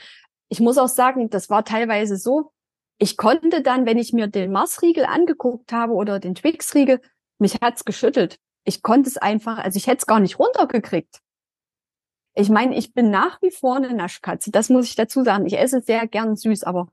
Ich 0.50 0.60
muss 0.60 0.78
auch 0.78 0.88
sagen, 0.88 1.32
das 1.32 1.50
war 1.50 1.66
teilweise 1.66 2.16
so, 2.16 2.52
ich 3.00 3.18
konnte 3.18 3.64
dann, 3.64 3.88
wenn 3.88 3.98
ich 3.98 4.14
mir 4.14 4.28
den 4.28 4.52
Mars-Riegel 4.52 5.06
angeguckt 5.06 5.74
habe 5.74 5.94
oder 5.94 6.20
den 6.20 6.36
Twix-Riegel, 6.36 7.02
mich 7.40 7.56
hat's 7.60 7.86
geschüttelt. 7.86 8.38
Ich 8.66 8.84
konnte 8.84 9.10
es 9.10 9.18
einfach, 9.18 9.58
also 9.58 9.78
ich 9.78 9.88
hätte 9.88 9.98
es 9.98 10.06
gar 10.06 10.20
nicht 10.20 10.38
runtergekriegt. 10.38 11.22
Ich 12.36 12.50
meine, 12.50 12.78
ich 12.78 12.94
bin 12.94 13.10
nach 13.10 13.42
wie 13.42 13.50
vor 13.50 13.78
eine 13.78 13.92
Naschkatze. 13.92 14.52
Das 14.52 14.70
muss 14.70 14.86
ich 14.86 14.96
dazu 14.96 15.24
sagen. 15.24 15.48
Ich 15.48 15.58
esse 15.58 15.82
sehr 15.82 16.08
gern 16.08 16.36
süß, 16.36 16.66
aber 16.66 16.88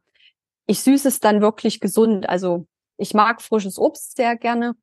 ich 0.66 0.80
süße 0.80 1.08
es 1.08 1.20
dann 1.20 1.42
wirklich 1.42 1.80
gesund. 1.80 2.30
Also 2.30 2.66
ich 2.96 3.12
mag 3.12 3.42
frisches 3.42 3.78
Obst 3.78 4.16
sehr 4.16 4.36
gerne. 4.36 4.74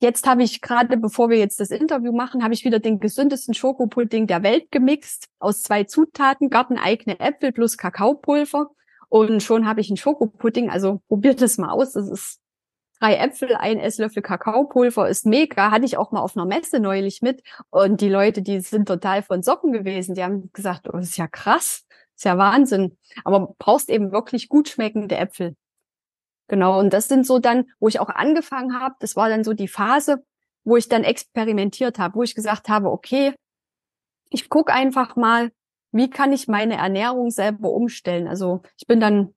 Jetzt 0.00 0.26
habe 0.26 0.42
ich 0.42 0.60
gerade, 0.60 0.96
bevor 0.96 1.30
wir 1.30 1.38
jetzt 1.38 1.60
das 1.60 1.70
Interview 1.70 2.12
machen, 2.12 2.42
habe 2.42 2.54
ich 2.54 2.64
wieder 2.64 2.80
den 2.80 2.98
gesündesten 2.98 3.54
Schokopudding 3.54 4.26
der 4.26 4.42
Welt 4.42 4.70
gemixt 4.70 5.28
aus 5.38 5.62
zwei 5.62 5.84
Zutaten, 5.84 6.50
garteneigene 6.50 7.20
Äpfel 7.20 7.52
plus 7.52 7.76
Kakaopulver. 7.76 8.70
Und 9.08 9.42
schon 9.42 9.66
habe 9.66 9.80
ich 9.80 9.90
einen 9.90 9.96
Schokopudding. 9.96 10.70
Also 10.70 11.02
probiert 11.08 11.42
das 11.42 11.58
mal 11.58 11.70
aus. 11.70 11.92
Das 11.92 12.08
ist 12.08 12.40
drei 13.00 13.16
Äpfel, 13.16 13.54
ein 13.56 13.78
Esslöffel 13.78 14.22
Kakaopulver, 14.22 15.08
ist 15.08 15.26
mega. 15.26 15.70
Hatte 15.70 15.84
ich 15.84 15.96
auch 15.96 16.12
mal 16.12 16.20
auf 16.20 16.36
einer 16.36 16.46
Messe 16.46 16.80
neulich 16.80 17.20
mit. 17.20 17.42
Und 17.70 18.00
die 18.00 18.08
Leute, 18.08 18.42
die 18.42 18.60
sind 18.60 18.86
total 18.86 19.22
von 19.22 19.42
Socken 19.42 19.72
gewesen. 19.72 20.14
Die 20.14 20.22
haben 20.22 20.50
gesagt, 20.52 20.88
oh, 20.88 20.96
das 20.96 21.10
ist 21.10 21.16
ja 21.18 21.26
krass. 21.26 21.84
Das 21.88 22.16
ist 22.16 22.24
ja 22.24 22.38
Wahnsinn. 22.38 22.96
Aber 23.24 23.54
brauchst 23.58 23.90
eben 23.90 24.12
wirklich 24.12 24.48
gut 24.48 24.68
schmeckende 24.68 25.16
Äpfel. 25.16 25.56
Genau, 26.50 26.80
und 26.80 26.92
das 26.92 27.06
sind 27.06 27.24
so 27.24 27.38
dann, 27.38 27.66
wo 27.78 27.86
ich 27.86 28.00
auch 28.00 28.08
angefangen 28.08 28.80
habe, 28.80 28.96
das 28.98 29.14
war 29.14 29.28
dann 29.28 29.44
so 29.44 29.52
die 29.52 29.68
Phase, 29.68 30.24
wo 30.64 30.76
ich 30.76 30.88
dann 30.88 31.04
experimentiert 31.04 32.00
habe, 32.00 32.16
wo 32.16 32.24
ich 32.24 32.34
gesagt 32.34 32.68
habe, 32.68 32.90
okay, 32.90 33.34
ich 34.30 34.48
guck 34.48 34.68
einfach 34.68 35.14
mal, 35.14 35.52
wie 35.92 36.10
kann 36.10 36.32
ich 36.32 36.48
meine 36.48 36.74
Ernährung 36.76 37.30
selber 37.30 37.70
umstellen. 37.70 38.26
Also 38.26 38.62
ich 38.76 38.88
bin 38.88 38.98
dann 38.98 39.32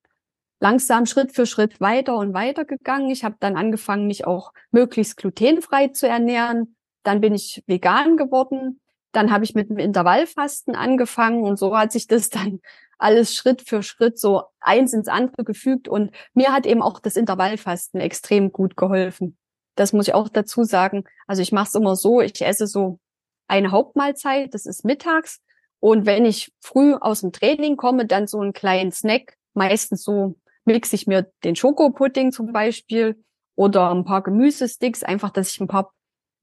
langsam 0.59 1.05
Schritt 1.05 1.35
für 1.35 1.45
Schritt 1.45 1.79
weiter 1.79 2.17
und 2.17 2.33
weiter 2.33 2.65
gegangen. 2.65 3.11
Ich 3.11 3.23
habe 3.23 3.35
dann 3.39 3.57
angefangen, 3.57 4.07
mich 4.07 4.25
auch 4.25 4.51
möglichst 4.71 5.15
glutenfrei 5.15 5.89
zu 5.89 6.07
ernähren. 6.07 6.75
Dann 7.03 7.21
bin 7.21 7.35
ich 7.35 7.63
vegan 7.67 8.17
geworden. 8.17 8.81
Dann 9.11 9.31
habe 9.31 9.43
ich 9.43 9.53
mit 9.53 9.69
dem 9.69 9.77
Intervallfasten 9.77 10.75
angefangen 10.75 11.43
und 11.43 11.59
so 11.59 11.77
hat 11.77 11.91
sich 11.91 12.07
das 12.07 12.29
dann 12.31 12.59
alles 13.03 13.35
Schritt 13.35 13.61
für 13.67 13.83
Schritt 13.83 14.17
so 14.17 14.43
eins 14.59 14.93
ins 14.93 15.07
andere 15.07 15.43
gefügt. 15.43 15.87
Und 15.87 16.11
mir 16.33 16.53
hat 16.53 16.65
eben 16.65 16.81
auch 16.81 16.99
das 16.99 17.15
Intervallfasten 17.15 17.99
extrem 17.99 18.51
gut 18.51 18.77
geholfen. 18.77 19.37
Das 19.75 19.93
muss 19.93 20.07
ich 20.07 20.13
auch 20.13 20.29
dazu 20.29 20.63
sagen. 20.63 21.03
Also 21.27 21.41
ich 21.41 21.51
mache 21.51 21.67
es 21.67 21.75
immer 21.75 21.95
so, 21.95 22.21
ich 22.21 22.41
esse 22.41 22.67
so 22.67 22.99
eine 23.47 23.71
Hauptmahlzeit, 23.71 24.53
das 24.53 24.65
ist 24.65 24.85
mittags. 24.85 25.41
Und 25.79 26.05
wenn 26.05 26.25
ich 26.25 26.53
früh 26.61 26.95
aus 26.95 27.21
dem 27.21 27.33
Training 27.33 27.75
komme, 27.75 28.05
dann 28.05 28.25
so 28.25 28.39
einen 28.39 28.53
kleinen 28.53 28.91
Snack. 28.91 29.35
Meistens 29.53 30.03
so 30.03 30.35
mixe 30.65 30.95
ich 30.95 31.05
mir 31.05 31.29
den 31.43 31.55
Schokopudding 31.55 32.31
zum 32.31 32.53
Beispiel 32.53 33.21
oder 33.55 33.91
ein 33.91 34.05
paar 34.05 34.23
Gemüsesticks, 34.23 35.03
einfach, 35.03 35.29
dass 35.29 35.49
ich 35.49 35.59
ein 35.59 35.67
paar 35.67 35.91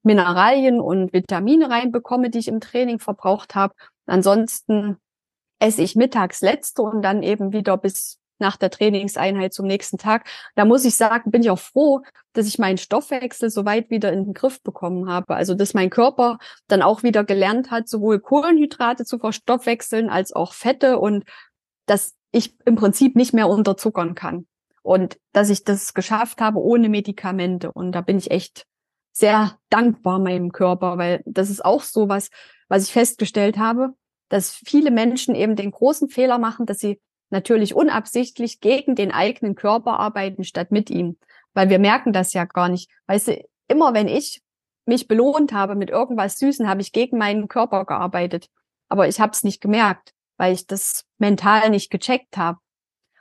Mineralien 0.03 0.79
und 0.79 1.11
Vitamine 1.11 1.69
reinbekomme, 1.69 2.29
die 2.29 2.39
ich 2.39 2.47
im 2.47 2.59
Training 2.59 2.99
verbraucht 2.99 3.55
habe. 3.55 3.73
Ansonsten 4.05 4.97
esse 5.61 5.83
ich 5.83 5.95
mittags 5.95 6.41
letzte 6.41 6.81
und 6.81 7.01
dann 7.01 7.23
eben 7.23 7.53
wieder 7.53 7.77
bis 7.77 8.19
nach 8.39 8.57
der 8.57 8.71
Trainingseinheit 8.71 9.53
zum 9.53 9.67
nächsten 9.67 9.97
Tag. 9.97 10.27
Da 10.55 10.65
muss 10.65 10.83
ich 10.83 10.95
sagen, 10.95 11.31
bin 11.31 11.43
ich 11.43 11.51
auch 11.51 11.59
froh, 11.59 12.01
dass 12.33 12.47
ich 12.47 12.59
meinen 12.59 12.79
Stoffwechsel 12.79 13.49
so 13.49 13.63
weit 13.63 13.89
wieder 13.89 14.11
in 14.11 14.25
den 14.25 14.33
Griff 14.33 14.61
bekommen 14.63 15.07
habe. 15.07 15.35
Also, 15.35 15.53
dass 15.53 15.73
mein 15.73 15.91
Körper 15.91 16.39
dann 16.67 16.81
auch 16.81 17.03
wieder 17.03 17.23
gelernt 17.23 17.71
hat, 17.71 17.87
sowohl 17.87 18.19
Kohlenhydrate 18.19 19.05
zu 19.05 19.19
verstoffwechseln 19.19 20.09
als 20.09 20.33
auch 20.33 20.53
Fette 20.53 20.99
und 20.99 21.23
dass 21.85 22.15
ich 22.31 22.55
im 22.65 22.75
Prinzip 22.75 23.15
nicht 23.15 23.33
mehr 23.33 23.47
unterzuckern 23.47 24.15
kann. 24.15 24.47
Und 24.81 25.19
dass 25.31 25.51
ich 25.51 25.63
das 25.63 25.93
geschafft 25.93 26.41
habe 26.41 26.59
ohne 26.59 26.89
Medikamente. 26.89 27.71
Und 27.71 27.91
da 27.91 28.01
bin 28.01 28.17
ich 28.17 28.31
echt 28.31 28.65
sehr 29.11 29.59
dankbar 29.69 30.17
meinem 30.17 30.51
Körper, 30.51 30.97
weil 30.97 31.21
das 31.25 31.51
ist 31.51 31.63
auch 31.63 31.83
so 31.83 32.09
was, 32.09 32.29
was 32.67 32.85
ich 32.85 32.93
festgestellt 32.93 33.59
habe 33.59 33.93
dass 34.31 34.51
viele 34.51 34.91
Menschen 34.91 35.35
eben 35.35 35.57
den 35.57 35.71
großen 35.71 36.07
Fehler 36.07 36.37
machen, 36.37 36.65
dass 36.65 36.79
sie 36.79 37.01
natürlich 37.31 37.75
unabsichtlich 37.75 38.61
gegen 38.61 38.95
den 38.95 39.11
eigenen 39.11 39.55
Körper 39.55 39.99
arbeiten 39.99 40.45
statt 40.45 40.71
mit 40.71 40.89
ihm. 40.89 41.17
Weil 41.53 41.69
wir 41.69 41.79
merken 41.79 42.13
das 42.13 42.31
ja 42.31 42.45
gar 42.45 42.69
nicht. 42.69 42.89
Weißt 43.07 43.27
du, 43.27 43.43
immer 43.67 43.93
wenn 43.93 44.07
ich 44.07 44.41
mich 44.85 45.09
belohnt 45.09 45.51
habe 45.51 45.75
mit 45.75 45.89
irgendwas 45.89 46.39
Süßen, 46.39 46.69
habe 46.69 46.81
ich 46.81 46.93
gegen 46.93 47.17
meinen 47.17 47.49
Körper 47.49 47.85
gearbeitet. 47.85 48.47
Aber 48.87 49.07
ich 49.09 49.19
habe 49.19 49.33
es 49.33 49.43
nicht 49.43 49.61
gemerkt, 49.61 50.13
weil 50.37 50.53
ich 50.53 50.65
das 50.65 51.03
mental 51.17 51.69
nicht 51.69 51.91
gecheckt 51.91 52.37
habe. 52.37 52.59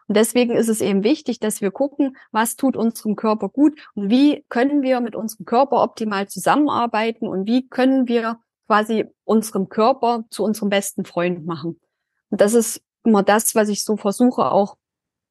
Und 0.07 0.17
deswegen 0.17 0.53
ist 0.53 0.69
es 0.69 0.81
eben 0.81 1.03
wichtig, 1.03 1.41
dass 1.41 1.61
wir 1.61 1.73
gucken, 1.73 2.17
was 2.31 2.57
tut 2.57 2.77
unserem 2.77 3.17
Körper 3.17 3.49
gut 3.49 3.81
und 3.95 4.11
wie 4.11 4.45
können 4.49 4.83
wir 4.83 5.01
mit 5.01 5.17
unserem 5.17 5.45
Körper 5.45 5.83
optimal 5.83 6.29
zusammenarbeiten 6.29 7.29
und 7.29 7.47
wie 7.47 7.69
können 7.69 8.09
wir 8.09 8.41
quasi 8.71 9.05
unserem 9.25 9.69
Körper 9.69 10.23
zu 10.31 10.45
unserem 10.45 10.69
besten 10.69 11.05
Freund 11.05 11.45
machen. 11.45 11.81
Und 12.29 12.41
das 12.41 12.55
ist 12.55 12.81
immer 13.03 13.25
das, 13.25 13.57
was 13.57 13.69
ich 13.69 13.83
so 13.83 13.97
versuche 13.97 14.53
auch 14.53 14.77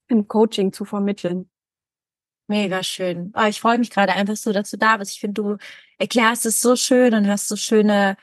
im 0.09 0.27
Coaching 0.27 0.73
zu 0.73 0.83
vermitteln. 0.83 1.49
Mega 2.47 2.83
schön. 2.83 3.31
Oh, 3.37 3.45
ich 3.47 3.61
freue 3.61 3.77
mich 3.77 3.91
gerade 3.91 4.11
einfach 4.11 4.35
so, 4.35 4.51
dass 4.51 4.71
du 4.71 4.77
da 4.77 4.97
bist. 4.97 5.13
Ich 5.13 5.21
finde, 5.21 5.41
du 5.41 5.57
erklärst 5.97 6.45
es 6.45 6.59
so 6.59 6.75
schön 6.75 7.13
und 7.13 7.29
hast 7.29 7.47
so 7.47 7.55
schöne 7.55 8.17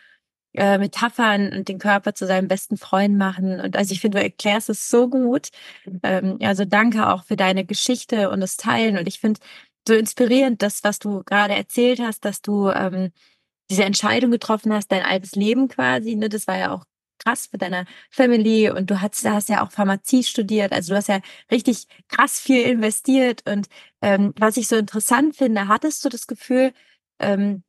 äh, 0.52 0.76
Metaphern 0.76 1.50
und 1.50 1.68
den 1.68 1.78
Körper 1.78 2.12
zu 2.14 2.26
seinem 2.26 2.48
besten 2.48 2.76
Freund 2.76 3.16
machen. 3.16 3.58
Und 3.58 3.74
also 3.74 3.92
ich 3.92 4.02
finde, 4.02 4.18
du 4.18 4.22
erklärst 4.24 4.68
es 4.68 4.90
so 4.90 5.08
gut. 5.08 5.48
Ähm, 6.02 6.36
also 6.42 6.66
danke 6.66 7.08
auch 7.08 7.24
für 7.24 7.36
deine 7.36 7.64
Geschichte 7.64 8.28
und 8.28 8.40
das 8.40 8.58
Teilen. 8.58 8.98
Und 8.98 9.08
ich 9.08 9.18
finde 9.18 9.40
so 9.88 9.94
inspirierend, 9.94 10.60
das, 10.60 10.84
was 10.84 10.98
du 10.98 11.22
gerade 11.24 11.54
erzählt 11.54 12.00
hast, 12.00 12.26
dass 12.26 12.42
du 12.42 12.68
ähm, 12.68 13.12
diese 13.70 13.84
Entscheidung 13.84 14.30
getroffen 14.30 14.72
hast, 14.72 14.88
dein 14.92 15.02
altes 15.02 15.32
Leben 15.32 15.68
quasi, 15.68 16.14
ne, 16.16 16.28
das 16.28 16.46
war 16.46 16.56
ja 16.58 16.72
auch 16.72 16.84
krass 17.18 17.46
für 17.46 17.58
deine 17.58 17.86
Family 18.10 18.70
und 18.70 18.90
du 18.90 19.00
hast, 19.00 19.24
hast 19.24 19.48
ja 19.48 19.64
auch 19.64 19.72
Pharmazie 19.72 20.22
studiert, 20.22 20.72
also 20.72 20.92
du 20.92 20.96
hast 20.96 21.08
ja 21.08 21.20
richtig 21.50 21.86
krass 22.08 22.38
viel 22.40 22.62
investiert 22.62 23.42
und 23.48 23.66
ähm, 24.02 24.32
was 24.38 24.56
ich 24.56 24.68
so 24.68 24.76
interessant 24.76 25.36
finde, 25.36 25.68
hattest 25.68 26.04
du 26.04 26.08
das 26.08 26.26
Gefühl, 26.26 26.72
ähm, 27.20 27.62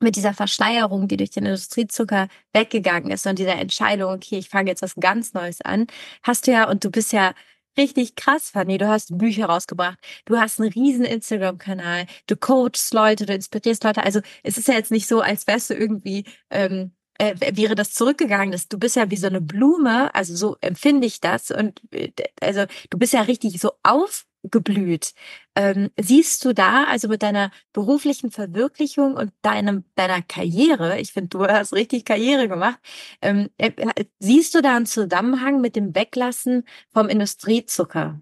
mit 0.00 0.16
dieser 0.16 0.34
Verschleierung, 0.34 1.08
die 1.08 1.16
durch 1.16 1.30
den 1.30 1.46
Industriezucker 1.46 2.28
weggegangen 2.52 3.10
ist 3.10 3.26
und 3.26 3.38
dieser 3.38 3.56
Entscheidung, 3.56 4.12
okay, 4.12 4.38
ich 4.38 4.48
fange 4.48 4.70
jetzt 4.70 4.82
was 4.82 4.94
ganz 4.96 5.34
Neues 5.34 5.60
an, 5.62 5.86
hast 6.22 6.46
du 6.46 6.52
ja, 6.52 6.68
und 6.68 6.84
du 6.84 6.90
bist 6.90 7.12
ja 7.12 7.34
richtig 7.76 8.16
krass, 8.16 8.50
Fanny. 8.50 8.78
Du 8.78 8.88
hast 8.88 9.16
Bücher 9.16 9.46
rausgebracht, 9.46 9.98
du 10.24 10.38
hast 10.38 10.60
einen 10.60 10.72
riesen 10.72 11.04
Instagram-Kanal, 11.04 12.06
du 12.26 12.36
coachst 12.36 12.92
Leute, 12.94 13.26
du 13.26 13.34
inspirierst 13.34 13.84
Leute. 13.84 14.02
Also 14.02 14.20
es 14.42 14.58
ist 14.58 14.68
ja 14.68 14.74
jetzt 14.74 14.90
nicht 14.90 15.08
so, 15.08 15.20
als 15.20 15.46
wärst 15.46 15.70
du 15.70 15.74
irgendwie, 15.74 16.24
ähm, 16.50 16.92
äh, 17.18 17.34
wäre 17.56 17.74
das 17.74 17.92
zurückgegangen. 17.92 18.52
Das, 18.52 18.68
du 18.68 18.78
bist 18.78 18.96
ja 18.96 19.10
wie 19.10 19.16
so 19.16 19.26
eine 19.26 19.40
Blume, 19.40 20.14
also 20.14 20.34
so 20.36 20.56
empfinde 20.60 21.06
ich 21.06 21.20
das. 21.20 21.50
Und 21.50 21.80
äh, 21.92 22.12
also 22.40 22.64
du 22.90 22.98
bist 22.98 23.12
ja 23.12 23.22
richtig 23.22 23.60
so 23.60 23.72
auf 23.82 24.26
geblüht. 24.50 25.14
Ähm, 25.54 25.90
siehst 25.98 26.44
du 26.44 26.52
da, 26.52 26.84
also 26.84 27.08
mit 27.08 27.22
deiner 27.22 27.50
beruflichen 27.72 28.30
Verwirklichung 28.30 29.14
und 29.14 29.32
deinem, 29.42 29.84
deiner 29.94 30.22
Karriere, 30.22 31.00
ich 31.00 31.12
finde, 31.12 31.28
du 31.28 31.46
hast 31.46 31.72
richtig 31.72 32.04
Karriere 32.04 32.48
gemacht, 32.48 32.78
ähm, 33.22 33.50
äh, 33.58 33.72
siehst 34.18 34.54
du 34.54 34.62
da 34.62 34.76
einen 34.76 34.86
Zusammenhang 34.86 35.60
mit 35.60 35.76
dem 35.76 35.94
Weglassen 35.94 36.64
vom 36.92 37.08
Industriezucker? 37.08 38.20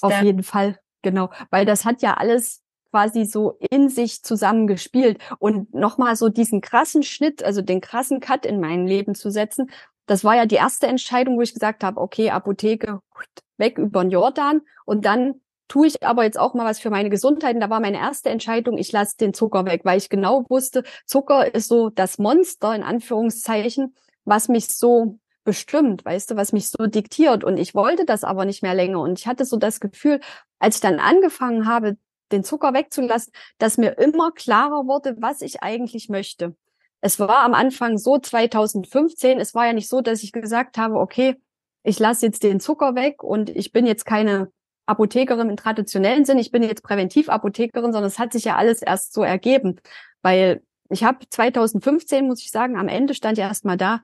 Auf 0.00 0.22
jeden 0.22 0.42
Fall, 0.44 0.78
genau, 1.02 1.30
weil 1.50 1.66
das 1.66 1.84
hat 1.84 2.02
ja 2.02 2.14
alles 2.14 2.62
quasi 2.90 3.24
so 3.24 3.58
in 3.70 3.88
sich 3.88 4.22
zusammengespielt 4.22 5.18
und 5.38 5.74
nochmal 5.74 6.16
so 6.16 6.28
diesen 6.28 6.60
krassen 6.60 7.02
Schnitt, 7.02 7.42
also 7.42 7.62
den 7.62 7.80
krassen 7.80 8.20
Cut 8.20 8.46
in 8.46 8.60
mein 8.60 8.86
Leben 8.86 9.14
zu 9.14 9.30
setzen, 9.30 9.70
das 10.08 10.24
war 10.24 10.34
ja 10.34 10.46
die 10.46 10.56
erste 10.56 10.86
Entscheidung, 10.86 11.36
wo 11.36 11.42
ich 11.42 11.54
gesagt 11.54 11.84
habe, 11.84 12.00
okay, 12.00 12.30
Apotheke, 12.30 13.00
weg 13.58 13.78
über 13.78 14.02
den 14.02 14.10
Jordan 14.10 14.62
und 14.84 15.04
dann 15.04 15.40
tue 15.68 15.86
ich 15.86 16.02
aber 16.02 16.24
jetzt 16.24 16.38
auch 16.38 16.54
mal 16.54 16.64
was 16.64 16.80
für 16.80 16.90
meine 16.90 17.10
Gesundheit. 17.10 17.54
Und 17.54 17.60
da 17.60 17.70
war 17.70 17.80
meine 17.80 17.98
erste 17.98 18.30
Entscheidung, 18.30 18.78
ich 18.78 18.90
lasse 18.90 19.18
den 19.18 19.34
Zucker 19.34 19.66
weg, 19.66 19.82
weil 19.84 19.98
ich 19.98 20.08
genau 20.08 20.46
wusste, 20.48 20.82
Zucker 21.04 21.54
ist 21.54 21.68
so 21.68 21.90
das 21.90 22.18
Monster 22.18 22.74
in 22.74 22.82
Anführungszeichen, 22.82 23.94
was 24.24 24.48
mich 24.48 24.68
so 24.68 25.18
bestimmt, 25.44 26.04
weißt 26.04 26.30
du, 26.30 26.36
was 26.36 26.52
mich 26.52 26.70
so 26.70 26.86
diktiert. 26.86 27.44
Und 27.44 27.58
ich 27.58 27.74
wollte 27.74 28.06
das 28.06 28.24
aber 28.24 28.46
nicht 28.46 28.62
mehr 28.62 28.74
länger. 28.74 29.00
Und 29.00 29.18
ich 29.18 29.26
hatte 29.26 29.44
so 29.44 29.58
das 29.58 29.80
Gefühl, 29.80 30.20
als 30.58 30.76
ich 30.76 30.80
dann 30.80 31.00
angefangen 31.00 31.66
habe, 31.66 31.98
den 32.32 32.44
Zucker 32.44 32.74
wegzulassen, 32.74 33.32
dass 33.58 33.78
mir 33.78 33.98
immer 33.98 34.32
klarer 34.32 34.86
wurde, 34.86 35.16
was 35.18 35.42
ich 35.42 35.62
eigentlich 35.62 36.08
möchte 36.08 36.54
es 37.00 37.18
war 37.18 37.44
am 37.44 37.54
Anfang 37.54 37.98
so 37.98 38.18
2015, 38.18 39.38
es 39.38 39.54
war 39.54 39.66
ja 39.66 39.72
nicht 39.72 39.88
so, 39.88 40.00
dass 40.00 40.22
ich 40.22 40.32
gesagt 40.32 40.78
habe, 40.78 40.96
okay, 40.96 41.36
ich 41.82 41.98
lasse 41.98 42.26
jetzt 42.26 42.42
den 42.42 42.60
Zucker 42.60 42.94
weg 42.94 43.22
und 43.22 43.50
ich 43.50 43.72
bin 43.72 43.86
jetzt 43.86 44.04
keine 44.04 44.50
Apothekerin 44.86 45.50
im 45.50 45.56
traditionellen 45.56 46.24
Sinn, 46.24 46.38
ich 46.38 46.50
bin 46.50 46.62
jetzt 46.62 46.82
Präventivapothekerin, 46.82 47.92
sondern 47.92 48.08
es 48.08 48.18
hat 48.18 48.32
sich 48.32 48.44
ja 48.44 48.56
alles 48.56 48.82
erst 48.82 49.12
so 49.12 49.22
ergeben, 49.22 49.80
weil 50.22 50.62
ich 50.90 51.04
habe 51.04 51.18
2015, 51.28 52.26
muss 52.26 52.40
ich 52.40 52.50
sagen, 52.50 52.76
am 52.76 52.88
Ende 52.88 53.14
stand 53.14 53.38
ja 53.38 53.46
erstmal 53.46 53.76
da, 53.76 54.00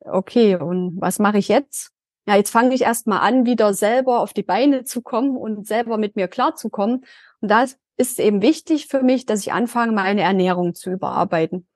okay, 0.00 0.56
und 0.56 1.00
was 1.00 1.18
mache 1.18 1.38
ich 1.38 1.48
jetzt? 1.48 1.90
Ja, 2.26 2.36
jetzt 2.36 2.50
fange 2.50 2.74
ich 2.74 2.82
erstmal 2.82 3.20
an, 3.20 3.46
wieder 3.46 3.74
selber 3.74 4.20
auf 4.20 4.32
die 4.32 4.42
Beine 4.42 4.84
zu 4.84 5.02
kommen 5.02 5.36
und 5.36 5.66
selber 5.66 5.98
mit 5.98 6.14
mir 6.14 6.28
klarzukommen. 6.28 7.04
Und 7.40 7.50
da 7.50 7.64
ist 7.96 8.20
eben 8.20 8.42
wichtig 8.42 8.86
für 8.86 9.02
mich, 9.02 9.26
dass 9.26 9.40
ich 9.40 9.52
anfange, 9.52 9.92
meine 9.92 10.20
Ernährung 10.20 10.74
zu 10.74 10.90
überarbeiten. 10.90 11.66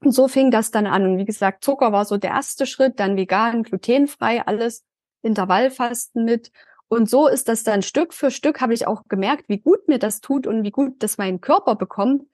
Und 0.00 0.12
so 0.12 0.28
fing 0.28 0.50
das 0.50 0.70
dann 0.70 0.86
an. 0.86 1.04
Und 1.06 1.18
wie 1.18 1.24
gesagt, 1.24 1.64
Zucker 1.64 1.92
war 1.92 2.04
so 2.04 2.16
der 2.16 2.30
erste 2.30 2.66
Schritt, 2.66 3.00
dann 3.00 3.16
vegan, 3.16 3.62
glutenfrei, 3.62 4.46
alles 4.46 4.84
Intervallfasten 5.22 6.24
mit. 6.24 6.50
Und 6.88 7.10
so 7.10 7.26
ist 7.26 7.48
das 7.48 7.64
dann 7.64 7.82
Stück 7.82 8.14
für 8.14 8.30
Stück, 8.30 8.60
habe 8.60 8.74
ich 8.74 8.86
auch 8.86 9.02
gemerkt, 9.08 9.48
wie 9.48 9.58
gut 9.58 9.88
mir 9.88 9.98
das 9.98 10.20
tut 10.20 10.46
und 10.46 10.62
wie 10.62 10.70
gut 10.70 11.02
das 11.02 11.18
mein 11.18 11.40
Körper 11.40 11.74
bekommt, 11.74 12.24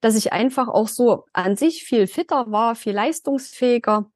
dass 0.00 0.16
ich 0.16 0.32
einfach 0.32 0.68
auch 0.68 0.88
so 0.88 1.26
an 1.32 1.56
sich 1.56 1.84
viel 1.84 2.06
fitter 2.06 2.50
war, 2.50 2.74
viel 2.74 2.94
leistungsfähiger 2.94 4.10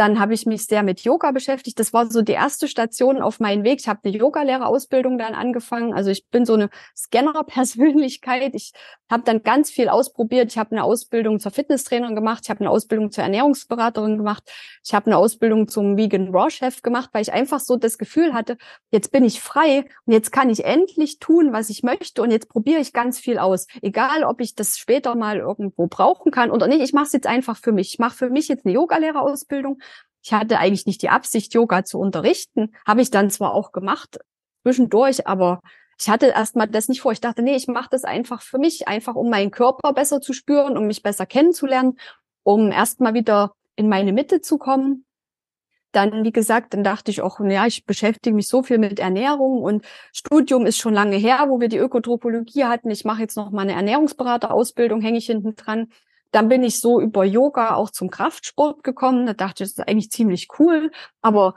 dann 0.00 0.18
habe 0.18 0.32
ich 0.32 0.46
mich 0.46 0.64
sehr 0.64 0.82
mit 0.82 1.02
Yoga 1.02 1.30
beschäftigt. 1.30 1.78
Das 1.78 1.92
war 1.92 2.10
so 2.10 2.22
die 2.22 2.32
erste 2.32 2.68
Station 2.68 3.20
auf 3.20 3.38
meinem 3.38 3.64
Weg. 3.64 3.80
Ich 3.80 3.88
habe 3.88 4.00
eine 4.02 4.16
Yogalehrerausbildung 4.16 5.18
dann 5.18 5.34
angefangen. 5.34 5.92
Also 5.92 6.08
ich 6.08 6.26
bin 6.30 6.46
so 6.46 6.54
eine 6.54 6.70
Scanner-Persönlichkeit. 6.96 8.54
Ich 8.54 8.72
habe 9.10 9.24
dann 9.24 9.42
ganz 9.42 9.70
viel 9.70 9.90
ausprobiert. 9.90 10.52
Ich 10.52 10.56
habe 10.56 10.70
eine 10.70 10.84
Ausbildung 10.84 11.38
zur 11.38 11.52
Fitnesstrainerin 11.52 12.14
gemacht. 12.14 12.44
Ich 12.44 12.50
habe 12.50 12.60
eine 12.60 12.70
Ausbildung 12.70 13.10
zur 13.10 13.24
Ernährungsberaterin 13.24 14.16
gemacht. 14.16 14.50
Ich 14.82 14.94
habe 14.94 15.04
eine 15.04 15.18
Ausbildung 15.18 15.68
zum 15.68 15.98
Vegan 15.98 16.34
Raw 16.34 16.48
Chef 16.48 16.80
gemacht, 16.80 17.10
weil 17.12 17.20
ich 17.20 17.34
einfach 17.34 17.60
so 17.60 17.76
das 17.76 17.98
Gefühl 17.98 18.32
hatte, 18.32 18.56
jetzt 18.90 19.12
bin 19.12 19.22
ich 19.22 19.42
frei 19.42 19.84
und 20.06 20.14
jetzt 20.14 20.32
kann 20.32 20.48
ich 20.48 20.64
endlich 20.64 21.18
tun, 21.18 21.52
was 21.52 21.68
ich 21.68 21.82
möchte 21.82 22.22
und 22.22 22.30
jetzt 22.30 22.48
probiere 22.48 22.80
ich 22.80 22.94
ganz 22.94 23.18
viel 23.18 23.38
aus. 23.38 23.66
Egal, 23.82 24.24
ob 24.24 24.40
ich 24.40 24.54
das 24.54 24.78
später 24.78 25.14
mal 25.14 25.36
irgendwo 25.36 25.88
brauchen 25.88 26.32
kann 26.32 26.50
oder 26.50 26.68
nicht. 26.68 26.80
Ich 26.80 26.94
mache 26.94 27.04
es 27.04 27.12
jetzt 27.12 27.26
einfach 27.26 27.58
für 27.58 27.72
mich. 27.72 27.92
Ich 27.92 27.98
mache 27.98 28.16
für 28.16 28.30
mich 28.30 28.48
jetzt 28.48 28.64
eine 28.64 28.72
Yogalehrerausbildung 28.72 29.78
ich 30.22 30.32
hatte 30.32 30.58
eigentlich 30.58 30.86
nicht 30.86 31.02
die 31.02 31.08
Absicht, 31.08 31.54
Yoga 31.54 31.84
zu 31.84 31.98
unterrichten. 31.98 32.74
Habe 32.86 33.02
ich 33.02 33.10
dann 33.10 33.30
zwar 33.30 33.54
auch 33.54 33.72
gemacht 33.72 34.18
zwischendurch, 34.62 35.26
aber 35.26 35.60
ich 35.98 36.08
hatte 36.08 36.26
erstmal 36.26 36.68
das 36.68 36.88
nicht 36.88 37.00
vor. 37.00 37.12
Ich 37.12 37.20
dachte, 37.20 37.42
nee, 37.42 37.56
ich 37.56 37.66
mache 37.66 37.88
das 37.90 38.04
einfach 38.04 38.42
für 38.42 38.58
mich, 38.58 38.88
einfach 38.88 39.14
um 39.14 39.30
meinen 39.30 39.50
Körper 39.50 39.92
besser 39.92 40.20
zu 40.20 40.32
spüren, 40.32 40.76
um 40.76 40.86
mich 40.86 41.02
besser 41.02 41.26
kennenzulernen, 41.26 41.98
um 42.42 42.72
erstmal 42.72 43.14
wieder 43.14 43.54
in 43.76 43.88
meine 43.88 44.12
Mitte 44.12 44.40
zu 44.40 44.58
kommen. 44.58 45.04
Dann, 45.92 46.24
wie 46.24 46.32
gesagt, 46.32 46.72
dann 46.72 46.84
dachte 46.84 47.10
ich 47.10 47.20
auch, 47.20 47.40
ja, 47.40 47.66
ich 47.66 47.84
beschäftige 47.84 48.34
mich 48.34 48.46
so 48.46 48.62
viel 48.62 48.78
mit 48.78 49.00
Ernährung 49.00 49.62
und 49.62 49.84
Studium 50.12 50.64
ist 50.64 50.78
schon 50.78 50.94
lange 50.94 51.16
her, 51.16 51.46
wo 51.48 51.60
wir 51.60 51.68
die 51.68 51.78
Ökotropologie 51.78 52.64
hatten. 52.64 52.90
Ich 52.90 53.04
mache 53.04 53.22
jetzt 53.22 53.36
noch 53.36 53.50
mal 53.50 53.62
eine 53.62 53.72
Ernährungsberaterausbildung, 53.72 55.00
hänge 55.00 55.18
ich 55.18 55.26
hinten 55.26 55.56
dran. 55.56 55.88
Dann 56.32 56.48
bin 56.48 56.62
ich 56.62 56.80
so 56.80 57.00
über 57.00 57.24
Yoga 57.24 57.74
auch 57.74 57.90
zum 57.90 58.10
Kraftsport 58.10 58.82
gekommen. 58.82 59.26
Da 59.26 59.34
dachte 59.34 59.64
ich, 59.64 59.70
das 59.70 59.78
ist 59.78 59.88
eigentlich 59.88 60.10
ziemlich 60.10 60.48
cool. 60.58 60.90
Aber 61.22 61.54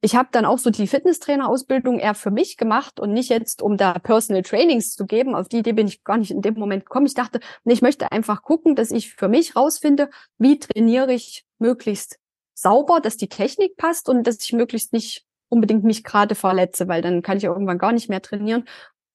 ich 0.00 0.14
habe 0.14 0.28
dann 0.30 0.44
auch 0.44 0.58
so 0.58 0.70
die 0.70 0.86
Fitnesstrainer-Ausbildung 0.86 1.98
eher 1.98 2.14
für 2.14 2.30
mich 2.30 2.56
gemacht 2.56 3.00
und 3.00 3.12
nicht 3.12 3.30
jetzt, 3.30 3.62
um 3.62 3.76
da 3.76 3.98
Personal 3.98 4.42
Trainings 4.42 4.94
zu 4.94 5.06
geben. 5.06 5.34
Auf 5.34 5.48
die 5.48 5.58
Idee 5.58 5.72
bin 5.72 5.88
ich 5.88 6.04
gar 6.04 6.18
nicht 6.18 6.30
in 6.30 6.40
dem 6.40 6.54
Moment 6.54 6.84
gekommen. 6.84 7.06
Ich 7.06 7.14
dachte, 7.14 7.40
ich 7.64 7.82
möchte 7.82 8.12
einfach 8.12 8.42
gucken, 8.42 8.76
dass 8.76 8.92
ich 8.92 9.14
für 9.14 9.28
mich 9.28 9.56
rausfinde, 9.56 10.08
wie 10.38 10.58
trainiere 10.58 11.12
ich 11.12 11.44
möglichst 11.58 12.18
sauber, 12.54 13.00
dass 13.00 13.16
die 13.16 13.28
Technik 13.28 13.76
passt 13.76 14.08
und 14.08 14.24
dass 14.24 14.42
ich 14.42 14.52
möglichst 14.52 14.92
nicht 14.92 15.24
unbedingt 15.48 15.82
mich 15.82 16.04
gerade 16.04 16.34
verletze, 16.34 16.86
weil 16.86 17.02
dann 17.02 17.22
kann 17.22 17.38
ich 17.38 17.44
irgendwann 17.44 17.78
gar 17.78 17.92
nicht 17.92 18.08
mehr 18.08 18.22
trainieren. 18.22 18.64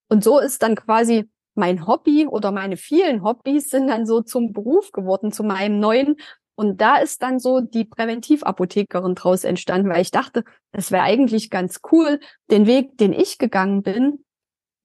Und 0.10 0.24
so 0.24 0.40
ist 0.40 0.64
dann 0.64 0.76
quasi 0.76 1.30
mein 1.56 1.88
Hobby 1.88 2.28
oder 2.28 2.52
meine 2.52 2.78
vielen 2.78 3.24
Hobbys 3.24 3.70
sind 3.70 3.88
dann 3.88 4.06
so 4.06 4.22
zum 4.22 4.54
Beruf 4.54 4.92
geworden, 4.92 5.32
zu 5.32 5.44
meinem 5.44 5.80
neuen. 5.80 6.16
Und 6.56 6.82
da 6.82 6.98
ist 6.98 7.22
dann 7.24 7.40
so 7.40 7.62
die 7.62 7.86
Präventivapothekerin 7.86 9.16
draus 9.16 9.44
entstanden, 9.44 9.90
weil 9.90 10.02
ich 10.02 10.12
dachte, 10.12 10.44
es 10.72 10.92
wäre 10.92 11.04
eigentlich 11.04 11.50
ganz 11.50 11.82
cool, 11.92 12.20
den 12.52 12.68
Weg, 12.68 12.98
den 12.98 13.14
ich 13.14 13.38
gegangen 13.38 13.82
bin, 13.82 14.24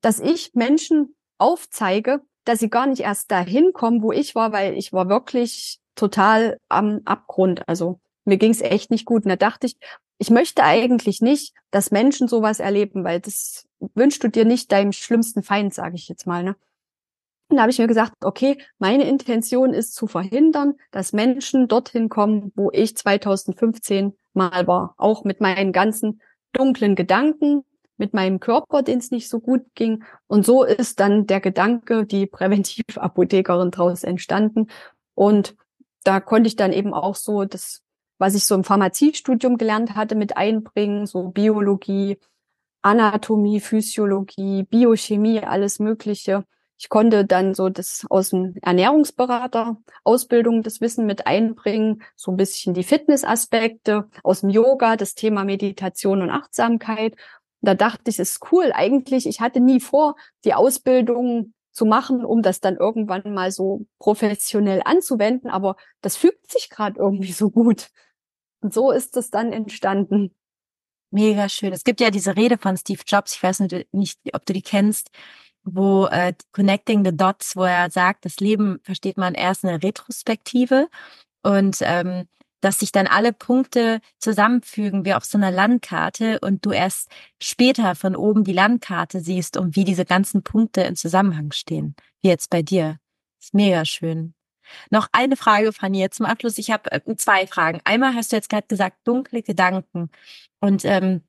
dass 0.00 0.20
ich 0.20 0.54
Menschen 0.54 1.14
aufzeige, 1.38 2.20
dass 2.44 2.60
sie 2.60 2.70
gar 2.70 2.86
nicht 2.86 3.00
erst 3.00 3.30
dahin 3.30 3.72
kommen, 3.72 4.02
wo 4.02 4.12
ich 4.12 4.34
war, 4.34 4.52
weil 4.52 4.74
ich 4.78 4.92
war 4.92 5.08
wirklich 5.08 5.78
total 5.94 6.58
am 6.68 7.00
Abgrund. 7.04 7.68
Also 7.68 8.00
mir 8.24 8.38
ging 8.38 8.50
es 8.50 8.62
echt 8.62 8.90
nicht 8.90 9.04
gut. 9.04 9.24
Und 9.24 9.30
da 9.30 9.36
dachte 9.36 9.66
ich, 9.66 9.76
ich 10.18 10.30
möchte 10.30 10.64
eigentlich 10.64 11.20
nicht, 11.20 11.54
dass 11.70 11.90
Menschen 11.90 12.28
sowas 12.28 12.60
erleben, 12.60 13.04
weil 13.04 13.20
das 13.20 13.66
wünschst 13.94 14.22
du 14.22 14.28
dir 14.28 14.44
nicht 14.44 14.72
deinem 14.72 14.92
schlimmsten 14.92 15.42
Feind, 15.42 15.72
sage 15.72 15.96
ich 15.96 16.08
jetzt 16.08 16.26
mal. 16.26 16.42
Ne? 16.42 16.56
Und 17.48 17.56
da 17.56 17.62
habe 17.62 17.70
ich 17.70 17.78
mir 17.78 17.86
gesagt, 17.86 18.12
okay, 18.22 18.58
meine 18.78 19.08
Intention 19.08 19.72
ist 19.72 19.94
zu 19.94 20.06
verhindern, 20.06 20.74
dass 20.90 21.12
Menschen 21.12 21.68
dorthin 21.68 22.08
kommen, 22.08 22.52
wo 22.56 22.70
ich 22.72 22.96
2015 22.96 24.16
mal 24.34 24.66
war. 24.66 24.94
Auch 24.98 25.24
mit 25.24 25.40
meinen 25.40 25.72
ganzen 25.72 26.20
dunklen 26.52 26.94
Gedanken, 26.94 27.64
mit 27.96 28.12
meinem 28.12 28.38
Körper, 28.38 28.82
den 28.82 28.98
es 28.98 29.10
nicht 29.10 29.28
so 29.28 29.40
gut 29.40 29.62
ging. 29.74 30.04
Und 30.26 30.44
so 30.44 30.62
ist 30.64 31.00
dann 31.00 31.26
der 31.26 31.40
Gedanke, 31.40 32.04
die 32.04 32.26
Präventivapothekerin 32.26 33.70
daraus 33.70 34.04
entstanden. 34.04 34.66
Und 35.14 35.56
da 36.04 36.20
konnte 36.20 36.48
ich 36.48 36.56
dann 36.56 36.72
eben 36.72 36.92
auch 36.92 37.16
so 37.16 37.44
das, 37.44 37.82
was 38.18 38.34
ich 38.34 38.44
so 38.44 38.54
im 38.54 38.64
Pharmaziestudium 38.64 39.58
gelernt 39.58 39.94
hatte, 39.94 40.14
mit 40.14 40.36
einbringen, 40.36 41.06
so 41.06 41.28
Biologie, 41.28 42.18
Anatomie, 42.82 43.60
Physiologie, 43.60 44.64
Biochemie, 44.64 45.40
alles 45.40 45.78
Mögliche. 45.78 46.44
Ich 46.80 46.88
konnte 46.88 47.24
dann 47.24 47.54
so 47.54 47.68
das 47.68 48.06
aus 48.08 48.30
dem 48.30 48.54
Ernährungsberater 48.62 49.78
Ausbildung 50.04 50.62
das 50.62 50.80
Wissen 50.80 51.06
mit 51.06 51.26
einbringen, 51.26 52.02
so 52.14 52.30
ein 52.30 52.36
bisschen 52.36 52.72
die 52.72 52.84
Fitnessaspekte 52.84 54.08
aus 54.22 54.42
dem 54.42 54.50
Yoga, 54.50 54.96
das 54.96 55.14
Thema 55.14 55.44
Meditation 55.44 56.22
und 56.22 56.30
Achtsamkeit. 56.30 57.16
Da 57.60 57.74
dachte 57.74 58.10
ich, 58.10 58.20
es 58.20 58.32
ist 58.32 58.52
cool. 58.52 58.70
Eigentlich, 58.72 59.26
ich 59.26 59.40
hatte 59.40 59.58
nie 59.58 59.80
vor, 59.80 60.14
die 60.44 60.54
Ausbildung 60.54 61.52
zu 61.72 61.84
machen, 61.84 62.24
um 62.24 62.42
das 62.42 62.60
dann 62.60 62.76
irgendwann 62.76 63.22
mal 63.34 63.50
so 63.50 63.86
professionell 63.98 64.82
anzuwenden, 64.84 65.50
aber 65.50 65.76
das 66.00 66.16
fügt 66.16 66.50
sich 66.50 66.70
gerade 66.70 66.98
irgendwie 66.98 67.32
so 67.32 67.50
gut. 67.50 67.88
Und 68.60 68.74
so 68.74 68.90
ist 68.90 69.16
es 69.16 69.30
dann 69.30 69.52
entstanden. 69.52 70.34
Mega 71.10 71.48
schön. 71.48 71.72
Es 71.72 71.84
gibt 71.84 72.00
ja 72.00 72.10
diese 72.10 72.36
Rede 72.36 72.58
von 72.58 72.76
Steve 72.76 73.02
Jobs, 73.06 73.34
ich 73.34 73.42
weiß 73.42 73.60
nicht, 73.60 74.18
ob 74.32 74.44
du 74.44 74.52
die 74.52 74.62
kennst, 74.62 75.10
wo 75.64 76.06
äh, 76.06 76.34
Connecting 76.52 77.04
the 77.04 77.16
Dots, 77.16 77.56
wo 77.56 77.64
er 77.64 77.90
sagt, 77.90 78.24
das 78.24 78.40
Leben 78.40 78.78
versteht 78.82 79.16
man 79.16 79.34
erst 79.34 79.64
in 79.64 79.70
der 79.70 79.82
Retrospektive 79.82 80.88
und 81.42 81.78
ähm, 81.80 82.26
dass 82.60 82.80
sich 82.80 82.92
dann 82.92 83.06
alle 83.06 83.32
Punkte 83.32 84.00
zusammenfügen 84.18 85.04
wie 85.04 85.14
auf 85.14 85.24
so 85.24 85.38
einer 85.38 85.50
Landkarte 85.50 86.40
und 86.40 86.66
du 86.66 86.72
erst 86.72 87.08
später 87.40 87.94
von 87.94 88.16
oben 88.16 88.44
die 88.44 88.52
Landkarte 88.52 89.20
siehst 89.20 89.56
und 89.56 89.76
wie 89.76 89.84
diese 89.84 90.04
ganzen 90.04 90.42
Punkte 90.42 90.82
im 90.82 90.96
Zusammenhang 90.96 91.52
stehen, 91.52 91.94
wie 92.20 92.28
jetzt 92.28 92.50
bei 92.50 92.62
dir. 92.62 92.98
Das 93.38 93.46
ist 93.46 93.54
mega 93.54 93.84
schön. 93.84 94.34
Noch 94.90 95.08
eine 95.12 95.36
Frage, 95.36 95.72
Fanny, 95.72 96.00
jetzt 96.00 96.16
zum 96.16 96.26
Abschluss. 96.26 96.58
Ich 96.58 96.70
habe 96.70 96.90
äh, 96.92 97.16
zwei 97.16 97.46
Fragen. 97.46 97.80
Einmal 97.84 98.14
hast 98.14 98.32
du 98.32 98.36
jetzt 98.36 98.48
gerade 98.48 98.66
gesagt, 98.66 98.98
dunkle 99.04 99.42
Gedanken. 99.42 100.10
Und 100.60 100.84
ähm, 100.84 101.22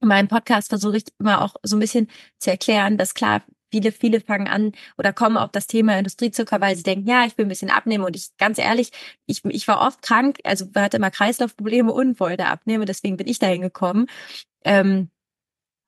in 0.00 0.08
meinem 0.08 0.28
Podcast 0.28 0.68
versuche 0.68 0.98
ich 0.98 1.04
immer 1.18 1.42
auch 1.42 1.54
so 1.62 1.76
ein 1.76 1.80
bisschen 1.80 2.08
zu 2.38 2.50
erklären, 2.50 2.98
dass 2.98 3.14
klar, 3.14 3.42
viele, 3.70 3.92
viele 3.92 4.20
fangen 4.20 4.48
an 4.48 4.72
oder 4.96 5.12
kommen 5.12 5.36
auf 5.36 5.50
das 5.50 5.66
Thema 5.66 5.98
Industriezucker, 5.98 6.60
weil 6.60 6.76
sie 6.76 6.82
denken, 6.82 7.08
ja, 7.08 7.24
ich 7.26 7.36
will 7.36 7.44
ein 7.44 7.50
bisschen 7.50 7.70
abnehmen 7.70 8.04
und 8.04 8.16
ich, 8.16 8.30
ganz 8.38 8.58
ehrlich, 8.58 8.90
ich, 9.26 9.44
ich 9.44 9.68
war 9.68 9.80
oft 9.80 10.02
krank, 10.02 10.38
also 10.44 10.66
hatte 10.74 10.96
immer 10.96 11.10
Kreislaufprobleme 11.10 11.92
und 11.92 12.20
wollte 12.20 12.46
abnehmen, 12.46 12.86
deswegen 12.86 13.16
bin 13.16 13.28
ich 13.28 13.38
dahin 13.38 13.62
gekommen. 13.62 14.06
Ähm, 14.64 15.10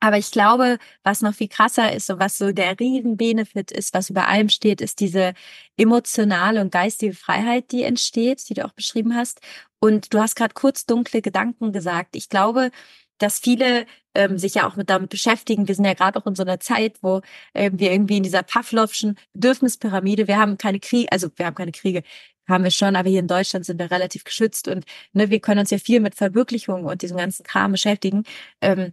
aber 0.01 0.19
ich 0.19 0.31
glaube, 0.31 0.79
was 1.05 1.21
noch 1.21 1.35
viel 1.35 1.49
krasser 1.49 1.93
ist 1.93 2.11
und 2.11 2.19
was 2.19 2.39
so 2.39 2.53
der 2.53 2.79
Riesen-Benefit 2.81 3.71
ist, 3.71 3.95
was 3.95 4.11
über 4.11 4.29
allem 4.29 4.49
steht, 4.49 4.81
ist 4.81 5.01
diese 5.01 5.35
emotionale 5.77 6.61
und 6.63 6.73
geistige 6.73 7.15
Freiheit, 7.15 7.71
die 7.71 7.83
entsteht, 7.83 8.49
die 8.49 8.55
du 8.55 8.65
auch 8.65 8.73
beschrieben 8.73 9.15
hast. 9.15 9.41
Und 9.79 10.13
du 10.15 10.19
hast 10.21 10.37
gerade 10.37 10.55
kurz 10.55 10.87
dunkle 10.87 11.23
Gedanken 11.23 11.73
gesagt. 11.73 12.17
Ich 12.17 12.29
glaube, 12.31 12.71
dass 13.19 13.39
viele 13.39 13.87
ähm, 14.15 14.39
sich 14.39 14.55
ja 14.55 14.67
auch 14.67 14.77
mit 14.77 14.91
damit 14.91 15.11
beschäftigen. 15.11 15.69
Wir 15.69 15.75
sind 15.75 15.85
ja 15.85 15.95
gerade 15.95 16.19
auch 16.19 16.27
in 16.27 16.35
so 16.35 16.43
einer 16.43 16.61
Zeit, 16.61 16.99
wo 17.03 17.21
ähm, 17.55 17.79
wir 17.79 17.93
irgendwie 17.93 18.17
in 18.17 18.23
dieser 18.23 18.43
Pavlovschen 18.43 19.19
Bedürfnispyramide, 19.35 20.27
wir 20.27 20.39
haben 20.39 20.59
keine 20.59 20.81
Kriege, 20.81 21.13
also 21.13 21.29
wir 21.37 21.47
haben 21.47 21.55
keine 21.55 21.73
Kriege, 21.73 22.03
haben 22.49 22.65
wir 22.65 22.71
schon, 22.71 22.97
aber 22.97 23.09
hier 23.09 23.21
in 23.21 23.29
Deutschland 23.29 23.65
sind 23.67 23.79
wir 23.79 23.91
relativ 23.91 24.25
geschützt 24.25 24.69
und 24.69 24.85
ne, 25.13 25.31
wir 25.31 25.41
können 25.41 25.61
uns 25.61 25.71
ja 25.71 25.79
viel 25.79 26.01
mit 26.01 26.15
Verwirklichung 26.17 26.85
und 26.85 27.03
diesem 27.03 27.17
ganzen 27.19 27.45
Kram 27.45 27.73
beschäftigen. 27.73 28.25
Ähm, 28.61 28.93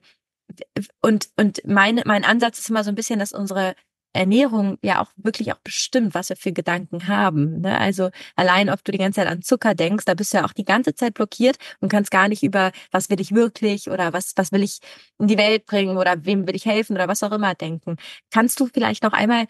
und, 1.01 1.29
und 1.37 1.61
mein, 1.65 2.01
mein 2.05 2.23
Ansatz 2.23 2.59
ist 2.59 2.69
immer 2.69 2.83
so 2.83 2.89
ein 2.89 2.95
bisschen, 2.95 3.19
dass 3.19 3.31
unsere 3.33 3.75
Ernährung 4.13 4.77
ja 4.81 5.01
auch 5.01 5.11
wirklich 5.15 5.53
auch 5.53 5.59
bestimmt, 5.59 6.15
was 6.15 6.29
wir 6.29 6.35
für 6.35 6.51
Gedanken 6.51 7.07
haben. 7.07 7.61
Ne? 7.61 7.79
Also 7.79 8.09
allein, 8.35 8.69
ob 8.69 8.83
du 8.83 8.91
die 8.91 8.97
ganze 8.97 9.21
Zeit 9.21 9.27
an 9.27 9.43
Zucker 9.43 9.75
denkst, 9.75 10.05
da 10.05 10.15
bist 10.15 10.33
du 10.33 10.37
ja 10.37 10.45
auch 10.45 10.53
die 10.53 10.65
ganze 10.65 10.95
Zeit 10.95 11.13
blockiert 11.13 11.57
und 11.79 11.89
kannst 11.89 12.09
gar 12.11 12.27
nicht 12.27 12.43
über, 12.43 12.71
was 12.91 13.09
will 13.09 13.21
ich 13.21 13.33
wirklich 13.33 13.89
oder 13.89 14.13
was, 14.13 14.33
was 14.35 14.51
will 14.51 14.63
ich 14.63 14.79
in 15.19 15.27
die 15.27 15.37
Welt 15.37 15.65
bringen 15.65 15.97
oder 15.97 16.25
wem 16.25 16.47
will 16.47 16.55
ich 16.55 16.65
helfen 16.65 16.95
oder 16.95 17.07
was 17.07 17.21
auch 17.23 17.31
immer 17.31 17.53
denken. 17.53 17.97
Kannst 18.31 18.59
du 18.59 18.67
vielleicht 18.67 19.03
noch 19.03 19.13
einmal, 19.13 19.45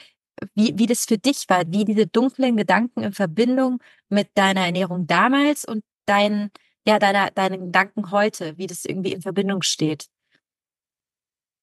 wie, 0.54 0.78
wie 0.78 0.86
das 0.86 1.06
für 1.06 1.18
dich 1.18 1.46
war, 1.48 1.64
wie 1.68 1.86
diese 1.86 2.06
dunklen 2.08 2.58
Gedanken 2.58 3.04
in 3.04 3.14
Verbindung 3.14 3.80
mit 4.10 4.30
deiner 4.36 4.66
Ernährung 4.66 5.08
damals 5.08 5.66
und 5.66 5.84
deinen, 6.06 6.52
ja, 6.86 7.00
deiner, 7.00 7.32
deinen 7.32 7.68
Gedanken 7.68 8.12
heute, 8.12 8.58
wie 8.58 8.68
das 8.68 8.86
irgendwie 8.86 9.14
in 9.14 9.22
Verbindung 9.22 9.62
steht? 9.62 10.08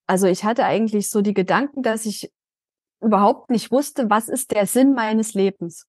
Also 0.06 0.26
ich 0.26 0.44
hatte 0.44 0.64
eigentlich 0.64 1.10
so 1.10 1.22
die 1.22 1.34
Gedanken, 1.34 1.82
dass 1.82 2.06
ich 2.06 2.32
überhaupt 3.00 3.50
nicht 3.50 3.70
wusste, 3.70 4.10
was 4.10 4.28
ist 4.28 4.52
der 4.52 4.66
Sinn 4.66 4.94
meines 4.94 5.34
Lebens. 5.34 5.86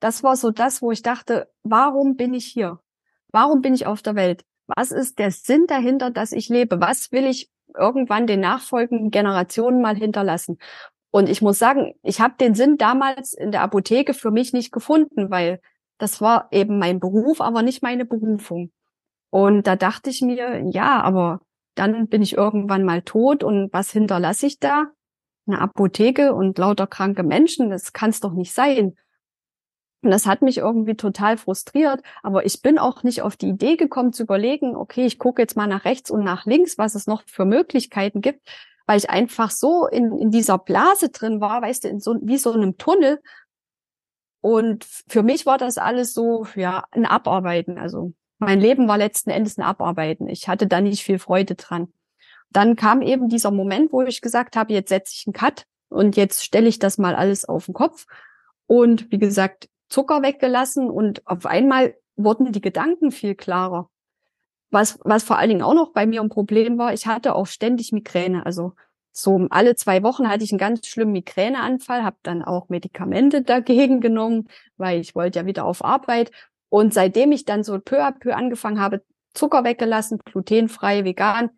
Das 0.00 0.22
war 0.22 0.36
so 0.36 0.50
das, 0.50 0.80
wo 0.82 0.92
ich 0.92 1.02
dachte, 1.02 1.50
warum 1.62 2.16
bin 2.16 2.34
ich 2.34 2.46
hier? 2.46 2.80
Warum 3.30 3.60
bin 3.60 3.74
ich 3.74 3.86
auf 3.86 4.02
der 4.02 4.14
Welt? 4.14 4.44
Was 4.66 4.90
ist 4.90 5.18
der 5.18 5.30
Sinn 5.30 5.66
dahinter, 5.66 6.10
dass 6.10 6.32
ich 6.32 6.48
lebe? 6.48 6.80
Was 6.80 7.10
will 7.10 7.26
ich 7.26 7.50
irgendwann 7.76 8.26
den 8.26 8.40
nachfolgenden 8.40 9.10
Generationen 9.10 9.82
mal 9.82 9.96
hinterlassen? 9.96 10.58
Und 11.10 11.28
ich 11.28 11.42
muss 11.42 11.58
sagen, 11.58 11.94
ich 12.02 12.20
habe 12.20 12.34
den 12.38 12.54
Sinn 12.54 12.76
damals 12.76 13.32
in 13.32 13.50
der 13.50 13.62
Apotheke 13.62 14.14
für 14.14 14.30
mich 14.30 14.52
nicht 14.52 14.72
gefunden, 14.72 15.30
weil 15.30 15.60
das 15.98 16.20
war 16.20 16.48
eben 16.52 16.78
mein 16.78 17.00
Beruf, 17.00 17.40
aber 17.40 17.62
nicht 17.62 17.82
meine 17.82 18.04
Berufung. 18.04 18.70
Und 19.30 19.66
da 19.66 19.76
dachte 19.76 20.10
ich 20.10 20.22
mir, 20.22 20.62
ja, 20.70 21.02
aber 21.02 21.40
dann 21.78 22.08
bin 22.08 22.22
ich 22.22 22.36
irgendwann 22.36 22.84
mal 22.84 23.02
tot 23.02 23.44
und 23.44 23.72
was 23.72 23.90
hinterlasse 23.90 24.46
ich 24.46 24.58
da? 24.58 24.88
Eine 25.46 25.60
Apotheke 25.60 26.34
und 26.34 26.58
lauter 26.58 26.86
kranke 26.86 27.22
Menschen, 27.22 27.70
das 27.70 27.92
kann 27.92 28.10
es 28.10 28.20
doch 28.20 28.32
nicht 28.32 28.52
sein. 28.52 28.96
Und 30.02 30.10
das 30.10 30.26
hat 30.26 30.42
mich 30.42 30.58
irgendwie 30.58 30.94
total 30.94 31.36
frustriert. 31.36 32.02
Aber 32.22 32.46
ich 32.46 32.62
bin 32.62 32.78
auch 32.78 33.02
nicht 33.02 33.22
auf 33.22 33.36
die 33.36 33.48
Idee 33.48 33.76
gekommen 33.76 34.12
zu 34.12 34.22
überlegen, 34.22 34.76
okay, 34.76 35.06
ich 35.06 35.18
gucke 35.18 35.42
jetzt 35.42 35.56
mal 35.56 35.66
nach 35.66 35.84
rechts 35.84 36.10
und 36.10 36.24
nach 36.24 36.46
links, 36.46 36.78
was 36.78 36.94
es 36.94 37.06
noch 37.06 37.22
für 37.26 37.44
Möglichkeiten 37.44 38.20
gibt, 38.20 38.48
weil 38.86 38.98
ich 38.98 39.10
einfach 39.10 39.50
so 39.50 39.86
in, 39.86 40.16
in 40.18 40.30
dieser 40.30 40.58
Blase 40.58 41.08
drin 41.08 41.40
war, 41.40 41.62
weißt 41.62 41.84
du, 41.84 41.88
in 41.88 42.00
so, 42.00 42.16
wie 42.22 42.38
so 42.38 42.52
einem 42.52 42.76
Tunnel. 42.76 43.20
Und 44.40 44.84
für 45.08 45.24
mich 45.24 45.46
war 45.46 45.58
das 45.58 45.78
alles 45.78 46.14
so, 46.14 46.46
ja, 46.54 46.84
ein 46.92 47.04
Abarbeiten. 47.04 47.78
Also 47.78 48.12
mein 48.38 48.60
Leben 48.60 48.88
war 48.88 48.98
letzten 48.98 49.30
Endes 49.30 49.58
ein 49.58 49.64
Abarbeiten. 49.64 50.28
Ich 50.28 50.48
hatte 50.48 50.66
da 50.66 50.80
nicht 50.80 51.02
viel 51.02 51.18
Freude 51.18 51.54
dran. 51.54 51.92
Dann 52.50 52.76
kam 52.76 53.02
eben 53.02 53.28
dieser 53.28 53.50
Moment, 53.50 53.92
wo 53.92 54.02
ich 54.02 54.20
gesagt 54.20 54.56
habe, 54.56 54.72
jetzt 54.72 54.88
setze 54.88 55.14
ich 55.14 55.26
einen 55.26 55.34
Cut 55.34 55.66
und 55.88 56.16
jetzt 56.16 56.44
stelle 56.44 56.68
ich 56.68 56.78
das 56.78 56.98
mal 56.98 57.14
alles 57.14 57.44
auf 57.44 57.66
den 57.66 57.74
Kopf. 57.74 58.06
Und 58.66 59.10
wie 59.10 59.18
gesagt, 59.18 59.68
Zucker 59.88 60.22
weggelassen 60.22 60.90
und 60.90 61.26
auf 61.26 61.46
einmal 61.46 61.94
wurden 62.16 62.52
die 62.52 62.60
Gedanken 62.60 63.10
viel 63.10 63.34
klarer. 63.34 63.90
Was, 64.70 64.98
was 65.02 65.24
vor 65.24 65.38
allen 65.38 65.48
Dingen 65.48 65.62
auch 65.62 65.74
noch 65.74 65.92
bei 65.92 66.06
mir 66.06 66.20
ein 66.20 66.28
Problem 66.28 66.76
war, 66.76 66.92
ich 66.92 67.06
hatte 67.06 67.34
auch 67.34 67.46
ständig 67.46 67.92
Migräne. 67.92 68.44
Also 68.44 68.74
so 69.12 69.46
alle 69.50 69.74
zwei 69.76 70.02
Wochen 70.02 70.28
hatte 70.28 70.44
ich 70.44 70.52
einen 70.52 70.58
ganz 70.58 70.86
schlimmen 70.86 71.12
Migräneanfall, 71.12 72.04
habe 72.04 72.18
dann 72.22 72.42
auch 72.42 72.68
Medikamente 72.68 73.42
dagegen 73.42 74.00
genommen, 74.00 74.48
weil 74.76 75.00
ich 75.00 75.14
wollte 75.14 75.40
ja 75.40 75.46
wieder 75.46 75.64
auf 75.64 75.84
Arbeit. 75.84 76.30
Und 76.68 76.92
seitdem 76.92 77.32
ich 77.32 77.44
dann 77.44 77.64
so 77.64 77.78
peu 77.78 78.02
à 78.02 78.12
peu 78.12 78.34
angefangen 78.34 78.80
habe, 78.80 79.02
Zucker 79.34 79.64
weggelassen, 79.64 80.18
glutenfrei, 80.24 81.04
vegan, 81.04 81.50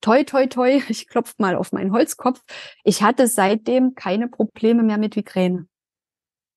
toi, 0.00 0.24
toi, 0.24 0.46
toi, 0.46 0.82
ich 0.88 1.08
klopfe 1.08 1.34
mal 1.38 1.56
auf 1.56 1.72
meinen 1.72 1.92
Holzkopf, 1.92 2.42
ich 2.84 3.02
hatte 3.02 3.26
seitdem 3.26 3.94
keine 3.94 4.28
Probleme 4.28 4.82
mehr 4.82 4.98
mit 4.98 5.16
Migräne. 5.16 5.66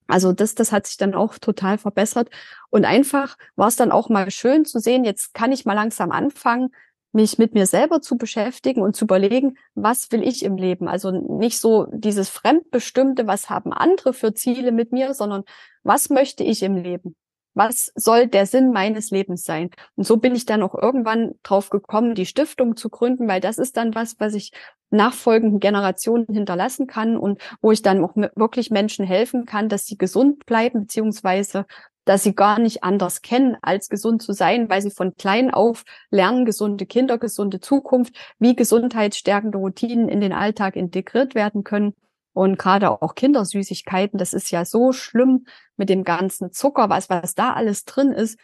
Also 0.07 0.34
das, 0.34 0.55
das 0.55 0.72
hat 0.72 0.88
sich 0.88 0.97
dann 0.97 1.14
auch 1.14 1.38
total 1.38 1.78
verbessert. 1.78 2.30
Und 2.72 2.84
einfach 2.84 3.38
war 3.55 3.68
es 3.68 3.76
dann 3.76 3.91
auch 3.91 4.10
mal 4.10 4.32
schön 4.32 4.66
zu 4.66 4.80
sehen, 4.80 5.03
jetzt 5.03 5.36
kann 5.36 5.51
ich 5.51 5.66
mal 5.66 5.74
langsam 5.74 6.12
anfangen, 6.12 6.72
mich 7.12 7.38
mit 7.38 7.53
mir 7.53 7.66
selber 7.66 8.01
zu 8.01 8.18
beschäftigen 8.18 8.82
und 8.82 8.95
zu 8.95 9.05
überlegen, 9.05 9.57
was 9.76 10.12
will 10.12 10.24
ich 10.24 10.43
im 10.43 10.57
Leben? 10.57 10.88
Also 10.88 11.12
nicht 11.12 11.60
so 11.60 11.88
dieses 11.91 12.30
Fremdbestimmte, 12.30 13.28
was 13.28 13.49
haben 13.49 13.74
andere 13.74 14.14
für 14.14 14.34
Ziele 14.34 14.72
mit 14.72 14.91
mir, 14.91 15.14
sondern 15.14 15.43
was 15.84 16.10
möchte 16.10 16.43
ich 16.43 16.62
im 16.64 16.76
Leben? 16.76 17.16
Was 17.60 17.91
soll 17.93 18.28
der 18.28 18.45
Sinn 18.45 18.72
meines 18.72 19.12
Lebens 19.12 19.43
sein? 19.43 19.70
Und 19.97 20.05
so 20.05 20.16
bin 20.16 20.34
ich 20.34 20.45
dann 20.45 20.64
auch 20.64 20.76
irgendwann 20.76 21.34
drauf 21.43 21.70
gekommen, 21.70 22.16
die 22.16 22.26
Stiftung 22.26 22.78
zu 22.78 22.88
gründen, 22.88 23.28
weil 23.28 23.41
das 23.41 23.57
ist 23.57 23.76
dann 23.76 23.93
was, 23.95 24.16
was 24.18 24.34
ich 24.34 24.53
nachfolgenden 24.91 25.60
Generationen 25.60 26.26
hinterlassen 26.32 26.88
kann 26.88 27.18
und 27.18 27.41
wo 27.62 27.74
ich 27.74 27.82
dann 27.82 28.01
auch 28.01 28.16
wirklich 28.16 28.72
Menschen 28.72 29.05
helfen 29.05 29.45
kann, 29.45 29.68
dass 29.68 29.86
sie 29.86 29.97
gesund 29.97 30.45
bleiben, 30.45 30.84
beziehungsweise 30.84 31.66
dass 32.05 32.24
sie 32.24 32.34
gar 32.34 32.60
nicht 32.60 32.82
anders 32.86 33.22
kennen, 33.22 33.57
als 33.62 33.89
gesund 33.89 34.22
zu 34.22 34.32
sein, 34.32 34.70
weil 34.70 34.82
sie 34.82 34.89
von 34.89 35.16
klein 35.16 35.51
auf 35.53 35.84
lernen, 36.12 36.45
gesunde 36.45 36.86
Kinder, 36.86 37.18
gesunde 37.18 37.60
Zukunft, 37.60 38.16
wie 38.39 38.55
gesundheitsstärkende 38.55 39.57
Routinen 39.57 40.07
in 40.07 40.22
den 40.22 40.32
Alltag 40.32 40.78
integriert 40.78 41.36
werden 41.36 41.66
können. 41.66 41.93
Und 42.40 42.58
gerade 42.58 42.90
auch 42.90 43.16
Kindersüßigkeiten, 43.16 44.18
das 44.18 44.32
ist 44.32 44.50
ja 44.50 44.64
so 44.64 44.94
schlimm 44.94 45.46
mit 45.76 45.90
dem 45.90 46.06
ganzen 46.06 46.54
Zucker, 46.54 46.90
was, 46.90 47.10
was 47.10 47.36
da 47.36 47.52
alles 47.52 47.84
drin 47.84 48.14
ist. 48.14 48.40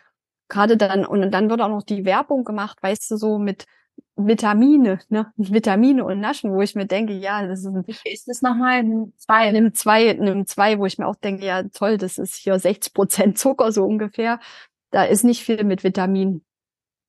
Gerade 0.49 0.75
dann, 0.75 1.05
und 1.05 1.31
dann 1.31 1.49
wird 1.49 1.61
auch 1.61 1.69
noch 1.69 1.81
die 1.81 2.03
Werbung 2.03 2.43
gemacht, 2.43 2.77
weißt 2.83 3.09
du, 3.09 3.15
so 3.15 3.39
mit 3.39 3.63
Vitamine, 4.17 4.99
ne? 5.07 5.31
Vitamine 5.37 6.03
und 6.03 6.19
Naschen, 6.19 6.51
wo 6.51 6.61
ich 6.61 6.75
mir 6.75 6.85
denke, 6.85 7.13
ja, 7.13 7.47
das 7.47 7.59
ist 7.59 7.67
ein, 7.67 7.85
ist 8.03 8.27
das 8.27 8.41
nochmal 8.41 8.79
ein 8.79 9.13
zwei? 9.15 9.49
Nimm 9.53 9.73
zwei, 9.73 10.11
nimm 10.11 10.45
zwei, 10.45 10.77
wo 10.77 10.85
ich 10.85 10.97
mir 10.97 11.07
auch 11.07 11.15
denke, 11.15 11.45
ja, 11.45 11.63
toll, 11.63 11.97
das 11.97 12.17
ist 12.17 12.35
hier 12.35 12.59
60 12.59 12.93
Prozent 12.93 13.37
Zucker 13.37 13.71
so 13.71 13.85
ungefähr. 13.85 14.41
Da 14.91 15.05
ist 15.05 15.23
nicht 15.23 15.45
viel 15.45 15.63
mit 15.63 15.85
Vitaminen. 15.85 16.43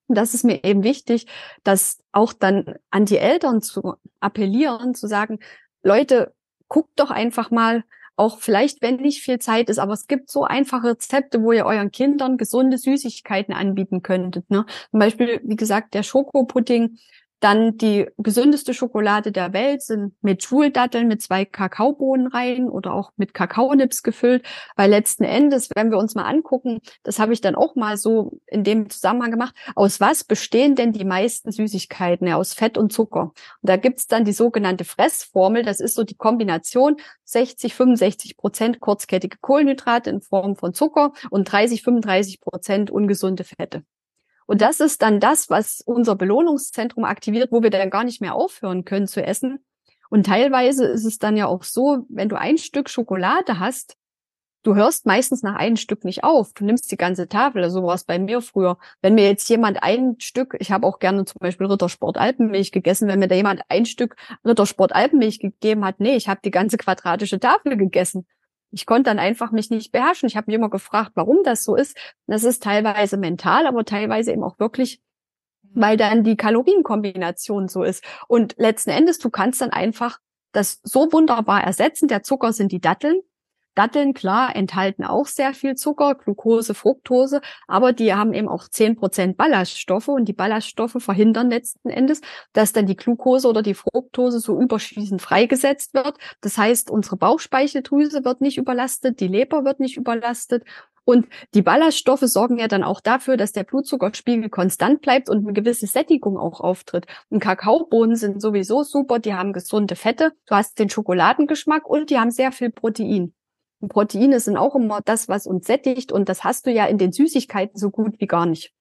Und 0.06 0.16
das 0.16 0.34
ist 0.34 0.44
mir 0.44 0.62
eben 0.62 0.84
wichtig, 0.84 1.26
dass 1.64 1.98
auch 2.12 2.32
dann 2.32 2.76
an 2.90 3.06
die 3.06 3.18
Eltern 3.18 3.60
zu 3.60 3.96
appellieren, 4.20 4.94
zu 4.94 5.08
sagen, 5.08 5.40
Leute, 5.82 6.32
guckt 6.68 6.98
doch 6.98 7.10
einfach 7.10 7.50
mal, 7.50 7.84
auch 8.16 8.38
vielleicht, 8.38 8.80
wenn 8.82 8.96
nicht 8.96 9.22
viel 9.22 9.38
Zeit 9.38 9.68
ist, 9.68 9.78
aber 9.78 9.92
es 9.92 10.06
gibt 10.06 10.30
so 10.30 10.44
einfache 10.44 10.88
Rezepte, 10.88 11.42
wo 11.42 11.52
ihr 11.52 11.66
euren 11.66 11.90
Kindern 11.90 12.38
gesunde 12.38 12.78
Süßigkeiten 12.78 13.54
anbieten 13.54 14.02
könntet. 14.02 14.50
Ne? 14.50 14.64
Zum 14.90 15.00
Beispiel, 15.00 15.40
wie 15.44 15.56
gesagt, 15.56 15.94
der 15.94 16.02
Schokopudding 16.02 16.98
dann 17.40 17.76
die 17.76 18.06
gesündeste 18.16 18.72
Schokolade 18.72 19.30
der 19.30 19.52
Welt 19.52 19.82
sind 19.82 20.14
mit 20.22 20.42
Schuldatteln 20.42 21.06
mit 21.06 21.20
zwei 21.22 21.44
Kakaobohnen 21.44 22.28
rein 22.28 22.68
oder 22.68 22.94
auch 22.94 23.12
mit 23.16 23.34
Kakaonips 23.34 24.02
gefüllt, 24.02 24.44
weil 24.74 24.90
letzten 24.90 25.24
Endes, 25.24 25.68
wenn 25.74 25.90
wir 25.90 25.98
uns 25.98 26.14
mal 26.14 26.24
angucken, 26.24 26.80
das 27.02 27.18
habe 27.18 27.32
ich 27.32 27.40
dann 27.40 27.54
auch 27.54 27.74
mal 27.74 27.96
so 27.96 28.40
in 28.46 28.64
dem 28.64 28.88
Zusammenhang 28.88 29.30
gemacht, 29.30 29.54
aus 29.74 30.00
was 30.00 30.24
bestehen 30.24 30.74
denn 30.74 30.92
die 30.92 31.04
meisten 31.04 31.52
Süßigkeiten? 31.52 32.26
Ja, 32.26 32.36
aus 32.36 32.54
Fett 32.54 32.78
und 32.78 32.92
Zucker. 32.92 33.22
Und 33.22 33.34
da 33.62 33.76
gibt's 33.76 34.06
dann 34.06 34.24
die 34.24 34.32
sogenannte 34.32 34.84
Fressformel, 34.84 35.62
das 35.62 35.80
ist 35.80 35.94
so 35.94 36.04
die 36.04 36.16
Kombination 36.16 36.96
60, 37.24 37.74
65 37.74 38.36
Prozent 38.36 38.80
kurzkettige 38.80 39.36
Kohlenhydrate 39.40 40.10
in 40.10 40.22
Form 40.22 40.56
von 40.56 40.72
Zucker 40.72 41.12
und 41.30 41.44
30, 41.44 41.82
35 41.82 42.40
Prozent 42.40 42.90
ungesunde 42.90 43.44
Fette. 43.44 43.82
Und 44.46 44.60
das 44.60 44.80
ist 44.80 45.02
dann 45.02 45.20
das, 45.20 45.50
was 45.50 45.80
unser 45.84 46.14
Belohnungszentrum 46.14 47.04
aktiviert, 47.04 47.50
wo 47.52 47.62
wir 47.62 47.70
dann 47.70 47.90
gar 47.90 48.04
nicht 48.04 48.20
mehr 48.20 48.34
aufhören 48.34 48.84
können 48.84 49.08
zu 49.08 49.22
essen. 49.22 49.64
Und 50.08 50.26
teilweise 50.26 50.86
ist 50.86 51.04
es 51.04 51.18
dann 51.18 51.36
ja 51.36 51.46
auch 51.46 51.64
so, 51.64 52.06
wenn 52.08 52.28
du 52.28 52.38
ein 52.38 52.58
Stück 52.58 52.88
Schokolade 52.88 53.58
hast, 53.58 53.96
du 54.62 54.76
hörst 54.76 55.04
meistens 55.04 55.42
nach 55.42 55.56
einem 55.56 55.76
Stück 55.76 56.04
nicht 56.04 56.22
auf. 56.22 56.52
Du 56.52 56.64
nimmst 56.64 56.90
die 56.90 56.96
ganze 56.96 57.28
Tafel. 57.28 57.68
So 57.70 57.82
war 57.82 57.94
es 57.94 58.04
bei 58.04 58.18
mir 58.18 58.40
früher. 58.40 58.78
Wenn 59.02 59.14
mir 59.14 59.24
jetzt 59.26 59.48
jemand 59.48 59.82
ein 59.82 60.16
Stück, 60.18 60.56
ich 60.60 60.70
habe 60.70 60.86
auch 60.86 61.00
gerne 61.00 61.24
zum 61.24 61.38
Beispiel 61.40 61.66
Rittersport 61.66 62.16
Alpenmilch 62.16 62.70
gegessen, 62.70 63.08
wenn 63.08 63.18
mir 63.18 63.28
da 63.28 63.34
jemand 63.34 63.62
ein 63.68 63.84
Stück 63.84 64.16
Rittersport 64.44 64.92
Alpenmilch 64.94 65.40
gegeben 65.40 65.84
hat, 65.84 65.98
nee, 65.98 66.16
ich 66.16 66.28
habe 66.28 66.40
die 66.44 66.50
ganze 66.52 66.76
quadratische 66.76 67.40
Tafel 67.40 67.76
gegessen 67.76 68.26
ich 68.76 68.84
konnte 68.84 69.04
dann 69.04 69.18
einfach 69.18 69.52
mich 69.52 69.70
nicht 69.70 69.90
beherrschen. 69.90 70.26
Ich 70.26 70.36
habe 70.36 70.48
mich 70.48 70.54
immer 70.54 70.68
gefragt, 70.68 71.12
warum 71.14 71.42
das 71.44 71.64
so 71.64 71.76
ist. 71.76 71.96
Das 72.26 72.44
ist 72.44 72.62
teilweise 72.62 73.16
mental, 73.16 73.66
aber 73.66 73.86
teilweise 73.86 74.32
eben 74.32 74.44
auch 74.44 74.58
wirklich, 74.58 75.00
weil 75.72 75.96
dann 75.96 76.24
die 76.24 76.36
Kalorienkombination 76.36 77.68
so 77.68 77.82
ist. 77.84 78.04
Und 78.28 78.54
letzten 78.58 78.90
Endes, 78.90 79.18
du 79.18 79.30
kannst 79.30 79.62
dann 79.62 79.70
einfach 79.70 80.18
das 80.52 80.80
so 80.82 81.10
wunderbar 81.10 81.64
ersetzen. 81.64 82.06
Der 82.06 82.22
Zucker 82.22 82.52
sind 82.52 82.70
die 82.70 82.82
Datteln. 82.82 83.22
Datteln, 83.76 84.14
klar, 84.14 84.56
enthalten 84.56 85.04
auch 85.04 85.26
sehr 85.26 85.54
viel 85.54 85.76
Zucker, 85.76 86.16
Glucose, 86.16 86.74
Fructose, 86.74 87.40
aber 87.68 87.92
die 87.92 88.14
haben 88.14 88.32
eben 88.32 88.48
auch 88.48 88.68
zehn 88.68 88.96
Prozent 88.96 89.36
Ballaststoffe 89.36 90.08
und 90.08 90.26
die 90.26 90.32
Ballaststoffe 90.32 90.96
verhindern 90.98 91.50
letzten 91.50 91.90
Endes, 91.90 92.20
dass 92.52 92.72
dann 92.72 92.86
die 92.86 92.96
Glucose 92.96 93.48
oder 93.48 93.62
die 93.62 93.74
Fructose 93.74 94.40
so 94.40 94.60
überschießend 94.60 95.22
freigesetzt 95.22 95.94
wird. 95.94 96.16
Das 96.40 96.58
heißt, 96.58 96.90
unsere 96.90 97.16
Bauchspeicheldrüse 97.16 98.24
wird 98.24 98.40
nicht 98.40 98.58
überlastet, 98.58 99.20
die 99.20 99.28
Leber 99.28 99.64
wird 99.64 99.78
nicht 99.78 99.96
überlastet 99.96 100.64
und 101.06 101.28
die 101.54 101.62
Ballaststoffe 101.62 102.22
sorgen 102.22 102.58
ja 102.58 102.66
dann 102.66 102.82
auch 102.82 103.00
dafür, 103.00 103.36
dass 103.36 103.52
der 103.52 103.62
Blutzuckerspiegel 103.62 104.50
konstant 104.50 105.02
bleibt 105.02 105.30
und 105.30 105.44
eine 105.44 105.52
gewisse 105.52 105.86
Sättigung 105.86 106.36
auch 106.36 106.60
auftritt. 106.60 107.06
Und 107.30 107.38
Kakaobohnen 107.38 108.16
sind 108.16 108.42
sowieso 108.42 108.82
super, 108.82 109.20
die 109.20 109.32
haben 109.32 109.52
gesunde 109.52 109.94
Fette, 109.94 110.32
du 110.46 110.54
hast 110.56 110.80
den 110.80 110.90
Schokoladengeschmack 110.90 111.88
und 111.88 112.10
die 112.10 112.18
haben 112.18 112.32
sehr 112.32 112.50
viel 112.50 112.70
Protein. 112.70 113.32
Proteine 113.88 114.40
sind 114.40 114.56
auch 114.56 114.74
immer 114.74 115.00
das, 115.04 115.28
was 115.28 115.46
uns 115.46 115.66
sättigt 115.66 116.12
und 116.12 116.28
das 116.28 116.44
hast 116.44 116.66
du 116.66 116.70
ja 116.70 116.86
in 116.86 116.98
den 116.98 117.12
Süßigkeiten 117.12 117.78
so 117.78 117.90
gut 117.90 118.18
wie 118.18 118.26
gar 118.26 118.46
nicht. 118.46 118.72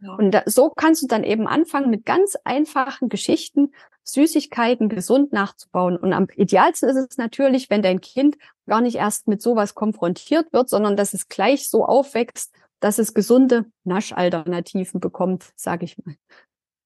Ja. 0.00 0.14
Und 0.14 0.30
da, 0.30 0.42
so 0.46 0.70
kannst 0.70 1.02
du 1.02 1.06
dann 1.06 1.24
eben 1.24 1.46
anfangen, 1.46 1.90
mit 1.90 2.06
ganz 2.06 2.36
einfachen 2.44 3.08
Geschichten 3.08 3.72
Süßigkeiten 4.04 4.88
gesund 4.88 5.32
nachzubauen. 5.32 5.96
Und 5.96 6.12
am 6.12 6.26
idealsten 6.34 6.88
ist 6.88 6.96
es 6.96 7.18
natürlich, 7.18 7.68
wenn 7.70 7.82
dein 7.82 8.00
Kind 8.00 8.36
gar 8.66 8.80
nicht 8.80 8.96
erst 8.96 9.28
mit 9.28 9.42
sowas 9.42 9.74
konfrontiert 9.74 10.52
wird, 10.52 10.70
sondern 10.70 10.96
dass 10.96 11.12
es 11.12 11.28
gleich 11.28 11.68
so 11.68 11.84
aufwächst, 11.84 12.54
dass 12.80 12.98
es 12.98 13.12
gesunde 13.12 13.66
Naschalternativen 13.84 15.00
bekommt, 15.00 15.52
sage 15.54 15.84
ich 15.84 15.98
mal. 15.98 16.16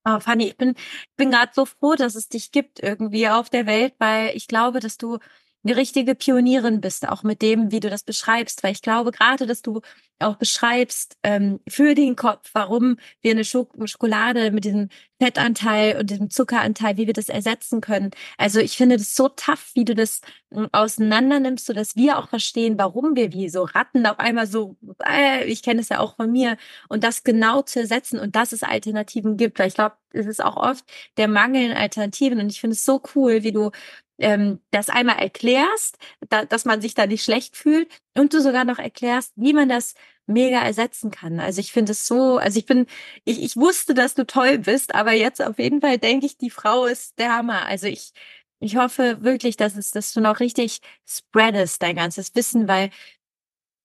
Oh, 0.06 0.20
Fanny, 0.20 0.48
ich 0.48 0.56
bin, 0.56 0.74
bin 1.16 1.30
gerade 1.30 1.52
so 1.54 1.64
froh, 1.64 1.94
dass 1.94 2.14
es 2.14 2.28
dich 2.28 2.50
gibt 2.52 2.82
irgendwie 2.82 3.28
auf 3.28 3.48
der 3.48 3.64
Welt, 3.64 3.94
weil 3.98 4.36
ich 4.36 4.48
glaube, 4.48 4.80
dass 4.80 4.98
du 4.98 5.18
eine 5.64 5.76
richtige 5.76 6.14
Pionierin 6.14 6.80
bist, 6.80 7.08
auch 7.08 7.22
mit 7.22 7.42
dem, 7.42 7.72
wie 7.72 7.80
du 7.80 7.90
das 7.90 8.02
beschreibst, 8.04 8.62
weil 8.62 8.72
ich 8.72 8.82
glaube 8.82 9.10
gerade, 9.12 9.46
dass 9.46 9.62
du 9.62 9.80
auch 10.20 10.36
beschreibst 10.36 11.16
ähm, 11.22 11.60
für 11.68 11.94
den 11.94 12.16
Kopf, 12.16 12.50
warum 12.52 12.96
wir 13.20 13.32
eine 13.32 13.44
Schokolade 13.44 14.50
mit 14.50 14.64
diesem 14.64 14.88
Fettanteil 15.20 15.98
und 15.98 16.10
diesem 16.10 16.30
Zuckeranteil, 16.30 16.96
wie 16.96 17.06
wir 17.06 17.12
das 17.14 17.28
ersetzen 17.28 17.80
können. 17.80 18.10
Also 18.38 18.60
ich 18.60 18.76
finde 18.76 18.96
das 18.96 19.14
so 19.14 19.28
tough, 19.28 19.70
wie 19.74 19.84
du 19.84 19.94
das 19.94 20.20
hm, 20.52 20.68
auseinander 20.72 21.40
nimmst, 21.40 21.66
so 21.66 21.72
dass 21.72 21.96
wir 21.96 22.18
auch 22.18 22.28
verstehen, 22.28 22.78
warum 22.78 23.16
wir 23.16 23.32
wie 23.32 23.48
so 23.48 23.62
Ratten 23.62 24.06
auf 24.06 24.18
einmal 24.18 24.46
so, 24.46 24.76
äh, 25.04 25.44
ich 25.46 25.62
kenne 25.62 25.80
es 25.80 25.88
ja 25.88 26.00
auch 26.00 26.16
von 26.16 26.30
mir, 26.30 26.56
und 26.88 27.04
das 27.04 27.24
genau 27.24 27.62
zu 27.62 27.80
ersetzen 27.80 28.18
und 28.18 28.36
dass 28.36 28.52
es 28.52 28.62
Alternativen 28.62 29.36
gibt, 29.36 29.58
weil 29.58 29.68
ich 29.68 29.74
glaube, 29.74 29.96
es 30.14 30.26
ist 30.26 30.42
auch 30.42 30.56
oft 30.56 30.84
der 31.16 31.28
Mangel 31.28 31.70
in 31.70 31.76
Alternativen. 31.76 32.38
Und 32.40 32.50
ich 32.50 32.60
finde 32.60 32.74
es 32.74 32.84
so 32.84 33.02
cool, 33.14 33.42
wie 33.42 33.52
du 33.52 33.70
ähm, 34.18 34.60
das 34.70 34.88
einmal 34.90 35.18
erklärst, 35.18 35.98
da, 36.28 36.44
dass 36.44 36.64
man 36.64 36.80
sich 36.80 36.94
da 36.94 37.06
nicht 37.06 37.24
schlecht 37.24 37.56
fühlt 37.56 37.88
und 38.16 38.32
du 38.32 38.40
sogar 38.40 38.64
noch 38.64 38.78
erklärst, 38.78 39.32
wie 39.36 39.52
man 39.52 39.68
das 39.68 39.94
mega 40.26 40.60
ersetzen 40.60 41.10
kann. 41.10 41.40
Also 41.40 41.60
ich 41.60 41.72
finde 41.72 41.92
es 41.92 42.06
so, 42.06 42.38
also 42.38 42.58
ich 42.58 42.66
bin, 42.66 42.86
ich, 43.24 43.42
ich 43.42 43.56
wusste, 43.56 43.94
dass 43.94 44.14
du 44.14 44.26
toll 44.26 44.58
bist, 44.58 44.94
aber 44.94 45.12
jetzt 45.12 45.42
auf 45.42 45.58
jeden 45.58 45.80
Fall 45.80 45.98
denke 45.98 46.26
ich, 46.26 46.38
die 46.38 46.50
Frau 46.50 46.86
ist 46.86 47.18
der 47.18 47.36
Hammer. 47.36 47.66
Also 47.66 47.86
ich, 47.86 48.12
ich 48.60 48.76
hoffe 48.76 49.22
wirklich, 49.22 49.56
dass 49.56 49.76
es, 49.76 49.90
dass 49.90 50.12
du 50.12 50.20
noch 50.20 50.40
richtig 50.40 50.80
spreadest, 51.06 51.82
dein 51.82 51.96
ganzes 51.96 52.34
Wissen, 52.34 52.68
weil 52.68 52.90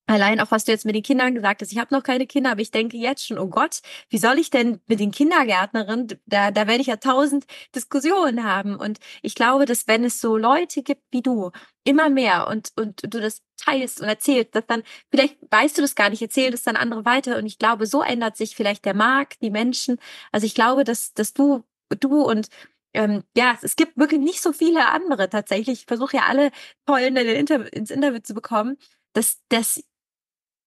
Allein 0.10 0.40
auch, 0.40 0.50
was 0.50 0.66
du 0.66 0.72
jetzt 0.72 0.86
mit 0.86 0.96
den 0.96 1.04
Kindern 1.04 1.36
gesagt 1.36 1.62
hast. 1.62 1.72
Ich 1.72 1.78
habe 1.78 1.94
noch 1.94 2.02
keine 2.02 2.26
Kinder, 2.26 2.50
aber 2.50 2.62
ich 2.62 2.72
denke 2.72 2.98
jetzt 2.98 3.28
schon, 3.28 3.38
oh 3.38 3.46
Gott, 3.46 3.82
wie 4.10 4.18
soll 4.18 4.40
ich 4.40 4.50
denn 4.50 4.82
mit 4.88 5.00
den 5.00 5.12
Kindergärtnerinnen, 5.12 6.20
da, 6.26 6.50
da 6.50 6.66
werde 6.66 6.82
ich 6.82 6.88
ja 6.88 6.96
tausend 6.96 7.46
Diskussionen 7.76 8.44
haben. 8.44 8.76
Und 8.76 8.98
ich 9.22 9.36
glaube, 9.36 9.66
dass 9.66 9.88
wenn 9.88 10.04
es 10.04 10.20
so 10.20 10.36
Leute 10.36 10.82
gibt 10.82 11.04
wie 11.12 11.22
du, 11.22 11.52
immer 11.84 12.10
mehr 12.10 12.48
und, 12.48 12.72
und 12.76 13.04
du 13.04 13.22
das 13.22 13.44
teilst 13.58 14.02
und 14.02 14.08
erzählst, 14.08 14.56
dass 14.56 14.66
dann, 14.66 14.82
vielleicht 15.12 15.38
weißt 15.52 15.78
du 15.78 15.84
das 15.84 15.94
gar 15.94 16.10
nicht, 16.10 16.24
erzähl 16.24 16.50
das 16.50 16.64
dann 16.64 16.76
andere 16.76 17.06
weiter. 17.06 17.38
Und 17.38 17.46
ich 17.46 17.60
glaube, 17.60 17.86
so 17.86 18.02
ändert 18.02 18.36
sich 18.36 18.56
vielleicht 18.56 18.86
der 18.86 18.96
Markt, 18.96 19.44
die 19.44 19.52
Menschen. 19.52 20.00
Also 20.32 20.48
ich 20.48 20.56
glaube, 20.56 20.86
dass, 20.86 21.14
dass 21.14 21.34
du, 21.34 21.64
du 22.00 22.24
und 22.24 22.50
ähm, 22.96 23.24
ja, 23.38 23.60
es 23.62 23.76
gibt 23.76 23.96
wirklich 23.96 24.22
nicht 24.22 24.42
so 24.42 24.54
viele 24.54 24.88
andere 24.88 25.30
tatsächlich. 25.30 25.82
Ich 25.82 25.86
versuche 25.86 26.18
ja 26.18 26.24
alle 26.24 26.50
toll 26.88 27.02
in 27.02 27.16
Inter 27.16 27.72
ins 27.72 27.92
Interview 27.92 28.22
zu 28.22 28.34
bekommen, 28.34 28.78
dass, 29.14 29.40
dass 29.50 29.84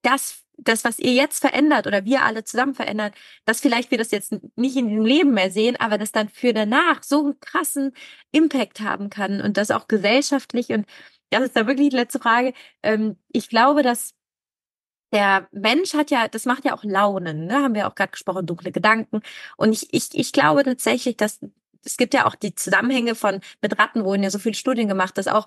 das, 0.02 0.44
das, 0.56 0.84
was 0.84 0.98
ihr 0.98 1.12
jetzt 1.12 1.40
verändert 1.40 1.86
oder 1.86 2.04
wir 2.04 2.22
alle 2.22 2.44
zusammen 2.44 2.74
verändern, 2.74 3.12
dass 3.44 3.60
vielleicht 3.60 3.90
wir 3.90 3.98
das 3.98 4.10
jetzt 4.10 4.34
nicht 4.56 4.76
in 4.76 4.88
dem 4.88 5.04
Leben 5.04 5.34
mehr 5.34 5.50
sehen, 5.50 5.76
aber 5.76 5.98
das 5.98 6.12
dann 6.12 6.28
für 6.28 6.52
danach 6.52 7.02
so 7.02 7.20
einen 7.24 7.40
krassen 7.40 7.92
Impact 8.32 8.80
haben 8.80 9.10
kann 9.10 9.40
und 9.40 9.56
das 9.56 9.70
auch 9.70 9.88
gesellschaftlich 9.88 10.70
und 10.70 10.86
das 11.30 11.44
ist 11.44 11.56
da 11.56 11.66
wirklich 11.66 11.90
die 11.90 11.96
letzte 11.96 12.20
Frage. 12.20 12.52
Ähm, 12.82 13.16
ich 13.32 13.48
glaube, 13.48 13.82
dass 13.82 14.14
der 15.12 15.48
Mensch 15.52 15.94
hat 15.94 16.10
ja, 16.10 16.28
das 16.28 16.46
macht 16.46 16.64
ja 16.64 16.74
auch 16.74 16.84
Launen, 16.84 17.46
ne? 17.46 17.54
haben 17.62 17.74
wir 17.74 17.86
auch 17.86 17.94
gerade 17.94 18.12
gesprochen, 18.12 18.46
dunkle 18.46 18.72
Gedanken. 18.72 19.20
Und 19.56 19.72
ich, 19.72 19.92
ich, 19.92 20.08
ich 20.14 20.32
glaube 20.32 20.64
tatsächlich, 20.64 21.16
dass 21.16 21.40
es 21.84 21.96
gibt 21.96 22.14
ja 22.14 22.26
auch 22.26 22.34
die 22.34 22.54
Zusammenhänge 22.54 23.14
von, 23.14 23.40
mit 23.60 23.78
Ratten 23.78 24.04
wurden 24.04 24.22
ja 24.22 24.30
so 24.30 24.38
viele 24.38 24.54
Studien 24.54 24.88
gemacht, 24.88 25.18
dass 25.18 25.28
auch 25.28 25.46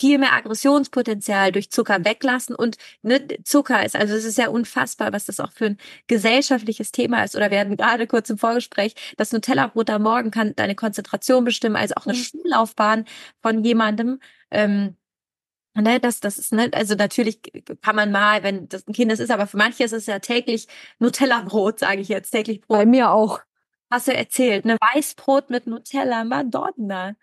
viel 0.00 0.18
mehr 0.18 0.32
Aggressionspotenzial 0.32 1.52
durch 1.52 1.70
Zucker 1.70 2.04
weglassen 2.04 2.56
und 2.56 2.78
ne, 3.02 3.20
Zucker 3.44 3.84
ist, 3.84 3.94
also 3.94 4.14
es 4.14 4.24
ist 4.24 4.38
ja 4.38 4.48
unfassbar, 4.48 5.12
was 5.12 5.26
das 5.26 5.40
auch 5.40 5.52
für 5.52 5.66
ein 5.66 5.78
gesellschaftliches 6.06 6.90
Thema 6.90 7.22
ist. 7.22 7.36
Oder 7.36 7.50
wir 7.50 7.60
hatten 7.60 7.76
gerade 7.76 8.06
kurz 8.06 8.30
im 8.30 8.38
Vorgespräch, 8.38 8.94
das 9.18 9.32
Nutella-Brot 9.32 9.90
am 9.90 10.02
Morgen 10.02 10.30
kann 10.30 10.56
deine 10.56 10.74
Konzentration 10.74 11.44
bestimmen, 11.44 11.76
also 11.76 11.94
auch 11.96 12.06
eine 12.06 12.16
mhm. 12.16 12.22
Schullaufbahn 12.22 13.04
von 13.42 13.62
jemandem. 13.62 14.20
Ähm, 14.50 14.96
Ne, 15.74 16.00
das, 16.00 16.18
das 16.18 16.36
ist, 16.36 16.52
ne, 16.52 16.68
also 16.72 16.96
natürlich 16.96 17.40
kann 17.80 17.94
man 17.94 18.10
mal, 18.10 18.42
wenn 18.42 18.68
das 18.68 18.86
ein 18.88 18.92
Kind 18.92 19.12
ist, 19.12 19.30
aber 19.30 19.46
für 19.46 19.56
manche 19.56 19.84
ist 19.84 19.92
es 19.92 20.06
ja 20.06 20.18
täglich 20.18 20.66
Nutella-Brot, 20.98 21.78
sage 21.78 22.00
ich 22.00 22.08
jetzt, 22.08 22.32
täglich 22.32 22.60
Brot. 22.60 22.76
Bei 22.76 22.86
mir 22.86 23.12
auch. 23.12 23.40
Hast 23.88 24.08
du 24.08 24.14
erzählt, 24.14 24.64
ne 24.64 24.76
Weißbrot 24.80 25.50
mit 25.50 25.68
Nutella, 25.68 26.24
Madonna. 26.24 27.14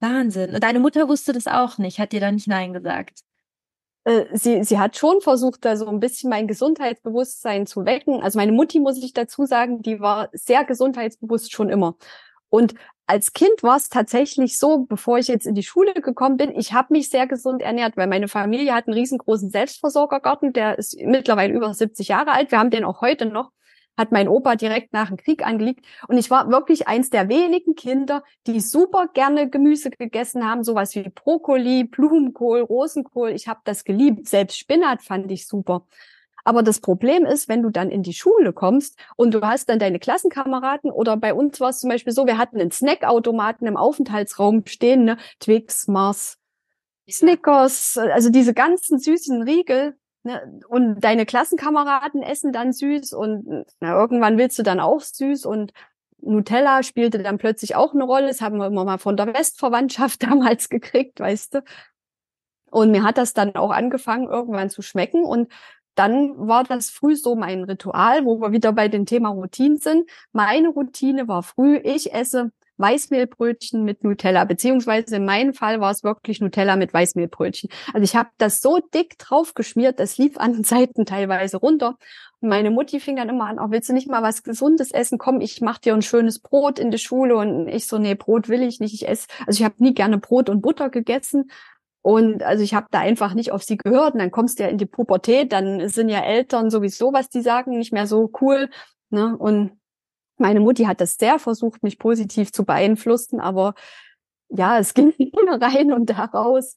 Wahnsinn. 0.00 0.54
Und 0.54 0.62
deine 0.62 0.80
Mutter 0.80 1.08
wusste 1.08 1.32
das 1.32 1.46
auch 1.46 1.78
nicht, 1.78 1.98
hat 1.98 2.12
dir 2.12 2.20
da 2.20 2.30
nicht 2.30 2.48
Nein 2.48 2.72
gesagt? 2.72 3.20
Äh, 4.04 4.26
sie, 4.32 4.62
sie 4.62 4.78
hat 4.78 4.96
schon 4.96 5.20
versucht, 5.20 5.64
da 5.64 5.76
so 5.76 5.88
ein 5.88 6.00
bisschen 6.00 6.30
mein 6.30 6.46
Gesundheitsbewusstsein 6.46 7.66
zu 7.66 7.84
wecken. 7.84 8.22
Also 8.22 8.38
meine 8.38 8.52
Mutti, 8.52 8.78
muss 8.80 9.02
ich 9.02 9.12
dazu 9.12 9.46
sagen, 9.46 9.82
die 9.82 10.00
war 10.00 10.28
sehr 10.32 10.64
gesundheitsbewusst 10.64 11.52
schon 11.52 11.70
immer. 11.70 11.96
Und 12.48 12.74
als 13.08 13.32
Kind 13.32 13.62
war 13.62 13.76
es 13.76 13.88
tatsächlich 13.88 14.58
so, 14.58 14.84
bevor 14.88 15.18
ich 15.18 15.28
jetzt 15.28 15.46
in 15.46 15.54
die 15.54 15.62
Schule 15.62 15.94
gekommen 15.94 16.36
bin, 16.36 16.56
ich 16.56 16.72
habe 16.72 16.92
mich 16.92 17.08
sehr 17.08 17.26
gesund 17.26 17.62
ernährt, 17.62 17.96
weil 17.96 18.06
meine 18.08 18.28
Familie 18.28 18.74
hat 18.74 18.86
einen 18.86 18.94
riesengroßen 18.94 19.50
Selbstversorgergarten, 19.50 20.52
der 20.52 20.78
ist 20.78 20.96
mittlerweile 21.00 21.54
über 21.54 21.72
70 21.72 22.08
Jahre 22.08 22.32
alt. 22.32 22.50
Wir 22.50 22.58
haben 22.58 22.70
den 22.70 22.84
auch 22.84 23.00
heute 23.00 23.26
noch 23.26 23.52
hat 23.96 24.12
mein 24.12 24.28
Opa 24.28 24.56
direkt 24.56 24.92
nach 24.92 25.08
dem 25.08 25.16
Krieg 25.16 25.46
angelegt. 25.46 25.84
Und 26.08 26.18
ich 26.18 26.30
war 26.30 26.50
wirklich 26.50 26.88
eins 26.88 27.10
der 27.10 27.28
wenigen 27.28 27.74
Kinder, 27.74 28.22
die 28.46 28.60
super 28.60 29.08
gerne 29.12 29.48
Gemüse 29.48 29.90
gegessen 29.90 30.48
haben, 30.48 30.64
sowas 30.64 30.94
wie 30.94 31.08
Brokkoli, 31.08 31.84
Blumenkohl, 31.84 32.60
Rosenkohl. 32.60 33.30
Ich 33.30 33.48
habe 33.48 33.60
das 33.64 33.84
geliebt. 33.84 34.28
Selbst 34.28 34.58
Spinat 34.58 35.02
fand 35.02 35.30
ich 35.30 35.46
super. 35.46 35.86
Aber 36.46 36.62
das 36.62 36.78
Problem 36.78 37.26
ist, 37.26 37.48
wenn 37.48 37.62
du 37.62 37.70
dann 37.70 37.90
in 37.90 38.04
die 38.04 38.12
Schule 38.12 38.52
kommst 38.52 38.96
und 39.16 39.34
du 39.34 39.40
hast 39.40 39.68
dann 39.68 39.80
deine 39.80 39.98
Klassenkameraden 39.98 40.92
oder 40.92 41.16
bei 41.16 41.34
uns 41.34 41.58
war 41.58 41.70
es 41.70 41.80
zum 41.80 41.90
Beispiel 41.90 42.12
so, 42.12 42.24
wir 42.24 42.38
hatten 42.38 42.60
einen 42.60 42.70
Snackautomaten 42.70 43.66
im 43.66 43.76
Aufenthaltsraum 43.76 44.62
stehen, 44.64 45.04
ne? 45.04 45.16
Twix, 45.40 45.88
Mars, 45.88 46.38
Snickers, 47.10 47.98
also 47.98 48.30
diese 48.30 48.54
ganzen 48.54 49.00
süßen 49.00 49.42
Riegel, 49.42 49.96
Ne? 50.26 50.60
Und 50.68 51.00
deine 51.00 51.24
Klassenkameraden 51.24 52.20
essen 52.20 52.52
dann 52.52 52.72
süß 52.72 53.12
und 53.12 53.64
na, 53.78 53.96
irgendwann 53.96 54.38
willst 54.38 54.58
du 54.58 54.64
dann 54.64 54.80
auch 54.80 55.00
süß 55.00 55.46
und 55.46 55.72
Nutella 56.18 56.82
spielte 56.82 57.22
dann 57.22 57.38
plötzlich 57.38 57.76
auch 57.76 57.94
eine 57.94 58.02
Rolle. 58.02 58.26
Das 58.26 58.40
haben 58.40 58.58
wir 58.58 58.66
immer 58.66 58.84
mal 58.84 58.98
von 58.98 59.16
der 59.16 59.32
Westverwandtschaft 59.32 60.22
damals 60.24 60.68
gekriegt, 60.68 61.20
weißt 61.20 61.54
du. 61.54 61.62
Und 62.72 62.90
mir 62.90 63.04
hat 63.04 63.18
das 63.18 63.34
dann 63.34 63.54
auch 63.54 63.70
angefangen, 63.70 64.28
irgendwann 64.28 64.68
zu 64.68 64.82
schmecken. 64.82 65.22
Und 65.22 65.52
dann 65.94 66.48
war 66.48 66.64
das 66.64 66.90
früh 66.90 67.14
so 67.14 67.36
mein 67.36 67.62
Ritual, 67.62 68.24
wo 68.24 68.40
wir 68.40 68.50
wieder 68.50 68.72
bei 68.72 68.88
dem 68.88 69.06
Thema 69.06 69.28
Routine 69.28 69.76
sind. 69.76 70.10
Meine 70.32 70.70
Routine 70.70 71.28
war 71.28 71.44
früh, 71.44 71.76
ich 71.76 72.12
esse 72.12 72.50
Weißmehlbrötchen 72.78 73.84
mit 73.84 74.04
Nutella, 74.04 74.44
beziehungsweise 74.44 75.16
in 75.16 75.24
meinem 75.24 75.54
Fall 75.54 75.80
war 75.80 75.90
es 75.90 76.04
wirklich 76.04 76.40
Nutella 76.40 76.76
mit 76.76 76.92
Weißmehlbrötchen. 76.92 77.70
Also 77.92 78.04
ich 78.04 78.16
habe 78.16 78.28
das 78.38 78.60
so 78.60 78.78
dick 78.94 79.18
drauf 79.18 79.54
geschmiert, 79.54 79.98
das 80.00 80.18
lief 80.18 80.36
an 80.38 80.52
den 80.52 80.64
Seiten 80.64 81.06
teilweise 81.06 81.56
runter. 81.56 81.96
Und 82.40 82.50
meine 82.50 82.70
Mutti 82.70 83.00
fing 83.00 83.16
dann 83.16 83.28
immer 83.28 83.46
an, 83.46 83.58
oh, 83.58 83.70
willst 83.70 83.88
du 83.88 83.92
nicht 83.92 84.08
mal 84.08 84.22
was 84.22 84.42
Gesundes 84.42 84.90
essen? 84.90 85.18
Komm, 85.18 85.40
ich 85.40 85.60
mach 85.60 85.78
dir 85.78 85.94
ein 85.94 86.02
schönes 86.02 86.38
Brot 86.38 86.78
in 86.78 86.90
die 86.90 86.98
Schule. 86.98 87.36
Und 87.36 87.68
ich 87.68 87.86
so, 87.86 87.98
nee, 87.98 88.14
Brot 88.14 88.48
will 88.48 88.62
ich 88.62 88.78
nicht. 88.80 88.94
Ich 88.94 89.08
esse, 89.08 89.26
also 89.46 89.58
ich 89.58 89.64
habe 89.64 89.76
nie 89.78 89.94
gerne 89.94 90.18
Brot 90.18 90.50
und 90.50 90.60
Butter 90.60 90.90
gegessen. 90.90 91.50
Und 92.02 92.42
also 92.42 92.62
ich 92.62 92.74
habe 92.74 92.86
da 92.90 93.00
einfach 93.00 93.34
nicht 93.34 93.52
auf 93.52 93.64
sie 93.64 93.78
gehört. 93.78 94.14
Und 94.14 94.20
dann 94.20 94.30
kommst 94.30 94.58
du 94.58 94.64
ja 94.64 94.68
in 94.68 94.78
die 94.78 94.86
Pubertät, 94.86 95.52
dann 95.52 95.88
sind 95.88 96.08
ja 96.08 96.20
Eltern 96.20 96.70
sowieso, 96.70 97.12
was 97.12 97.28
die 97.28 97.40
sagen, 97.40 97.78
nicht 97.78 97.92
mehr 97.92 98.06
so 98.06 98.30
cool. 98.40 98.68
Ne? 99.10 99.36
Und 99.36 99.72
meine 100.38 100.60
Mutti 100.60 100.84
hat 100.84 101.00
das 101.00 101.16
sehr 101.16 101.38
versucht, 101.38 101.82
mich 101.82 101.98
positiv 101.98 102.52
zu 102.52 102.64
beeinflussen, 102.64 103.40
aber 103.40 103.74
ja, 104.48 104.78
es 104.78 104.94
ging 104.94 105.12
rein 105.48 105.92
und 105.92 106.10
da 106.10 106.24
raus, 106.24 106.76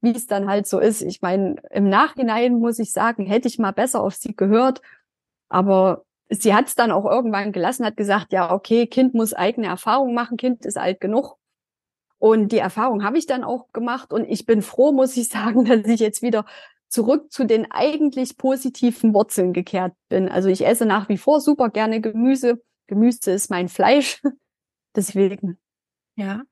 wie 0.00 0.14
es 0.14 0.26
dann 0.26 0.48
halt 0.48 0.66
so 0.66 0.78
ist. 0.78 1.02
Ich 1.02 1.22
meine, 1.22 1.56
im 1.70 1.88
Nachhinein 1.88 2.54
muss 2.58 2.78
ich 2.78 2.92
sagen, 2.92 3.26
hätte 3.26 3.48
ich 3.48 3.58
mal 3.58 3.72
besser 3.72 4.02
auf 4.02 4.14
sie 4.14 4.34
gehört, 4.34 4.80
aber 5.48 6.04
sie 6.30 6.54
hat 6.54 6.68
es 6.68 6.74
dann 6.74 6.92
auch 6.92 7.04
irgendwann 7.04 7.52
gelassen, 7.52 7.84
hat 7.84 7.96
gesagt, 7.96 8.32
ja, 8.32 8.52
okay, 8.52 8.86
Kind 8.86 9.14
muss 9.14 9.34
eigene 9.34 9.66
Erfahrungen 9.66 10.14
machen, 10.14 10.36
Kind 10.36 10.64
ist 10.64 10.78
alt 10.78 11.00
genug. 11.00 11.36
Und 12.18 12.52
die 12.52 12.58
Erfahrung 12.58 13.02
habe 13.02 13.18
ich 13.18 13.26
dann 13.26 13.44
auch 13.44 13.72
gemacht 13.72 14.12
und 14.12 14.24
ich 14.24 14.46
bin 14.46 14.62
froh, 14.62 14.92
muss 14.92 15.16
ich 15.16 15.28
sagen, 15.30 15.64
dass 15.64 15.86
ich 15.86 16.00
jetzt 16.00 16.22
wieder 16.22 16.44
zurück 16.88 17.32
zu 17.32 17.44
den 17.44 17.70
eigentlich 17.70 18.36
positiven 18.36 19.14
Wurzeln 19.14 19.52
gekehrt 19.52 19.94
bin. 20.08 20.28
Also 20.28 20.48
ich 20.48 20.66
esse 20.66 20.86
nach 20.86 21.08
wie 21.08 21.18
vor 21.18 21.40
super 21.40 21.70
gerne 21.70 22.00
Gemüse. 22.00 22.60
Gemüse 22.90 23.30
ist 23.30 23.50
mein 23.50 23.68
Fleisch. 23.68 24.20
Deswegen. 24.96 25.58
Ja. 26.16 26.42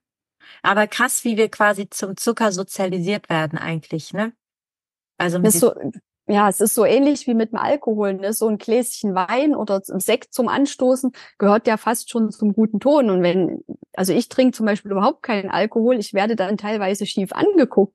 Aber 0.62 0.86
krass, 0.86 1.24
wie 1.24 1.36
wir 1.36 1.50
quasi 1.50 1.90
zum 1.90 2.16
Zucker 2.16 2.52
sozialisiert 2.52 3.28
werden 3.28 3.58
eigentlich, 3.58 4.12
ne? 4.12 4.32
Also 5.18 5.40
das 5.40 5.58
so, 5.58 5.74
ja, 6.28 6.48
es 6.48 6.60
ist 6.60 6.74
so 6.74 6.84
ähnlich 6.84 7.26
wie 7.26 7.34
mit 7.34 7.50
dem 7.50 7.58
Alkohol. 7.58 8.14
Ne? 8.14 8.32
So 8.32 8.46
ein 8.46 8.58
Gläschen 8.58 9.14
Wein 9.14 9.56
oder 9.56 9.80
Sekt 9.82 10.32
zum 10.32 10.48
Anstoßen 10.48 11.10
gehört 11.38 11.66
ja 11.66 11.76
fast 11.76 12.10
schon 12.10 12.30
zum 12.30 12.52
guten 12.52 12.78
Ton. 12.78 13.10
Und 13.10 13.22
wenn, 13.22 13.64
also 13.94 14.12
ich 14.12 14.28
trinke 14.28 14.56
zum 14.56 14.66
Beispiel 14.66 14.92
überhaupt 14.92 15.22
keinen 15.24 15.50
Alkohol, 15.50 15.98
ich 15.98 16.14
werde 16.14 16.36
dann 16.36 16.56
teilweise 16.56 17.04
schief 17.06 17.32
angeguckt, 17.32 17.94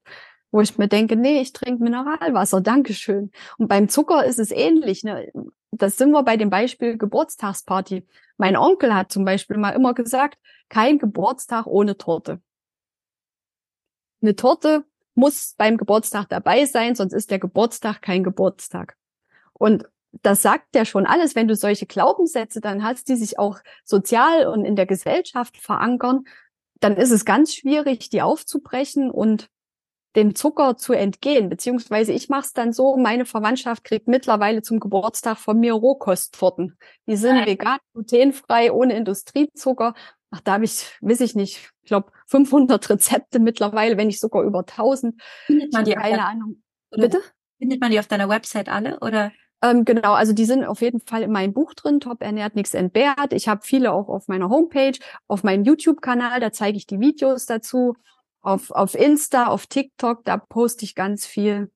wo 0.51 0.61
ich 0.61 0.77
mir 0.77 0.87
denke, 0.89 1.15
nee, 1.15 1.39
ich 1.39 1.53
trinke 1.53 1.83
Mineralwasser, 1.83 2.59
Dankeschön. 2.59 3.31
Und 3.57 3.67
beim 3.69 3.87
Zucker 3.87 4.25
ist 4.25 4.39
es 4.39 4.51
ähnlich. 4.51 5.03
Ne? 5.03 5.31
Das 5.77 5.97
sind 5.97 6.11
wir 6.11 6.23
bei 6.23 6.37
dem 6.37 6.49
Beispiel 6.49 6.97
Geburtstagsparty. 6.97 8.05
Mein 8.37 8.55
Onkel 8.55 8.93
hat 8.93 9.11
zum 9.11 9.25
Beispiel 9.25 9.57
mal 9.57 9.71
immer 9.71 9.93
gesagt, 9.93 10.37
kein 10.69 10.99
Geburtstag 10.99 11.65
ohne 11.65 11.97
Torte. 11.97 12.41
Eine 14.21 14.35
Torte 14.35 14.85
muss 15.15 15.55
beim 15.57 15.77
Geburtstag 15.77 16.29
dabei 16.29 16.65
sein, 16.65 16.95
sonst 16.95 17.13
ist 17.13 17.31
der 17.31 17.39
Geburtstag 17.39 18.01
kein 18.01 18.23
Geburtstag. 18.23 18.97
Und 19.53 19.85
das 20.21 20.41
sagt 20.41 20.75
ja 20.75 20.85
schon 20.85 21.05
alles, 21.07 21.35
wenn 21.35 21.47
du 21.47 21.55
solche 21.55 21.87
Glaubenssätze 21.87 22.61
dann 22.61 22.83
hast, 22.83 23.09
die 23.09 23.15
sich 23.15 23.39
auch 23.39 23.59
sozial 23.83 24.47
und 24.47 24.65
in 24.65 24.75
der 24.75 24.85
Gesellschaft 24.85 25.57
verankern, 25.57 26.25
dann 26.79 26.97
ist 26.97 27.11
es 27.11 27.25
ganz 27.25 27.53
schwierig, 27.55 28.09
die 28.09 28.21
aufzubrechen 28.21 29.09
und 29.09 29.49
dem 30.15 30.35
Zucker 30.35 30.77
zu 30.77 30.93
entgehen. 30.93 31.49
Beziehungsweise 31.49 32.13
ich 32.13 32.29
mache 32.29 32.45
es 32.45 32.53
dann 32.53 32.73
so, 32.73 32.97
meine 32.97 33.25
Verwandtschaft 33.25 33.83
kriegt 33.83 34.07
mittlerweile 34.07 34.61
zum 34.61 34.79
Geburtstag 34.79 35.37
von 35.37 35.59
mir 35.59 35.73
Rohkosttorten. 35.73 36.77
Die 37.07 37.15
sind 37.15 37.35
Nein. 37.35 37.47
vegan, 37.47 37.77
glutenfrei, 37.93 38.71
ohne 38.71 38.95
Industriezucker. 38.95 39.93
Ach, 40.31 40.41
da 40.41 40.53
habe 40.53 40.65
ich, 40.65 40.85
weiß 41.01 41.21
ich 41.21 41.35
nicht, 41.35 41.71
ich 41.83 41.87
glaube 41.89 42.11
500 42.27 42.89
Rezepte 42.89 43.39
mittlerweile, 43.39 43.97
wenn 43.97 44.07
nicht 44.07 44.19
sogar 44.19 44.43
über 44.43 44.59
1000. 44.59 45.21
Findet 45.45 45.73
man 45.73 45.85
die 45.85 45.93
keine 45.93 46.25
Ahnung. 46.25 46.63
Bitte? 46.91 47.21
Findet 47.59 47.81
man 47.81 47.91
die 47.91 47.99
auf 47.99 48.07
deiner 48.07 48.29
Website 48.29 48.69
alle 48.69 48.99
oder? 48.99 49.31
Ähm, 49.63 49.85
genau, 49.85 50.13
also 50.13 50.33
die 50.33 50.43
sind 50.43 50.65
auf 50.65 50.81
jeden 50.81 50.99
Fall 50.99 51.23
in 51.23 51.31
meinem 51.31 51.53
Buch 51.53 51.73
drin, 51.73 52.01
Top 52.01 52.21
ernährt, 52.21 52.55
nichts 52.55 52.73
entbehrt. 52.73 53.31
Ich 53.31 53.47
habe 53.47 53.61
viele 53.63 53.93
auch 53.93 54.09
auf 54.09 54.27
meiner 54.27 54.49
Homepage, 54.49 54.97
auf 55.27 55.43
meinem 55.43 55.63
YouTube-Kanal, 55.63 56.41
da 56.41 56.51
zeige 56.51 56.77
ich 56.77 56.85
die 56.85 56.99
Videos 56.99 57.45
dazu. 57.45 57.95
Auf, 58.43 58.69
auf 58.71 58.93
Insta, 58.93 59.47
auf 59.47 59.65
TikTok, 59.65 60.23
da 60.25 60.37
poste 60.37 60.85
ich 60.85 60.95
ganz 60.95 61.25
viel. 61.25 61.71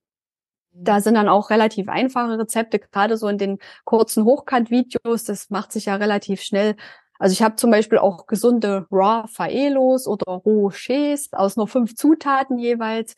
Da 0.71 1.01
sind 1.01 1.15
dann 1.15 1.29
auch 1.29 1.49
relativ 1.49 1.89
einfache 1.89 2.37
Rezepte, 2.37 2.77
gerade 2.77 3.17
so 3.17 3.27
in 3.27 3.39
den 3.39 3.57
kurzen 3.85 4.25
Hochkant-Videos. 4.25 5.23
Das 5.23 5.49
macht 5.49 5.71
sich 5.71 5.85
ja 5.85 5.95
relativ 5.95 6.41
schnell. 6.41 6.75
Also 7.19 7.33
ich 7.33 7.41
habe 7.41 7.55
zum 7.55 7.71
Beispiel 7.71 7.97
auch 7.97 8.27
gesunde 8.27 8.85
Raw 8.91 9.27
Faelos 9.27 10.07
oder 10.07 10.33
Rochers 10.33 11.29
aus 11.33 11.55
nur 11.55 11.67
fünf 11.67 11.95
Zutaten 11.95 12.59
jeweils. 12.59 13.15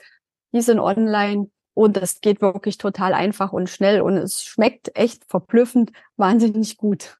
Die 0.53 0.61
sind 0.61 0.79
online. 0.79 1.49
Und 1.73 1.97
das 1.97 2.21
geht 2.21 2.41
wirklich 2.41 2.77
total 2.77 3.13
einfach 3.13 3.53
und 3.53 3.69
schnell 3.69 4.01
und 4.01 4.17
es 4.17 4.43
schmeckt 4.43 4.97
echt 4.97 5.23
verblüffend 5.25 5.91
wahnsinnig 6.17 6.77
gut. 6.77 7.17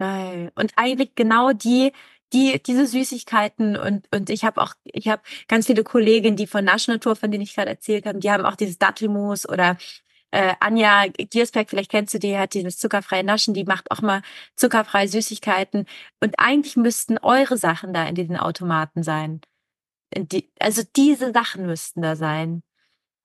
Geil. 0.00 0.50
Und 0.56 0.72
eigentlich 0.76 1.14
genau 1.14 1.52
die, 1.52 1.92
die 2.32 2.62
diese 2.62 2.86
Süßigkeiten 2.86 3.76
und 3.76 4.06
und 4.14 4.30
ich 4.30 4.44
habe 4.44 4.60
auch 4.60 4.74
ich 4.84 5.08
habe 5.08 5.22
ganz 5.48 5.66
viele 5.66 5.84
Kolleginnen, 5.84 6.36
die 6.36 6.46
von 6.46 6.64
Naschnatur, 6.64 7.16
von 7.16 7.30
denen 7.30 7.42
ich 7.42 7.54
gerade 7.54 7.70
erzählt 7.70 8.06
habe, 8.06 8.18
die 8.18 8.30
haben 8.30 8.44
auch 8.44 8.56
dieses 8.56 8.78
Dattelmus 8.78 9.48
oder 9.48 9.76
äh, 10.30 10.54
Anja 10.60 11.06
Giersberg, 11.08 11.70
vielleicht 11.70 11.90
kennst 11.90 12.14
du 12.14 12.18
die, 12.18 12.36
hat 12.36 12.54
dieses 12.54 12.78
zuckerfreie 12.78 13.24
Naschen, 13.24 13.54
die 13.54 13.64
macht 13.64 13.90
auch 13.90 14.02
mal 14.02 14.22
zuckerfreie 14.56 15.08
Süßigkeiten 15.08 15.86
und 16.20 16.38
eigentlich 16.38 16.76
müssten 16.76 17.18
eure 17.18 17.56
Sachen 17.56 17.92
da 17.94 18.06
in 18.06 18.14
diesen 18.14 18.36
Automaten 18.36 19.02
sein. 19.02 19.40
Die, 20.16 20.50
also 20.60 20.82
diese 20.96 21.32
Sachen 21.32 21.66
müssten 21.66 22.02
da 22.02 22.16
sein. 22.16 22.62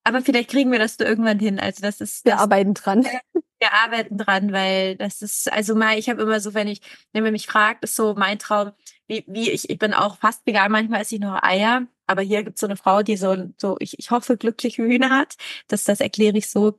Aber 0.04 0.22
vielleicht 0.22 0.49
kriegen 0.49 0.72
wir 0.72 0.80
das 0.80 0.99
irgendwann 0.99 1.39
hin. 1.39 1.60
Also 1.60 1.82
das 1.82 2.01
ist. 2.01 2.26
Wir 2.26 2.39
arbeiten 2.39 2.74
dran. 2.74 3.06
Wir 3.60 3.72
arbeiten 3.72 4.18
dran, 4.18 4.51
weil 4.51 4.97
das 4.97 5.22
ist, 5.22 5.49
also 5.49 5.74
mal, 5.74 5.97
ich 5.97 6.10
habe 6.10 6.22
immer 6.22 6.41
so, 6.41 6.54
wenn 6.54 6.68
ich, 6.68 6.82
wenn 7.14 7.24
man 7.24 7.32
mich 7.32 7.47
fragt, 7.47 7.86
ist 7.86 7.95
so 7.95 8.14
mein 8.14 8.38
Traum, 8.38 8.74
wie, 9.08 9.24
wie 9.26 9.51
ich, 9.51 9.70
ich 9.70 9.78
bin 9.78 9.93
auch 9.93 10.18
fast 10.18 10.45
vegan, 10.45 10.70
manchmal 10.70 10.99
esse 10.99 11.16
ich 11.16 11.22
noch 11.22 11.41
Eier, 11.41 11.88
aber 12.06 12.22
hier 12.24 12.43
gibt's 12.43 12.60
so 12.60 12.68
eine 12.68 12.76
Frau, 12.76 13.04
die 13.04 13.16
so, 13.16 13.54
so, 13.58 13.78
ich, 13.80 13.97
ich 13.97 14.12
hoffe, 14.12 14.36
glückliche 14.36 14.84
Hühner 14.84 15.12
hat. 15.12 15.36
Das, 15.70 15.86
das 15.86 16.01
erkläre 16.01 16.38
ich 16.38 16.49
so. 16.49 16.78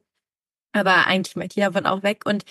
Aber 0.72 1.07
eigentlich 1.07 1.37
möchte 1.37 1.59
ich 1.59 1.64
davon 1.64 1.87
auch 1.87 2.03
weg. 2.03 2.27
Und 2.27 2.45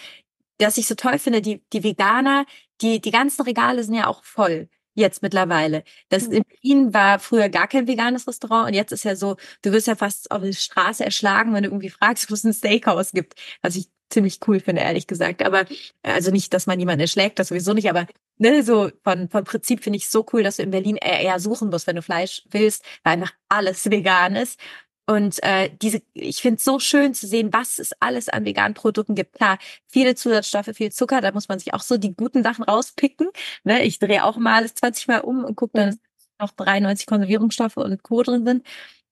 dass 0.57 0.77
ich 0.77 0.87
so 0.87 0.95
toll 0.95 1.19
finde, 1.19 1.43
die, 1.43 1.63
die 1.71 1.83
Veganer, 1.83 2.47
die, 2.81 3.01
die 3.01 3.11
ganzen 3.11 3.43
Regale 3.43 3.83
sind 3.83 3.93
ja 3.93 4.07
auch 4.07 4.23
voll 4.23 4.67
jetzt 4.95 5.21
mittlerweile. 5.21 5.83
Das 6.09 6.27
mhm. 6.27 6.33
in 6.33 6.43
Berlin 6.43 6.93
war 6.93 7.19
früher 7.19 7.49
gar 7.49 7.67
kein 7.67 7.87
veganes 7.87 8.27
Restaurant 8.27 8.67
und 8.67 8.73
jetzt 8.73 8.91
ist 8.91 9.03
ja 9.03 9.15
so, 9.15 9.37
du 9.61 9.71
wirst 9.71 9.87
ja 9.87 9.95
fast 9.95 10.31
auf 10.31 10.41
der 10.41 10.53
Straße 10.53 11.03
erschlagen, 11.03 11.53
wenn 11.53 11.63
du 11.63 11.69
irgendwie 11.69 11.89
fragst, 11.89 12.29
wo 12.29 12.33
es 12.33 12.43
ein 12.43 12.53
Steakhouse 12.53 13.11
gibt. 13.11 13.35
Was 13.61 13.75
ich 13.75 13.87
ziemlich 14.09 14.39
cool 14.47 14.59
finde, 14.59 14.81
ehrlich 14.81 15.07
gesagt. 15.07 15.43
Aber 15.43 15.65
also 16.03 16.31
nicht, 16.31 16.53
dass 16.53 16.67
man 16.67 16.79
jemanden 16.79 17.01
erschlägt, 17.01 17.39
das 17.39 17.49
sowieso 17.49 17.73
nicht, 17.73 17.89
aber 17.89 18.07
ne, 18.37 18.63
so 18.63 18.91
von, 19.03 19.29
von 19.29 19.43
Prinzip 19.43 19.83
finde 19.83 19.97
ich 19.97 20.09
so 20.09 20.25
cool, 20.31 20.43
dass 20.43 20.57
du 20.57 20.63
in 20.63 20.71
Berlin 20.71 20.97
eher 20.97 21.39
suchen 21.39 21.69
musst, 21.69 21.87
wenn 21.87 21.95
du 21.95 22.01
Fleisch 22.01 22.43
willst, 22.51 22.83
weil 23.03 23.13
einfach 23.13 23.33
alles 23.49 23.89
vegan 23.89 24.35
ist. 24.35 24.59
Und 25.05 25.43
äh, 25.43 25.69
diese, 25.81 26.01
ich 26.13 26.41
finde 26.41 26.57
es 26.57 26.63
so 26.63 26.79
schön 26.79 27.13
zu 27.13 27.27
sehen, 27.27 27.51
was 27.51 27.77
es 27.77 27.91
alles 27.99 28.29
an 28.29 28.45
veganen 28.45 28.73
Produkten 28.73 29.15
gibt. 29.15 29.33
Klar, 29.33 29.57
viele 29.87 30.15
Zusatzstoffe, 30.15 30.71
viel 30.73 30.91
Zucker, 30.93 31.19
da 31.19 31.31
muss 31.33 31.49
man 31.49 31.59
sich 31.59 31.73
auch 31.73 31.81
so 31.81 31.97
die 31.97 32.15
guten 32.15 32.41
Sachen 32.41 32.63
rauspicken. 32.63 33.27
Ne? 33.65 33.83
Ich 33.83 33.99
drehe 33.99 34.23
auch 34.23 34.37
mal 34.37 34.55
alles 34.55 34.75
20 34.75 35.07
Mal 35.09 35.19
um 35.21 35.43
und 35.43 35.55
gucke 35.55 35.77
dann, 35.77 35.89
dass 35.89 35.99
noch 36.39 36.51
93 36.51 37.05
Konservierungsstoffe 37.05 37.77
und 37.77 38.01
Co. 38.01 38.23
drin 38.23 38.45
sind. 38.45 38.65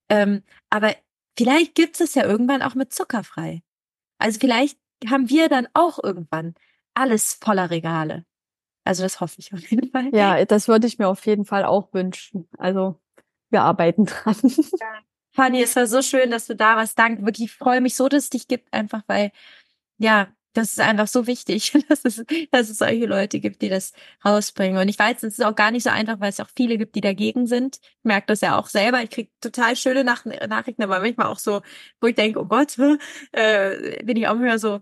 Ähm, 0.10 0.44
aber 0.70 0.96
vielleicht 1.38 1.76
gibt 1.76 2.00
es 2.00 2.16
ja 2.16 2.24
irgendwann 2.24 2.62
auch 2.62 2.76
mit 2.76 2.94
zuckerfrei. 2.94 3.62
Also 4.18 4.40
vielleicht 4.40 4.78
haben 5.10 5.30
wir 5.30 5.50
dann 5.50 5.68
auch 5.74 6.02
irgendwann 6.02 6.56
alles 6.94 7.38
voller 7.42 7.70
Regale. 7.70 8.26
Also 8.86 9.04
das 9.04 9.20
hoffe 9.20 9.36
ich 9.40 9.54
auf 9.54 9.70
jeden 9.70 9.92
Fall. 9.92 10.10
Ja, 10.14 10.44
das 10.46 10.68
würde 10.68 10.88
ich 10.88 11.00
mir 11.00 11.08
auf 11.08 11.26
jeden 11.26 11.46
Fall 11.46 11.66
auch 11.66 11.94
wünschen. 11.94 12.48
Also 12.58 13.00
wir 13.50 13.64
arbeiten 13.64 14.06
dran. 14.06 14.36
Ja. 14.80 15.02
Fanny, 15.34 15.62
es 15.64 15.76
war 15.76 15.88
so 15.88 16.02
schön, 16.02 16.32
dass 16.32 16.48
du 16.48 16.56
da 16.56 16.76
warst. 16.76 16.98
Danke. 17.00 17.26
Wirklich, 17.26 17.48
ich 17.48 17.54
freue 17.54 17.82
mich 17.82 17.96
so, 17.96 18.10
dass 18.10 18.26
es 18.26 18.30
dich 18.30 18.48
gibt, 18.48 18.74
einfach 18.74 19.04
weil, 19.08 19.32
ja, 19.98 20.28
das 20.54 20.72
ist 20.72 20.80
einfach 20.80 21.08
so 21.08 21.28
wichtig, 21.28 21.74
dass 21.90 22.04
es, 22.06 22.24
dass 22.52 22.70
es 22.70 22.80
solche 22.80 23.06
Leute 23.06 23.40
gibt, 23.40 23.62
die 23.62 23.70
das 23.70 23.94
rausbringen. 24.26 24.80
Und 24.82 24.90
ich 24.90 25.00
weiß, 25.00 25.24
es 25.24 25.40
ist 25.40 25.46
auch 25.46 25.56
gar 25.56 25.72
nicht 25.72 25.84
so 25.84 25.90
einfach, 25.90 26.20
weil 26.20 26.30
es 26.30 26.40
auch 26.40 26.50
viele 26.56 26.78
gibt, 26.78 26.96
die 26.96 27.02
dagegen 27.02 27.48
sind. 27.48 27.80
Ich 27.82 28.04
merke 28.04 28.28
das 28.28 28.42
ja 28.42 28.58
auch 28.60 28.68
selber. 28.68 29.02
Ich 29.04 29.10
kriege 29.10 29.32
total 29.42 29.76
schöne 29.76 30.04
Nach 30.04 30.26
Nachrichten, 30.26 30.84
aber 30.84 31.00
manchmal 31.00 31.28
auch 31.28 31.40
so, 31.40 31.62
wo 32.02 32.08
ich 32.08 32.16
denke, 32.16 32.40
oh 32.40 32.46
Gott, 32.46 32.78
äh, 33.32 34.04
bin 34.04 34.18
ich 34.18 34.28
auch 34.28 34.36
immer 34.36 34.60
so. 34.60 34.82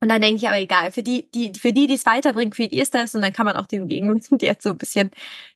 Und 0.00 0.08
dann 0.08 0.20
denke 0.20 0.38
ich 0.38 0.48
aber 0.48 0.58
egal, 0.58 0.90
für 0.90 1.04
die, 1.04 1.30
die, 1.30 1.52
für 1.54 1.72
die, 1.72 1.86
die 1.86 1.94
es 1.94 2.06
weiterbringen, 2.06 2.52
für 2.52 2.66
die 2.66 2.80
ist 2.80 2.92
das 2.94 3.14
und 3.14 3.22
dann 3.22 3.32
kann 3.32 3.46
man 3.46 3.56
auch 3.56 3.66
den 3.66 3.86
Gegenwind 3.88 4.26
jetzt 4.42 4.64
so 4.64 4.70
ein 4.70 4.78
bisschen, 4.78 5.12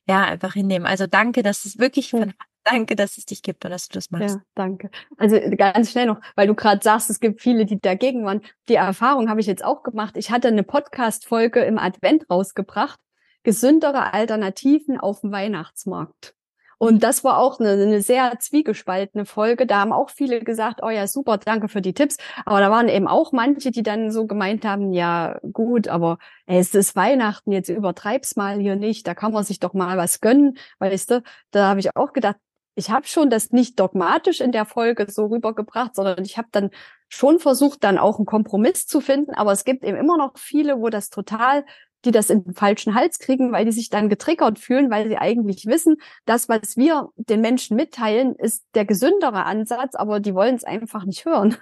ja, 0.07 0.23
einfach 0.23 0.53
hinnehmen. 0.53 0.85
Also 0.85 1.05
danke, 1.05 1.43
dass 1.43 1.65
es 1.65 1.79
wirklich 1.79 2.11
von 2.11 2.33
Danke, 2.69 2.95
dass 2.95 3.17
es 3.17 3.25
dich 3.25 3.41
gibt 3.41 3.63
und 3.63 3.71
dass 3.71 3.87
du 3.87 3.93
das 3.93 4.11
machst. 4.11 4.35
Ja, 4.35 4.41
danke. 4.55 4.89
Also 5.17 5.39
ganz 5.55 5.91
schnell 5.91 6.05
noch, 6.05 6.19
weil 6.35 6.47
du 6.47 6.55
gerade 6.55 6.83
sagst, 6.83 7.09
es 7.09 7.19
gibt 7.19 7.41
viele, 7.41 7.65
die 7.65 7.79
dagegen 7.79 8.25
waren. 8.25 8.41
Die 8.67 8.75
Erfahrung 8.75 9.29
habe 9.29 9.39
ich 9.39 9.47
jetzt 9.47 9.63
auch 9.63 9.83
gemacht. 9.83 10.17
Ich 10.17 10.31
hatte 10.31 10.49
eine 10.49 10.63
Podcast-Folge 10.63 11.61
im 11.61 11.77
Advent 11.77 12.29
rausgebracht. 12.29 12.99
Gesündere 13.43 14.13
Alternativen 14.13 14.99
auf 14.99 15.21
dem 15.21 15.31
Weihnachtsmarkt. 15.31 16.33
Und 16.79 17.03
das 17.03 17.23
war 17.23 17.39
auch 17.39 17.59
eine, 17.59 17.71
eine 17.71 18.01
sehr 18.01 18.37
zwiegespaltene 18.39 19.25
Folge. 19.25 19.65
Da 19.65 19.79
haben 19.79 19.91
auch 19.91 20.09
viele 20.09 20.41
gesagt, 20.41 20.81
oh 20.83 20.89
ja, 20.89 21.07
super, 21.07 21.37
danke 21.37 21.69
für 21.69 21.81
die 21.81 21.93
Tipps. 21.93 22.17
Aber 22.45 22.59
da 22.59 22.69
waren 22.69 22.87
eben 22.87 23.07
auch 23.07 23.31
manche, 23.31 23.71
die 23.71 23.81
dann 23.81 24.11
so 24.11 24.27
gemeint 24.27 24.63
haben, 24.63 24.93
ja, 24.93 25.39
gut, 25.53 25.87
aber 25.87 26.19
es 26.45 26.75
ist 26.75 26.95
Weihnachten, 26.95 27.51
jetzt 27.51 27.69
übertreib's 27.69 28.35
mal 28.35 28.59
hier 28.59 28.75
nicht. 28.75 29.07
Da 29.07 29.15
kann 29.15 29.31
man 29.33 29.43
sich 29.43 29.59
doch 29.59 29.73
mal 29.73 29.97
was 29.97 30.21
gönnen, 30.21 30.57
weißt 30.79 31.11
du. 31.11 31.23
Da 31.51 31.67
habe 31.69 31.79
ich 31.79 31.95
auch 31.95 32.13
gedacht, 32.13 32.37
ich 32.77 32.91
habe 32.91 33.07
schon 33.07 33.29
das 33.29 33.51
nicht 33.51 33.79
dogmatisch 33.79 34.39
in 34.39 34.51
der 34.51 34.65
Folge 34.65 35.07
so 35.09 35.25
rübergebracht, 35.25 35.95
sondern 35.95 36.23
ich 36.23 36.37
habe 36.37 36.47
dann 36.51 36.69
schon 37.09 37.39
versucht, 37.39 37.83
dann 37.83 37.97
auch 37.97 38.17
einen 38.17 38.27
Kompromiss 38.27 38.85
zu 38.85 39.01
finden. 39.01 39.33
Aber 39.33 39.51
es 39.51 39.65
gibt 39.65 39.83
eben 39.83 39.97
immer 39.97 40.17
noch 40.17 40.37
viele, 40.37 40.79
wo 40.79 40.89
das 40.89 41.09
total, 41.09 41.65
die 42.05 42.11
das 42.11 42.29
in 42.29 42.43
den 42.43 42.53
falschen 42.53 42.93
Hals 42.93 43.17
kriegen, 43.17 43.51
weil 43.51 43.65
die 43.65 43.71
sich 43.71 43.89
dann 43.89 44.09
getriggert 44.09 44.59
fühlen, 44.59 44.91
weil 44.91 45.07
sie 45.09 45.17
eigentlich 45.17 45.65
wissen, 45.65 45.97
das, 46.25 46.49
was 46.49 46.77
wir 46.77 47.09
den 47.15 47.41
Menschen 47.41 47.75
mitteilen, 47.75 48.35
ist 48.35 48.63
der 48.75 48.85
gesündere 48.85 49.45
Ansatz, 49.45 49.95
aber 49.95 50.19
die 50.19 50.35
wollen 50.35 50.55
es 50.55 50.63
einfach 50.63 51.03
nicht 51.05 51.25
hören. 51.25 51.57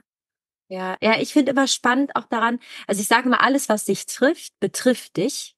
Ja, 0.67 0.97
ja, 0.99 1.19
ich 1.19 1.31
finde 1.31 1.51
immer 1.51 1.67
spannend 1.67 2.15
auch 2.15 2.25
daran, 2.25 2.59
also 2.87 2.99
ich 2.99 3.07
sage 3.07 3.29
mal, 3.29 3.37
alles, 3.37 3.69
was 3.69 3.85
dich 3.85 4.07
trifft, 4.07 4.59
betrifft 4.59 5.15
dich. 5.15 5.55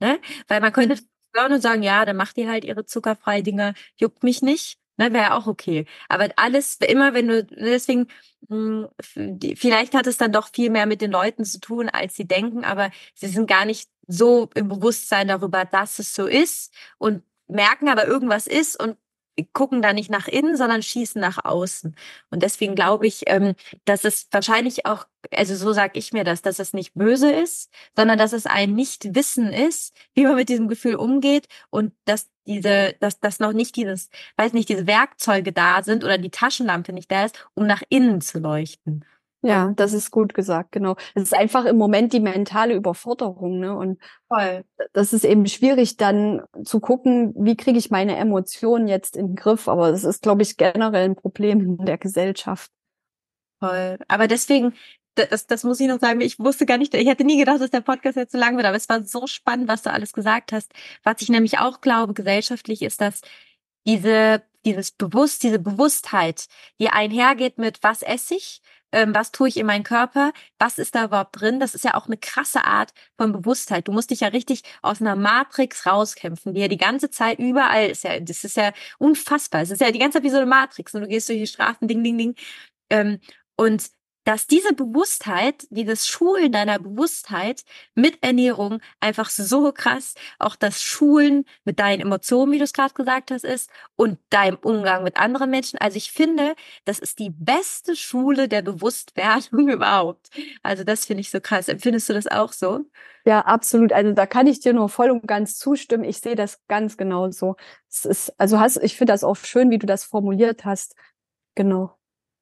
Ne? 0.00 0.18
Weil 0.48 0.60
man 0.60 0.72
könnte 0.72 0.98
hören 1.34 1.52
und 1.52 1.60
sagen, 1.60 1.82
ja, 1.82 2.04
dann 2.04 2.16
macht 2.16 2.36
die 2.36 2.48
halt 2.48 2.64
ihre 2.64 2.84
zuckerfreie 2.84 3.42
Dinge, 3.42 3.74
juckt 3.96 4.22
mich 4.22 4.42
nicht. 4.42 4.78
Ne, 5.00 5.12
wäre 5.12 5.34
auch 5.34 5.46
okay. 5.46 5.86
Aber 6.08 6.28
alles, 6.36 6.76
immer 6.86 7.14
wenn 7.14 7.28
du, 7.28 7.44
deswegen, 7.44 8.08
mh, 8.48 8.90
hm, 9.14 9.38
vielleicht 9.56 9.94
hat 9.94 10.08
es 10.08 10.16
dann 10.16 10.32
doch 10.32 10.48
viel 10.52 10.70
mehr 10.70 10.86
mit 10.86 11.00
den 11.00 11.12
Leuten 11.12 11.44
zu 11.44 11.60
tun, 11.60 11.88
als 11.88 12.16
sie 12.16 12.26
denken, 12.26 12.64
aber 12.64 12.90
sie 13.14 13.28
sind 13.28 13.46
gar 13.48 13.64
nicht 13.64 13.88
so 14.08 14.50
im 14.56 14.66
Bewusstsein 14.68 15.28
darüber, 15.28 15.64
dass 15.64 16.00
es 16.00 16.14
so 16.14 16.26
ist 16.26 16.74
und 16.98 17.22
merken 17.46 17.88
aber 17.88 18.08
irgendwas 18.08 18.48
ist 18.48 18.78
und 18.82 18.96
gucken 19.44 19.82
da 19.82 19.92
nicht 19.92 20.10
nach 20.10 20.28
innen, 20.28 20.56
sondern 20.56 20.82
schießen 20.82 21.20
nach 21.20 21.44
außen. 21.44 21.94
Und 22.30 22.42
deswegen 22.42 22.74
glaube 22.74 23.06
ich, 23.06 23.24
ähm, 23.26 23.54
dass 23.84 24.04
es 24.04 24.28
wahrscheinlich 24.30 24.86
auch, 24.86 25.06
also 25.32 25.54
so 25.54 25.72
sage 25.72 25.98
ich 25.98 26.12
mir 26.12 26.24
das, 26.24 26.42
dass 26.42 26.58
es 26.58 26.72
nicht 26.72 26.94
böse 26.94 27.30
ist, 27.30 27.70
sondern 27.96 28.18
dass 28.18 28.32
es 28.32 28.46
ein 28.46 28.74
Nicht-Wissen 28.74 29.52
ist, 29.52 29.94
wie 30.14 30.24
man 30.24 30.36
mit 30.36 30.48
diesem 30.48 30.68
Gefühl 30.68 30.94
umgeht 30.94 31.46
und 31.70 31.92
dass 32.04 32.28
diese, 32.46 32.94
dass, 33.00 33.20
dass 33.20 33.40
noch 33.40 33.52
nicht 33.52 33.76
dieses, 33.76 34.08
weiß 34.36 34.52
nicht, 34.52 34.68
diese 34.68 34.86
Werkzeuge 34.86 35.52
da 35.52 35.82
sind 35.82 36.04
oder 36.04 36.18
die 36.18 36.30
Taschenlampe 36.30 36.92
nicht 36.92 37.10
da 37.10 37.26
ist, 37.26 37.48
um 37.54 37.66
nach 37.66 37.82
innen 37.88 38.20
zu 38.20 38.38
leuchten. 38.38 39.04
Ja, 39.42 39.72
das 39.76 39.92
ist 39.92 40.10
gut 40.10 40.34
gesagt, 40.34 40.72
genau. 40.72 40.96
Es 41.14 41.22
ist 41.22 41.34
einfach 41.34 41.64
im 41.64 41.76
Moment 41.76 42.12
die 42.12 42.20
mentale 42.20 42.74
Überforderung, 42.74 43.60
ne? 43.60 43.76
Und 43.76 44.00
Voll. 44.26 44.64
das 44.92 45.12
ist 45.12 45.24
eben 45.24 45.46
schwierig, 45.46 45.96
dann 45.96 46.42
zu 46.64 46.80
gucken, 46.80 47.32
wie 47.36 47.56
kriege 47.56 47.78
ich 47.78 47.90
meine 47.90 48.16
Emotionen 48.16 48.88
jetzt 48.88 49.16
in 49.16 49.28
den 49.28 49.36
Griff. 49.36 49.68
Aber 49.68 49.92
das 49.92 50.02
ist, 50.02 50.22
glaube 50.22 50.42
ich, 50.42 50.56
generell 50.56 51.04
ein 51.04 51.16
Problem 51.16 51.60
in 51.60 51.86
der 51.86 51.98
Gesellschaft. 51.98 52.72
Voll. 53.60 53.98
Aber 54.08 54.26
deswegen, 54.26 54.74
das, 55.14 55.46
das 55.46 55.62
muss 55.62 55.78
ich 55.78 55.86
noch 55.86 56.00
sagen, 56.00 56.20
ich 56.20 56.40
wusste 56.40 56.66
gar 56.66 56.78
nicht, 56.78 56.94
ich 56.94 57.06
hätte 57.06 57.24
nie 57.24 57.38
gedacht, 57.38 57.60
dass 57.60 57.70
der 57.70 57.80
Podcast 57.80 58.16
jetzt 58.16 58.32
so 58.32 58.38
lang 58.38 58.56
wird, 58.56 58.66
aber 58.66 58.76
es 58.76 58.88
war 58.88 59.04
so 59.04 59.28
spannend, 59.28 59.68
was 59.68 59.82
du 59.82 59.92
alles 59.92 60.12
gesagt 60.12 60.52
hast. 60.52 60.72
Was 61.04 61.22
ich 61.22 61.28
nämlich 61.28 61.58
auch 61.58 61.80
glaube, 61.80 62.12
gesellschaftlich 62.12 62.82
ist, 62.82 63.00
dass 63.00 63.20
diese, 63.86 64.42
dieses 64.64 64.90
Bewusst, 64.90 65.44
diese 65.44 65.58
Bewusstheit, 65.60 66.46
die 66.80 66.90
einhergeht 66.90 67.58
mit 67.58 67.82
was 67.82 68.02
esse 68.02 68.34
ich, 68.34 68.62
ähm, 68.92 69.14
was 69.14 69.32
tue 69.32 69.48
ich 69.48 69.56
in 69.56 69.66
meinen 69.66 69.84
Körper, 69.84 70.32
was 70.58 70.78
ist 70.78 70.94
da 70.94 71.04
überhaupt 71.04 71.40
drin. 71.40 71.60
Das 71.60 71.74
ist 71.74 71.84
ja 71.84 71.94
auch 71.94 72.06
eine 72.06 72.16
krasse 72.16 72.64
Art 72.64 72.92
von 73.16 73.32
Bewusstheit. 73.32 73.88
Du 73.88 73.92
musst 73.92 74.10
dich 74.10 74.20
ja 74.20 74.28
richtig 74.28 74.62
aus 74.82 75.00
einer 75.00 75.16
Matrix 75.16 75.86
rauskämpfen, 75.86 76.54
die 76.54 76.60
ja 76.60 76.68
die 76.68 76.76
ganze 76.78 77.10
Zeit 77.10 77.38
überall 77.38 77.88
ist. 77.90 78.04
Ja, 78.04 78.18
das 78.20 78.44
ist 78.44 78.56
ja 78.56 78.72
unfassbar. 78.98 79.62
Es 79.62 79.70
ist 79.70 79.80
ja 79.80 79.90
die 79.90 79.98
ganze 79.98 80.18
Zeit 80.18 80.24
wie 80.24 80.30
so 80.30 80.36
eine 80.38 80.46
Matrix 80.46 80.94
und 80.94 81.02
du 81.02 81.08
gehst 81.08 81.28
durch 81.28 81.38
die 81.38 81.46
Straßen, 81.46 81.86
ding, 81.88 82.02
ding, 82.02 82.18
ding. 82.18 82.34
Ähm, 82.90 83.20
und 83.56 83.90
dass 84.28 84.46
diese 84.46 84.74
Bewusstheit, 84.74 85.66
dieses 85.70 86.06
Schulen 86.06 86.52
deiner 86.52 86.78
Bewusstheit 86.78 87.64
mit 87.94 88.22
Ernährung 88.22 88.82
einfach 89.00 89.30
so 89.30 89.72
krass, 89.72 90.16
auch 90.38 90.54
das 90.54 90.82
Schulen 90.82 91.46
mit 91.64 91.78
deinen 91.78 92.02
Emotionen, 92.02 92.52
wie 92.52 92.58
du 92.58 92.64
es 92.64 92.74
gerade 92.74 92.92
gesagt 92.92 93.30
hast, 93.30 93.44
ist 93.44 93.70
und 93.96 94.18
deinem 94.28 94.58
Umgang 94.60 95.02
mit 95.02 95.16
anderen 95.16 95.48
Menschen. 95.48 95.78
Also 95.78 95.96
ich 95.96 96.12
finde, 96.12 96.56
das 96.84 96.98
ist 96.98 97.20
die 97.20 97.30
beste 97.30 97.96
Schule 97.96 98.48
der 98.48 98.60
Bewusstwerdung 98.60 99.68
überhaupt. 99.70 100.28
Also 100.62 100.84
das 100.84 101.06
finde 101.06 101.22
ich 101.22 101.30
so 101.30 101.40
krass. 101.40 101.68
Empfindest 101.68 102.10
du 102.10 102.12
das 102.12 102.26
auch 102.26 102.52
so? 102.52 102.84
Ja, 103.24 103.40
absolut. 103.46 103.94
Also 103.94 104.12
da 104.12 104.26
kann 104.26 104.46
ich 104.46 104.60
dir 104.60 104.74
nur 104.74 104.90
voll 104.90 105.10
und 105.10 105.26
ganz 105.26 105.56
zustimmen. 105.56 106.04
Ich 106.04 106.18
sehe 106.18 106.36
das 106.36 106.60
ganz 106.68 106.98
genau 106.98 107.30
so. 107.30 107.56
Es 107.88 108.04
ist, 108.04 108.38
also 108.38 108.60
hast, 108.60 108.76
ich 108.82 108.94
finde 108.94 109.14
das 109.14 109.24
auch 109.24 109.36
schön, 109.36 109.70
wie 109.70 109.78
du 109.78 109.86
das 109.86 110.04
formuliert 110.04 110.66
hast. 110.66 110.96
Genau. 111.54 111.94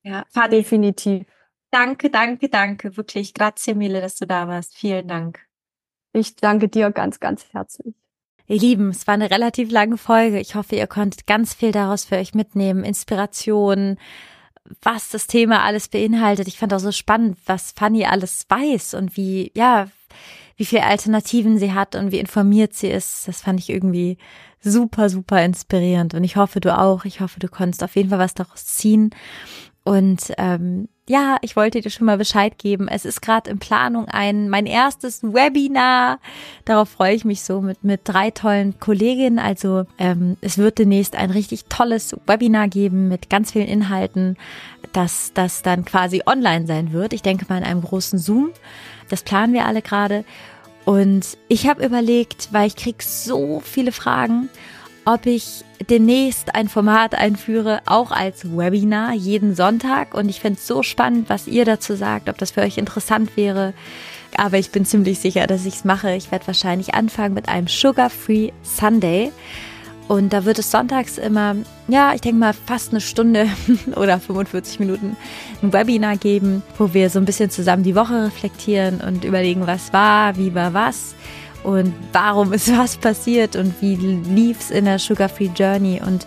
Ja, 0.03 0.25
definitiv. 0.49 1.27
Danke, 1.71 2.11
danke, 2.11 2.49
danke. 2.49 2.97
Wirklich, 2.97 3.35
grazie 3.35 3.75
mille, 3.75 4.01
dass 4.01 4.17
du 4.17 4.27
da 4.27 4.49
warst. 4.49 4.75
Vielen 4.75 5.09
Dank. 5.09 5.47
Ich 6.13 6.37
danke 6.37 6.69
dir 6.69 6.91
ganz, 6.91 7.21
ganz 7.21 7.47
herzlich. 7.53 7.95
Ihr 8.49 8.59
Lieben, 8.59 8.91
es 8.91 9.07
war 9.07 9.15
eine 9.15 9.31
relativ 9.31 9.71
lange 9.71 9.99
Folge. 9.99 10.39
Ich 10.39 10.55
hoffe, 10.55 10.77
ihr 10.77 10.87
konntet 10.87 11.27
ganz 11.27 11.53
viel 11.53 11.73
daraus 11.73 12.05
für 12.05 12.17
euch 12.17 12.33
mitnehmen. 12.33 12.85
Inspiration, 12.85 13.99
was 14.83 15.11
das 15.11 15.27
Thema 15.27 15.65
alles 15.65 15.89
beinhaltet. 15.89 16.47
Ich 16.47 16.59
fand 16.59 16.73
auch 16.73 16.79
so 16.79 16.93
spannend, 16.93 17.39
was 17.47 17.73
Fanny 17.73 18.05
alles 18.05 18.47
weiß 18.49 18.95
und 18.95 19.17
wie, 19.17 19.51
ja, 19.55 19.89
wie 20.57 20.65
viele 20.65 20.85
Alternativen 20.85 21.59
sie 21.59 21.73
hat 21.73 21.97
und 21.97 22.13
wie 22.13 22.19
informiert 22.19 22.75
sie 22.75 22.89
ist. 22.89 23.27
Das 23.27 23.43
fand 23.43 23.61
ich 23.61 23.69
irgendwie 23.69 24.17
super, 24.61 25.11
super 25.11 25.45
inspirierend. 25.45 26.15
Und 26.15 26.25
ich 26.25 26.37
hoffe, 26.37 26.61
du 26.61 26.77
auch. 26.77 27.05
Ich 27.05 27.21
hoffe, 27.21 27.41
du 27.41 27.49
konntest 27.49 27.83
auf 27.83 27.97
jeden 27.97 28.11
Fall 28.11 28.19
was 28.19 28.35
daraus 28.35 28.65
ziehen. 28.65 29.11
Und 29.87 30.33
ähm, 30.37 30.89
ja, 31.09 31.37
ich 31.43 31.55
wollte 31.55 31.81
dir 31.81 31.91
schon 31.91 32.07
mal 32.07 32.19
Bescheid 32.19 32.59
geben. 32.59 32.89
Es 32.89 33.05
ist 33.05 33.23
gerade 33.23 33.49
in 33.49 33.61
Planung 33.61 34.09
ein 34.09 34.49
mein 34.49 34.67
erstes 34.67 35.23
Webinar. 35.23 36.19
Darauf 36.65 36.89
freue 36.89 37.15
ich 37.15 37.25
mich 37.25 37.43
so 37.43 37.61
mit 37.61 37.85
mit 37.85 38.01
drei 38.03 38.33
tollen 38.33 38.81
Kolleginnen. 38.81 39.39
Also 39.39 39.85
ähm, 39.99 40.39
es 40.41 40.59
wird 40.59 40.79
demnächst 40.79 41.15
ein 41.15 41.31
richtig 41.31 41.67
tolles 41.67 42.17
Webinar 42.27 42.67
geben 42.67 43.07
mit 43.07 43.31
ganz 43.31 43.53
vielen 43.53 43.69
Inhalten, 43.69 44.37
dass 44.93 45.31
das 45.35 45.63
dann 45.63 45.85
quasi 45.85 46.25
online 46.27 46.67
sein 46.67 46.93
wird. 46.93 47.13
Ich 47.13 47.23
denke 47.23 47.47
mal 47.49 47.59
in 47.59 47.65
einem 47.65 47.83
großen 47.83 48.19
Zoom. 48.19 48.51
Das 49.09 49.23
planen 49.23 49.53
wir 49.53 49.67
alle 49.67 49.83
gerade. 49.83 50.25
Und 50.85 51.39
ich 51.47 51.69
habe 51.69 51.87
überlegt, 51.87 52.49
weil 52.51 52.67
ich 52.67 52.75
krieg 52.75 53.05
so 53.05 53.61
viele 53.61 53.93
Fragen 53.93 54.49
ob 55.07 55.25
ich 55.25 55.65
demnächst 55.89 56.55
ein 56.55 56.69
Format 56.69 57.15
einführe, 57.15 57.81
auch 57.87 58.11
als 58.11 58.45
Webinar 58.45 59.15
jeden 59.15 59.55
Sonntag. 59.55 60.15
Und 60.15 60.29
ich 60.29 60.41
finde 60.41 60.59
es 60.59 60.67
so 60.67 60.83
spannend, 60.83 61.31
was 61.31 61.47
ihr 61.47 61.65
dazu 61.65 61.95
sagt, 61.95 62.29
ob 62.29 62.37
das 62.39 62.51
für 62.51 62.63
euch 62.63 62.77
interessant 62.77 63.37
wäre. 63.37 63.73
Aber 64.37 64.59
ich 64.59 64.73
bin 64.73 64.85
ziemlich 64.85 65.21
sicher, 65.21 65.47
dass 65.47 65.65
ich 65.65 65.75
es 65.77 65.85
mache. 65.85 66.13
Ich 66.15 66.33
werde 66.33 66.49
wahrscheinlich 66.49 66.95
anfangen 66.95 67.35
mit 67.35 67.49
einem 67.49 67.69
Sugar-Free 67.69 68.51
Sunday. 68.65 69.31
Und 70.09 70.33
da 70.33 70.45
wird 70.45 70.59
es 70.59 70.73
sonntags 70.73 71.19
immer, 71.19 71.55
ja, 71.87 72.13
ich 72.15 72.21
denke 72.21 72.39
mal 72.39 72.53
fast 72.53 72.91
eine 72.91 73.01
Stunde 73.01 73.49
oder 73.97 74.19
45 74.19 74.81
Minuten 74.81 75.17
ein 75.63 75.73
Webinar 75.73 76.17
geben, 76.17 76.65
wo 76.79 76.95
wir 76.95 77.11
so 77.11 77.21
ein 77.21 77.25
bisschen 77.25 77.51
zusammen 77.51 77.85
die 77.85 77.97
Woche 77.97 78.25
reflektieren 78.25 79.01
und 79.01 79.25
überlegen, 79.25 79.67
was 79.69 79.93
war, 79.93 80.37
wie 80.37 80.55
war 80.55 80.75
was 80.75 81.15
und 81.67 81.93
warum 82.13 82.53
ist 82.53 82.71
was 82.77 82.97
passiert 82.97 83.57
und 83.57 83.75
wie 83.83 83.97
lief 83.97 84.61
es 84.61 84.71
in 84.71 84.85
der 84.85 85.01
Sugar 85.01 85.29
Free 85.29 85.51
Journey 85.55 86.01
und 86.05 86.25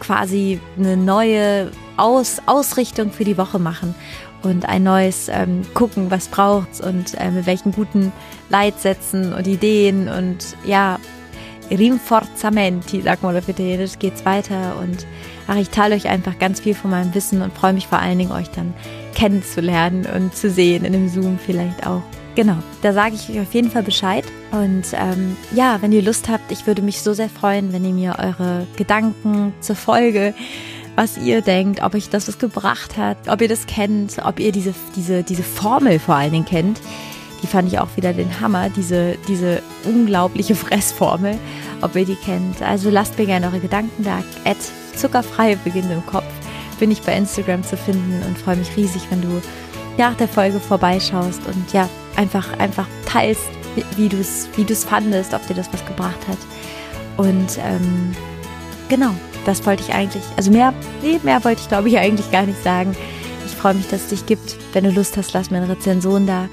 quasi 0.00 0.58
eine 0.78 0.96
neue 0.96 1.70
Aus 1.98 2.38
Ausrichtung 2.46 3.12
für 3.12 3.24
die 3.24 3.36
Woche 3.36 3.58
machen 3.58 3.94
und 4.42 4.66
ein 4.66 4.82
neues 4.82 5.28
ähm, 5.28 5.62
gucken, 5.74 6.10
was 6.10 6.28
braucht's 6.28 6.80
und 6.80 7.14
äh, 7.20 7.30
mit 7.30 7.46
welchen 7.46 7.72
guten 7.72 8.10
Leitsätzen 8.48 9.34
und 9.34 9.46
Ideen 9.46 10.08
und 10.08 10.56
ja, 10.64 10.98
Rinforzamenti, 11.70 13.02
sagt 13.02 13.22
man 13.22 13.36
auf 13.36 13.48
Italienisch, 13.48 13.98
geht's 13.98 14.24
weiter 14.24 14.76
und 14.80 15.06
ach, 15.46 15.56
ich 15.56 15.68
teile 15.68 15.94
euch 15.94 16.08
einfach 16.08 16.38
ganz 16.38 16.60
viel 16.60 16.74
von 16.74 16.90
meinem 16.90 17.14
Wissen 17.14 17.42
und 17.42 17.52
freue 17.52 17.74
mich 17.74 17.86
vor 17.86 17.98
allen 17.98 18.18
Dingen, 18.18 18.32
euch 18.32 18.48
dann 18.50 18.72
kennenzulernen 19.14 20.06
und 20.06 20.34
zu 20.34 20.48
sehen 20.48 20.86
in 20.86 20.94
dem 20.94 21.08
Zoom 21.10 21.38
vielleicht 21.38 21.86
auch. 21.86 22.02
Genau, 22.34 22.56
da 22.82 22.92
sage 22.92 23.14
ich 23.14 23.30
euch 23.30 23.40
auf 23.40 23.54
jeden 23.54 23.70
Fall 23.70 23.84
Bescheid. 23.84 24.24
Und 24.50 24.86
ähm, 24.92 25.36
ja, 25.54 25.78
wenn 25.80 25.92
ihr 25.92 26.02
Lust 26.02 26.28
habt, 26.28 26.50
ich 26.50 26.66
würde 26.66 26.82
mich 26.82 27.00
so 27.00 27.12
sehr 27.12 27.28
freuen, 27.28 27.72
wenn 27.72 27.84
ihr 27.84 27.92
mir 27.92 28.16
eure 28.18 28.66
Gedanken 28.76 29.52
zur 29.60 29.76
Folge, 29.76 30.34
was 30.96 31.16
ihr 31.16 31.42
denkt, 31.42 31.82
ob 31.82 31.94
euch 31.94 32.08
das 32.08 32.26
was 32.26 32.38
gebracht 32.38 32.96
hat, 32.96 33.16
ob 33.28 33.40
ihr 33.40 33.48
das 33.48 33.66
kennt, 33.66 34.16
ob 34.24 34.40
ihr 34.40 34.50
diese, 34.50 34.74
diese, 34.96 35.22
diese 35.22 35.42
Formel 35.44 35.98
vor 35.98 36.16
allen 36.16 36.32
Dingen 36.32 36.44
kennt. 36.44 36.80
Die 37.42 37.46
fand 37.46 37.68
ich 37.68 37.78
auch 37.78 37.96
wieder 37.96 38.12
den 38.12 38.40
Hammer, 38.40 38.68
diese, 38.68 39.16
diese 39.28 39.62
unglaubliche 39.84 40.54
Fressformel, 40.56 41.38
ob 41.82 41.94
ihr 41.94 42.04
die 42.04 42.16
kennt. 42.16 42.62
Also 42.62 42.90
lasst 42.90 43.16
mir 43.18 43.26
gerne 43.26 43.46
eure 43.46 43.60
Gedanken 43.60 44.02
da. 44.02 44.24
At 44.44 44.56
zuckerfrei 44.96 45.56
beginnt 45.56 45.90
im 45.90 46.04
Kopf 46.06 46.24
bin 46.80 46.90
ich 46.90 47.02
bei 47.02 47.16
Instagram 47.16 47.62
zu 47.62 47.76
finden 47.76 48.22
und 48.26 48.36
freue 48.36 48.56
mich 48.56 48.76
riesig, 48.76 49.02
wenn 49.10 49.22
du 49.22 49.40
nach 49.96 50.14
der 50.16 50.26
Folge 50.26 50.58
vorbeischaust 50.58 51.40
und 51.46 51.72
ja, 51.72 51.88
einfach, 52.16 52.58
einfach 52.58 52.86
teilst, 53.06 53.48
wie 53.96 54.08
du 54.08 54.18
es 54.18 54.48
wie 54.56 54.64
du's 54.64 54.84
fandest, 54.84 55.34
ob 55.34 55.46
dir 55.46 55.54
das 55.54 55.72
was 55.72 55.84
gebracht 55.86 56.28
hat. 56.28 56.38
Und 57.16 57.58
ähm, 57.58 58.14
genau, 58.88 59.10
das 59.44 59.64
wollte 59.66 59.82
ich 59.82 59.94
eigentlich, 59.94 60.22
also 60.36 60.50
mehr, 60.50 60.72
nee, 61.02 61.20
mehr 61.22 61.42
wollte 61.44 61.60
ich 61.62 61.68
glaube 61.68 61.88
ich 61.88 61.98
eigentlich 61.98 62.30
gar 62.30 62.42
nicht 62.42 62.62
sagen. 62.62 62.96
Ich 63.46 63.52
freue 63.52 63.74
mich, 63.74 63.88
dass 63.88 64.02
es 64.02 64.08
dich 64.08 64.26
gibt. 64.26 64.56
Wenn 64.72 64.84
du 64.84 64.90
Lust 64.90 65.16
hast, 65.16 65.32
lass 65.32 65.50
mir 65.50 65.58
eine 65.58 65.68
Rezension 65.68 66.26
da. 66.26 66.48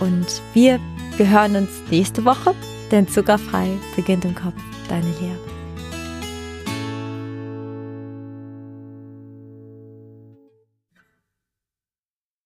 Und 0.00 0.26
wir, 0.52 0.78
wir 1.16 1.28
hören 1.28 1.56
uns 1.56 1.70
nächste 1.90 2.24
Woche, 2.24 2.54
denn 2.90 3.08
zuckerfrei 3.08 3.70
beginnt 3.94 4.24
im 4.24 4.34
Kopf. 4.34 4.54
Deine 4.88 5.06
Lehre. 5.20 5.45